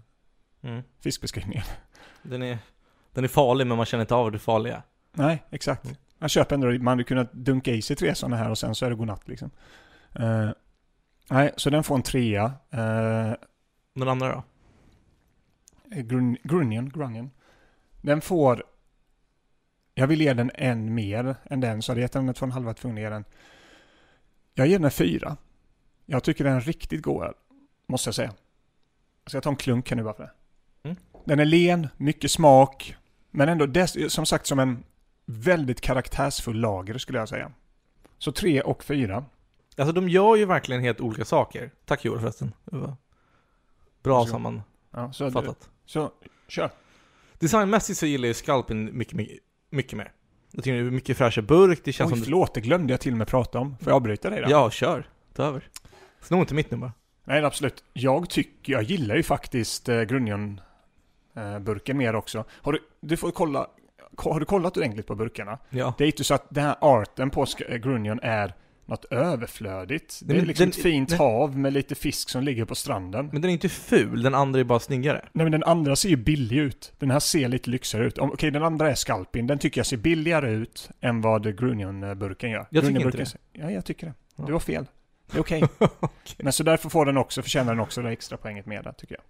Mm. 0.61 0.83
Fiskbeskrivningen. 0.99 1.63
Den 2.23 2.41
är, 2.41 2.57
den 3.13 3.23
är 3.23 3.27
farlig 3.27 3.67
men 3.67 3.77
man 3.77 3.85
känner 3.85 4.01
inte 4.01 4.15
av 4.15 4.31
det 4.31 4.39
farliga. 4.39 4.83
Nej, 5.13 5.43
exakt. 5.49 5.85
Mm. 5.85 5.97
Jag 6.19 6.29
köper 6.29 6.55
ändå, 6.55 6.67
man 6.67 6.87
hade 6.87 7.03
kunnat 7.03 7.33
dunka 7.33 7.71
i 7.71 7.81
sig 7.81 7.95
tre 7.95 8.15
sådana 8.15 8.35
här 8.35 8.49
och 8.49 8.57
sen 8.57 8.75
så 8.75 8.85
är 8.85 8.89
det 8.89 8.95
godnatt 8.95 9.27
liksom. 9.27 9.51
Eh, 10.13 10.49
nej, 11.29 11.51
så 11.57 11.69
den 11.69 11.83
får 11.83 11.95
en 11.95 12.01
trea. 12.01 12.45
Uh, 12.45 13.33
Den 13.93 14.07
andra 14.07 14.27
då? 14.35 14.43
Grun, 16.01 16.37
Grunion, 16.43 16.89
Grunion. 16.89 17.31
Den 18.01 18.21
får... 18.21 18.63
Jag 19.97 20.07
vill 20.07 20.21
ge 20.21 20.33
den 20.33 20.51
en 20.53 20.93
mer 20.93 21.35
än 21.43 21.59
den, 21.59 21.81
så 21.81 21.91
hade 21.91 22.01
jag 22.01 22.05
gett 22.05 22.11
den 22.11 22.27
en 22.27 22.33
två 22.33 22.43
och 22.43 22.47
en 22.47 22.51
halva 22.51 22.73
tvungen 22.73 22.97
att 22.97 23.01
ge 23.01 23.09
den. 23.09 23.25
Jag 24.53 24.67
ger 24.67 24.77
den 24.77 24.85
en 24.85 24.91
fyra. 24.91 25.37
Jag 26.05 26.23
tycker 26.23 26.43
den 26.43 26.53
är 26.53 26.61
riktigt 26.61 27.01
god. 27.01 27.33
Måste 27.87 28.07
jag 28.07 28.15
säga. 28.15 28.33
Jag 29.23 29.31
ska 29.31 29.41
ta 29.41 29.49
en 29.49 29.55
klunk 29.55 29.89
här 29.89 29.97
nu 29.97 30.03
bara 30.03 30.13
för 30.13 30.23
det. 30.23 30.31
Mm. 30.83 30.97
Den 31.25 31.39
är 31.39 31.45
len, 31.45 31.87
mycket 31.97 32.31
smak. 32.31 32.95
Men 33.31 33.49
ändå 33.49 33.65
dess, 33.65 34.13
som 34.13 34.25
sagt 34.25 34.47
som 34.47 34.59
en 34.59 34.83
väldigt 35.25 35.81
karaktärsfull 35.81 36.59
lager 36.59 36.97
skulle 36.97 37.19
jag 37.19 37.29
säga. 37.29 37.51
Så 38.17 38.31
tre 38.31 38.61
och 38.61 38.83
fyra. 38.83 39.25
Alltså 39.77 39.93
de 39.93 40.09
gör 40.09 40.35
ju 40.35 40.45
verkligen 40.45 40.81
helt 40.81 41.01
olika 41.01 41.25
saker. 41.25 41.71
Tack 41.85 42.05
Joel 42.05 42.19
förresten. 42.19 42.53
Bra 44.03 44.25
sammanfattat. 44.25 44.65
Ja, 44.91 45.13
så, 45.13 45.29
du, 45.29 45.53
så 45.85 46.11
kör. 46.47 46.69
Designmässigt 47.39 47.99
så 47.99 48.05
gillar 48.05 48.27
jag 48.27 48.35
Sculpin 48.35 48.97
mycket, 48.97 49.13
mycket, 49.13 49.39
mycket 49.75 49.97
mer. 49.97 50.11
Jag 50.51 50.63
tycker 50.63 50.73
det 50.81 50.87
är 50.87 50.91
mycket 50.91 51.17
fräschare 51.17 51.45
burk, 51.45 51.81
det 51.83 51.91
känns 51.91 52.11
Oj, 52.11 52.17
som... 52.17 52.23
förlåt, 52.23 52.53
det 52.53 52.61
glömde 52.61 52.93
jag 52.93 52.99
till 52.99 53.11
och 53.11 53.17
med 53.17 53.27
prata 53.27 53.59
om. 53.59 53.77
Får 53.77 53.87
jag 53.89 53.95
avbryta 53.95 54.29
dig 54.29 54.41
då? 54.41 54.47
Ja, 54.49 54.69
kör. 54.69 55.09
Ta 55.33 55.43
över. 55.43 55.69
Sno 56.21 56.39
inte 56.39 56.53
mitt 56.53 56.71
nummer. 56.71 56.91
Nej, 57.23 57.43
absolut. 57.43 57.83
Jag 57.93 58.29
tycker, 58.29 58.73
jag 58.73 58.83
gillar 58.83 59.15
ju 59.15 59.23
faktiskt 59.23 59.89
eh, 59.89 60.01
Grunion 60.01 60.61
eh, 61.35 61.59
burken 61.59 61.97
mer 61.97 62.15
också. 62.15 62.45
Har 62.51 62.71
du, 62.73 62.79
du 63.01 63.17
får 63.17 63.31
kolla, 63.31 63.67
ko- 64.15 64.31
har 64.33 64.39
du 64.39 64.45
kollat 64.45 64.77
ordentligt 64.77 65.07
på 65.07 65.15
burkarna? 65.15 65.57
Ja. 65.69 65.93
Det 65.97 66.03
är 66.03 66.07
inte 66.07 66.23
så 66.23 66.33
att 66.33 66.45
den 66.49 66.63
här 66.63 66.75
arten 66.81 67.29
på 67.29 67.45
eh, 67.69 67.75
Grunion 67.77 68.19
är 68.23 68.53
något 68.85 69.05
överflödigt. 69.05 70.19
Det 70.21 70.25
Nej, 70.27 70.35
är 70.37 70.41
men 70.41 70.47
liksom 70.47 70.63
den- 70.63 70.69
ett 70.69 70.75
fint 70.83 71.09
den- 71.09 71.17
hav 71.17 71.57
med 71.57 71.73
lite 71.73 71.95
fisk 71.95 72.29
som 72.29 72.43
ligger 72.43 72.65
på 72.65 72.75
stranden. 72.75 73.29
Men 73.31 73.41
den 73.41 73.49
är 73.49 73.53
inte 73.53 73.69
ful, 73.69 74.23
den 74.23 74.35
andra 74.35 74.59
är 74.59 74.63
bara 74.63 74.79
snyggare. 74.79 75.25
Nej 75.33 75.45
men 75.45 75.51
den 75.51 75.63
andra 75.63 75.95
ser 75.95 76.09
ju 76.09 76.15
billig 76.15 76.57
ut. 76.57 76.93
Den 76.99 77.11
här 77.11 77.19
ser 77.19 77.47
lite 77.47 77.69
lyxigare 77.69 78.07
ut. 78.07 78.17
Om- 78.17 78.31
Okej, 78.31 78.51
den 78.51 78.63
andra 78.63 78.91
är 78.91 78.95
Skalpin. 78.95 79.47
Den 79.47 79.59
tycker 79.59 79.79
jag 79.79 79.85
ser 79.85 79.97
billigare 79.97 80.51
ut 80.51 80.89
än 81.01 81.21
vad 81.21 81.57
Grunion-burken 81.59 82.49
gör. 82.49 82.67
Jag 82.69 82.85
tycker 82.87 83.05
inte 83.05 83.17
det. 83.17 83.25
ser- 83.25 83.39
Ja, 83.53 83.71
jag 83.71 83.85
tycker 83.85 84.07
det. 84.07 84.13
Ja. 84.35 84.43
Du 84.47 84.53
har 84.53 84.59
fel. 84.59 84.85
Det 85.31 85.37
är 85.37 85.41
okej. 85.41 85.63
Men 86.37 86.53
så 86.53 86.63
därför 86.63 86.89
får 86.89 87.05
den 87.05 87.17
också, 87.17 87.41
förtjänar 87.41 87.71
den 87.73 87.79
också 87.79 88.01
det 88.01 88.09
extra 88.09 88.37
poänget 88.37 88.65
med 88.65 88.83
där, 88.83 88.91
tycker 88.91 89.15
jag. 89.15 89.23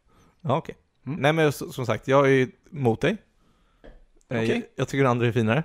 Ja, 0.51 0.57
okej. 0.57 0.75
Mm. 1.07 1.19
Nej 1.19 1.33
men 1.33 1.51
som 1.51 1.85
sagt, 1.85 2.07
jag 2.07 2.31
är 2.31 2.47
emot 2.71 3.01
dig. 3.01 3.11
Eh, 4.29 4.37
Okej. 4.37 4.47
Jag, 4.49 4.61
jag 4.75 4.87
tycker 4.87 5.03
den 5.03 5.11
andra 5.11 5.27
är 5.27 5.31
finare. 5.31 5.63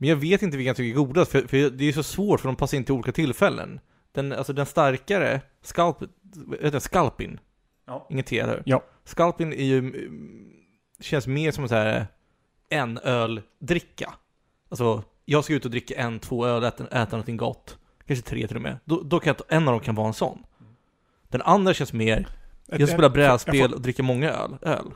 Men 0.00 0.08
jag 0.08 0.16
vet 0.16 0.42
inte 0.42 0.56
vilken 0.56 0.68
jag 0.68 0.76
tycker 0.76 0.90
är 1.00 1.04
godast, 1.04 1.30
för, 1.32 1.40
för 1.42 1.70
det 1.70 1.84
är 1.88 1.92
så 1.92 2.02
svårt 2.02 2.40
för 2.40 2.48
de 2.48 2.56
passar 2.56 2.76
inte 2.76 2.92
i 2.92 2.94
olika 2.94 3.12
tillfällen. 3.12 3.80
Den, 4.12 4.32
alltså 4.32 4.52
den 4.52 4.66
starkare, 4.66 5.40
skalp, 5.62 5.96
vet 6.60 6.72
du, 6.72 6.80
skalpin, 6.80 7.40
Ja. 7.86 8.06
inget 8.10 8.26
T 8.26 8.38
eller? 8.38 8.62
Ja. 8.66 8.82
Skalpin 9.04 9.52
är 9.52 9.64
ju, 9.64 9.78
mm, 9.78 10.52
känns 11.00 11.26
mer 11.26 11.50
som 11.52 11.64
en 11.64 11.68
så 11.68 11.74
här 11.74 12.06
en 12.68 12.98
öl-dricka. 12.98 14.14
Alltså, 14.68 15.02
jag 15.24 15.44
ska 15.44 15.54
ut 15.54 15.64
och 15.64 15.70
dricka 15.70 15.94
en, 15.94 16.18
två 16.18 16.46
öl, 16.46 16.64
äta, 16.64 16.84
äta 16.86 17.10
någonting 17.16 17.36
gott. 17.36 17.78
Kanske 18.06 18.24
tre 18.28 18.46
till 18.46 18.56
och 18.56 18.62
med. 18.62 18.78
Då, 18.84 19.02
då 19.02 19.20
kan 19.20 19.28
jag, 19.30 19.38
ta- 19.38 19.44
en 19.56 19.68
av 19.68 19.72
dem 19.74 19.80
kan 19.80 19.94
vara 19.94 20.06
en 20.08 20.14
sån. 20.14 20.42
Den 21.28 21.42
andra 21.42 21.74
känns 21.74 21.92
mer, 21.92 22.28
jag 22.66 22.88
spelar 22.88 23.08
brädspel 23.10 23.56
Jag 23.56 23.68
får- 23.70 23.76
och 23.76 23.82
dricker 23.82 24.02
många 24.02 24.30
öl. 24.30 24.56
öl. 24.62 24.90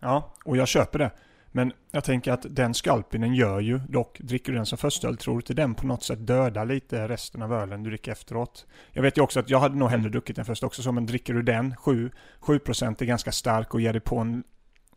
Ja, 0.00 0.34
och 0.44 0.56
jag 0.56 0.68
köper 0.68 0.98
det. 0.98 1.10
Men 1.52 1.72
jag 1.90 2.04
tänker 2.04 2.32
att 2.32 2.46
den 2.50 2.74
skalpinen 2.74 3.34
gör 3.34 3.60
ju, 3.60 3.78
dock 3.78 4.18
dricker 4.20 4.52
du 4.52 4.56
den 4.56 4.66
som 4.66 4.78
första 4.78 5.08
öl, 5.08 5.16
tror 5.16 5.34
du 5.34 5.38
inte 5.38 5.54
den 5.54 5.74
på 5.74 5.86
något 5.86 6.02
sätt 6.02 6.26
dödar 6.26 6.64
lite 6.64 7.08
resten 7.08 7.42
av 7.42 7.52
ölen 7.52 7.82
du 7.82 7.90
dricker 7.90 8.12
efteråt? 8.12 8.66
Jag 8.92 9.02
vet 9.02 9.18
ju 9.18 9.22
också 9.22 9.40
att 9.40 9.50
jag 9.50 9.60
hade 9.60 9.76
nog 9.76 9.88
hellre 9.88 10.08
druckit 10.08 10.36
den 10.36 10.44
först 10.44 10.62
också, 10.62 10.82
så 10.82 10.92
men 10.92 11.06
dricker 11.06 11.34
du 11.34 11.42
den, 11.42 11.76
7, 11.76 12.10
7% 12.40 13.02
är 13.02 13.06
ganska 13.06 13.32
stark 13.32 13.74
och 13.74 13.80
ger 13.80 13.92
dig 13.92 14.00
på 14.00 14.18
en, 14.18 14.44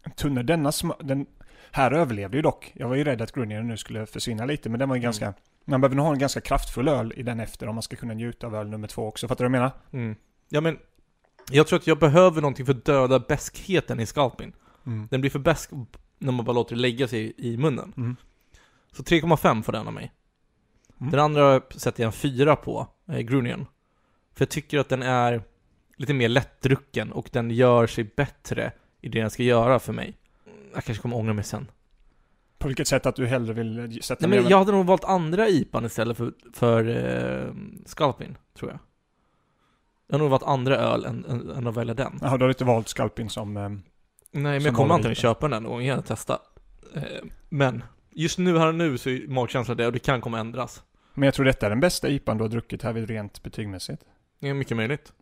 en 0.04 0.12
tunna. 0.12 0.44
Denna 0.44 0.72
den 1.00 1.26
här 1.72 1.92
överlevde 1.92 2.38
ju 2.38 2.42
dock. 2.42 2.72
Jag 2.76 2.89
var 2.89 2.96
ju 2.96 3.04
rädd 3.04 3.22
att 3.22 3.32
Grunion 3.32 3.68
nu 3.68 3.78
skulle 3.78 4.06
försvinna 4.06 4.46
lite, 4.46 4.70
men 4.70 4.80
den 4.80 4.89
var 4.89 4.96
ju 4.96 5.00
Mm. 5.00 5.04
ganska, 5.06 5.34
man 5.66 5.82
behöver 5.82 5.96
nog 5.96 6.06
ha 6.06 6.13
en 6.13 6.20
ganska 6.20 6.42
kraftfull 6.42 6.88
öl 6.88 7.13
i 7.16 7.24
den 7.24 7.39
efter 7.39 7.68
om 7.68 7.76
man 7.76 7.82
ska 7.82 7.96
kunna 7.96 8.13
njuta 8.13 8.48
av 8.48 8.56
öl 8.56 8.70
nummer 8.70 8.88
två 8.88 9.08
också. 9.08 9.28
Fattar 9.28 9.46
du 9.46 9.50
vad 9.50 9.56
jag 9.56 9.62
menar? 9.92 10.04
Mm. 10.06 10.16
Ja 10.50 10.62
men, 10.62 10.78
jag 11.52 11.68
tror 11.68 11.80
att 11.80 11.88
jag 11.88 12.00
behöver 12.00 12.42
någonting 12.42 12.66
för 12.66 12.74
att 12.74 12.86
döda 12.86 13.20
beskheten 13.20 14.00
i 14.00 14.06
skalpin. 14.06 14.54
Den 15.10 15.22
blir 15.22 15.30
för 15.30 15.39
besk 15.39 15.72
när 16.24 16.32
man 16.32 16.46
bara 16.46 16.54
låter 16.54 16.76
det 16.76 16.82
lägga 16.82 17.08
sig 17.08 17.34
i 17.38 17.58
munnen. 17.58 17.94
Mm. 17.98 18.16
Så 18.92 19.04
3,5 19.04 19.64
får 19.64 19.74
den 19.74 19.88
av 19.88 19.94
mig. 19.94 20.12
Mm. 21.00 21.12
Den 21.12 21.20
andra 21.20 21.62
sätter 21.76 22.04
jag 22.04 22.08
en 22.08 22.14
4 22.14 22.56
på, 22.56 22.88
eh, 23.08 23.20
Grunion. 23.20 23.66
För 24.34 24.42
jag 24.42 24.50
tycker 24.50 24.80
att 24.80 24.90
den 24.90 25.04
är 25.04 25.42
lite 25.98 26.14
mer 26.14 26.30
lättdrucken 26.30 27.12
och 27.12 27.30
den 27.32 27.52
gör 27.52 27.88
sig 27.88 28.04
bättre 28.04 28.72
i 29.02 29.10
det 29.10 29.22
den 29.22 29.30
ska 29.30 29.44
göra 29.44 29.80
för 29.80 29.94
mig. 29.94 30.18
Jag 30.74 30.84
kanske 30.84 31.02
kommer 31.02 31.18
ångra 31.18 31.34
mig 31.34 31.44
sen. 31.44 31.72
På 32.58 32.68
vilket 32.68 32.88
sätt 32.88 33.06
att 33.06 33.16
du 33.16 33.28
hellre 33.28 33.54
vill 33.54 34.04
sätta 34.04 34.28
Nej 34.28 34.40
men 34.40 34.50
jag 34.50 34.58
hade 34.58 34.72
nog 34.72 34.86
valt 34.86 35.04
andra 35.04 35.50
IPan 35.50 35.86
istället 35.86 36.18
för, 36.18 36.34
för 36.54 36.88
eh, 36.88 37.54
Skalpin, 37.86 38.38
tror 38.54 38.72
jag. 38.72 38.80
Jag 40.08 40.14
har 40.16 40.20
nog 40.20 40.30
valt 40.30 40.44
andra 40.44 40.78
öl 40.78 41.06
än, 41.06 41.26
än, 41.26 41.50
än 41.50 41.68
att 41.68 41.78
välja 41.78 41.94
den. 41.94 42.20
Jaha, 42.22 42.38
du 42.38 42.44
har 42.44 42.50
inte 42.50 42.66
valt 42.66 42.88
skalpin 42.88 43.30
som... 43.30 43.58
ehm, 43.58 43.82
Nej, 44.34 44.52
men 44.60 44.62
jag 44.62 44.76
kommer 44.76 44.93
antagligen 44.93 45.15
köpa 45.15 45.48
den 45.48 45.63
någon 45.63 45.72
gång 45.72 45.82
igen 45.82 46.00
och 46.00 46.06
testa. 46.06 46.39
Eh, 46.96 47.02
men, 47.50 47.84
just 48.12 48.38
nu 48.38 48.58
här 48.58 48.67
och 48.67 48.76
nu 48.76 48.98
så 48.98 49.10
är 49.10 49.28
magkänslan 49.28 49.78
det 49.78 49.86
och 49.86 49.93
det 49.93 50.00
kan 50.00 50.22
komma 50.22 50.39
ändras. 50.39 50.84
Men 51.13 51.28
jag 51.28 51.34
tror 51.34 51.46
detta 51.46 51.65
är 51.65 51.69
den 51.69 51.80
bästa 51.80 52.10
IPan 52.10 52.38
du 52.38 52.43
har 52.43 52.50
druckit 52.50 52.84
här 52.84 52.93
vid 52.93 53.10
rent 53.10 53.43
betygmässigt. 53.43 54.02
Det 54.39 54.50
är 54.50 54.54
mycket 54.54 54.78
möjligt. 54.78 55.13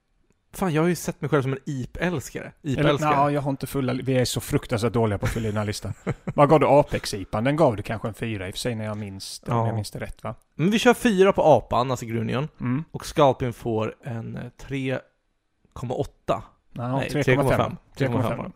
Fan, 0.54 0.74
jag 0.74 0.82
har 0.82 0.90
ju 0.90 0.96
sett 0.96 1.22
mig 1.22 1.30
själv 1.30 1.42
som 1.42 1.54
en 1.54 1.60
IP-älskare. 1.66 2.52
IP-älskare. 2.62 3.26
nej, 3.26 3.34
jag 3.34 3.42
har 3.42 3.50
inte 3.50 3.68
fulla... 3.68 3.94
Vi 3.94 4.18
är 4.18 4.26
så 4.26 4.42
fruktansvärt 4.42 4.94
dåliga 4.94 5.18
på 5.18 5.26
att 5.26 5.32
fylla 5.32 5.48
i 5.48 5.52
den 5.52 5.58
här 5.58 5.66
listan. 5.66 5.94
Vad 6.24 6.50
gav 6.50 6.60
du 6.60 6.66
Apex-IPan? 6.66 7.44
Den 7.44 7.56
gav 7.56 7.76
du 7.76 7.84
kanske 7.84 8.08
en 8.08 8.14
fyra 8.14 8.48
i 8.48 8.52
och 8.52 8.54
för 8.54 8.60
sig 8.60 8.76
när 8.76 8.86
jag 8.86 8.98
minns 8.98 9.40
det, 9.40 9.52
Ja. 9.52 9.66
jag 9.66 9.76
minns 9.76 9.92
det 9.92 10.00
rätt 10.00 10.24
va? 10.24 10.36
Men 10.56 10.72
vi 10.72 10.80
kör 10.80 10.94
fyra 10.94 11.34
på 11.34 11.44
apan, 11.44 11.92
alltså 11.92 12.06
Grunion. 12.06 12.48
Mm. 12.60 12.84
Och 12.92 13.06
Skalpin 13.06 13.54
får 13.54 13.96
en 14.04 14.36
eh, 14.36 14.44
3,8. 14.68 16.06
Ja, 16.28 16.42
Nej, 16.74 17.10
3,5. 17.10 17.78
3,5. 17.98 18.52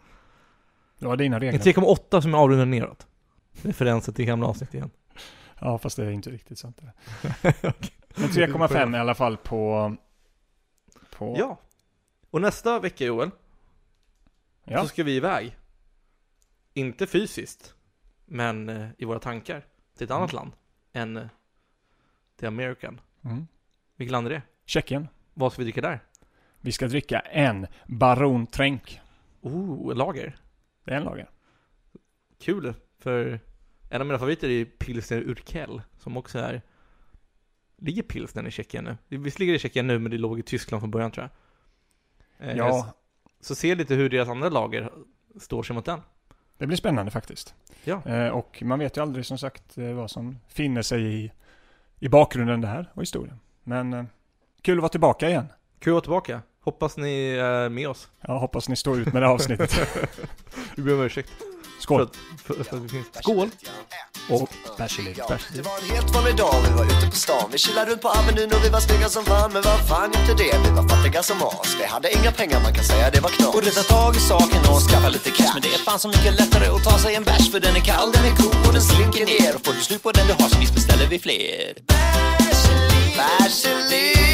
3,5. 1.06 1.10
Det 1.10 1.10
var 1.10 1.18
dina 1.18 1.39
regler. 1.39 1.60
3,8 1.60 2.22
som 2.22 2.34
är 2.34 2.38
avrundad 2.38 2.68
neråt. 2.68 3.08
Referensen 3.62 4.13
till 4.13 4.26
gamla 4.26 4.48
avsnitt 4.48 4.74
igen. 4.74 4.91
Ja, 5.60 5.78
fast 5.78 5.98
det 5.98 6.06
är 6.06 6.12
inte 6.12 6.30
riktigt 6.30 6.60
sant. 6.60 6.78
det. 6.82 6.94
Men 8.15 8.30
3,5 8.30 8.96
i 8.96 9.00
alla 9.00 9.15
fall 9.15 9.38
på... 9.38 9.96
på 11.10 11.36
Ja. 11.39 11.58
Och 12.30 12.41
nästa 12.41 12.80
vecka 12.80 13.06
Joel, 13.06 13.32
ja. 14.63 14.82
så 14.82 14.88
ska 14.88 15.04
vi 15.04 15.15
iväg. 15.15 15.58
Inte 16.74 17.08
fysiskt, 17.08 17.76
men 18.26 18.70
eh, 18.70 18.88
i 18.98 19.06
våra 19.06 19.20
tankar. 19.20 19.65
Till 19.98 20.06
ett 20.06 20.12
annat 20.12 20.34
land 20.34 20.52
än 20.94 21.18
eh, 21.18 21.28
The 22.39 22.48
American. 22.48 23.02
Mm. 23.24 23.48
Vilket 23.96 24.12
land 24.12 24.28
är 24.28 24.32
det? 24.32 24.41
Tjeckien. 24.65 25.08
Vad 25.34 25.52
ska 25.52 25.60
vi 25.60 25.63
dricka 25.63 25.82
där? 25.82 26.00
Vi 26.62 26.72
ska 26.72 26.88
dricka 26.88 27.20
en 27.20 27.68
Baron 27.88 28.48
Tränk. 28.48 29.02
Oh, 29.41 29.96
lager. 29.96 30.36
Det 30.86 30.91
är 30.91 30.98
en 30.98 31.04
lager. 31.04 31.30
Kul, 32.39 32.74
för 33.00 33.39
en 33.89 34.02
av 34.02 34.08
mina 34.08 34.19
favoriter 34.19 34.50
är 34.50 34.65
Pilsner 34.65 35.17
Urkel, 35.21 35.82
som 36.00 36.17
också 36.17 36.39
är... 36.39 36.62
Ligger 37.78 38.04
Pilsner 38.04 38.48
i 38.48 38.52
Tjeckien 38.52 38.84
nu? 38.84 39.17
Visst 39.17 39.39
ligger 39.39 39.54
det 39.54 39.58
i 39.58 39.60
Tjeckien 39.60 39.88
nu, 39.88 40.00
men 40.00 40.12
det 40.12 40.17
låg 40.17 40.39
i 40.39 40.43
Tyskland 40.43 40.82
från 40.82 40.91
början 40.91 41.12
tror 41.12 41.30
jag. 42.39 42.50
Eh, 42.50 42.58
Ja, 42.58 42.93
Så 43.39 43.56
se 43.56 43.76
lite 43.76 43.95
hur 43.95 44.10
deras 44.10 44.30
andra 44.30 44.50
lager 44.50 44.91
står 45.39 45.64
sig 45.64 45.74
mot 45.76 45.86
den. 45.86 46.01
det 46.57 46.68
blir 46.68 46.78
spännande 46.78 47.12
faktiskt. 47.12 47.55
Ja. 47.84 48.01
Eh, 48.05 48.28
och 48.30 48.64
man 48.66 48.80
vet 48.80 48.97
ju 48.97 49.01
aldrig 49.01 49.26
som 49.26 49.38
sagt 49.38 49.78
eh, 49.78 49.93
vad 49.93 50.12
som 50.12 50.39
finner 50.47 50.82
sig 50.82 51.03
i, 51.14 51.32
i 51.99 52.10
bakgrunden 52.10 52.62
där 52.62 52.91
och 52.93 53.01
historien. 53.01 53.39
Men 53.64 54.07
kul 54.62 54.78
att 54.78 54.82
vara 54.82 54.89
tillbaka 54.89 55.30
igen. 55.30 55.45
Kul 55.80 55.91
att 55.91 55.93
vara 55.93 56.01
tillbaka. 56.22 56.41
Hoppas 56.66 56.97
ni 56.97 57.30
är 57.30 57.70
med 57.70 57.89
oss. 57.89 58.07
Jag 58.28 58.39
hoppas 58.39 58.70
ni 58.70 58.76
står 58.76 58.99
ut 58.99 59.13
med 59.13 59.22
det 59.22 59.28
här 59.28 59.34
avsnittet. 59.34 59.74
Vi 60.76 60.84
ber 60.84 60.93
om 60.93 61.01
ursäkt. 61.01 61.30
Skål! 61.80 62.09
För, 62.45 62.53
att- 62.53 62.57
för, 62.57 62.63
för 62.63 62.78
att 62.78 62.84
vi 62.84 62.89
finns. 62.89 63.07
Skål! 63.22 63.49
Och 64.30 64.49
bärseliv. 64.78 65.16
Ja, 65.18 65.38
det 65.55 65.61
var 65.61 65.78
en 65.84 65.89
helt 65.95 66.09
vanlig 66.16 66.36
dag, 66.38 66.55
vi 66.68 66.74
var 66.78 66.86
ute 66.86 67.05
på 67.09 67.16
stan 67.16 67.49
Vi 67.51 67.57
chillade 67.57 67.91
runt 67.91 68.01
på 68.01 68.09
Avenyn 68.09 68.51
och 68.53 68.63
vi 68.66 68.70
var 68.70 68.80
snygga 68.80 69.09
som 69.09 69.26
fan 69.26 69.53
Men 69.53 69.61
vad 69.61 69.88
fan 69.88 70.05
inte 70.20 70.34
det, 70.43 70.57
vi 70.66 70.70
var 70.70 70.88
fattiga 70.89 71.24
som 71.24 71.38
as 71.43 71.76
Vi 71.80 71.86
hade 71.86 72.11
inga 72.18 72.32
pengar, 72.32 72.59
man 72.63 72.74
kan 72.74 72.84
säga 72.84 73.09
det 73.11 73.20
var 73.20 73.30
knas 73.30 73.51
Borde 73.53 73.72
ta 73.72 73.82
tag 73.84 74.16
i 74.16 74.20
saken 74.20 74.59
och 74.72 74.80
skaffa 74.89 75.09
lite 75.09 75.30
cash 75.32 75.51
Men 75.53 75.61
det 75.61 75.68
är 75.78 75.78
fan 75.88 75.99
så 75.99 76.07
mycket 76.07 76.34
lättare 76.39 76.68
att 76.76 76.84
ta 76.84 76.97
sig 76.97 77.16
en 77.16 77.24
bärs 77.24 77.51
För 77.51 77.59
den 77.59 77.76
är 77.76 77.80
kall, 77.80 78.11
den 78.11 78.26
är 78.26 78.36
god 78.43 78.68
och 78.68 78.74
den 78.74 78.82
slinker 78.82 79.26
ner 79.26 79.55
Och 79.55 79.66
får 79.66 79.74
du 79.74 79.82
slut 79.82 80.03
på 80.03 80.11
den 80.11 80.28
du 80.28 80.34
har 80.34 80.49
så 80.49 80.59
visst 80.59 80.74
beställer 80.76 81.07
vi 81.07 81.20
fler 81.20 81.74
Varsågod 83.18 84.24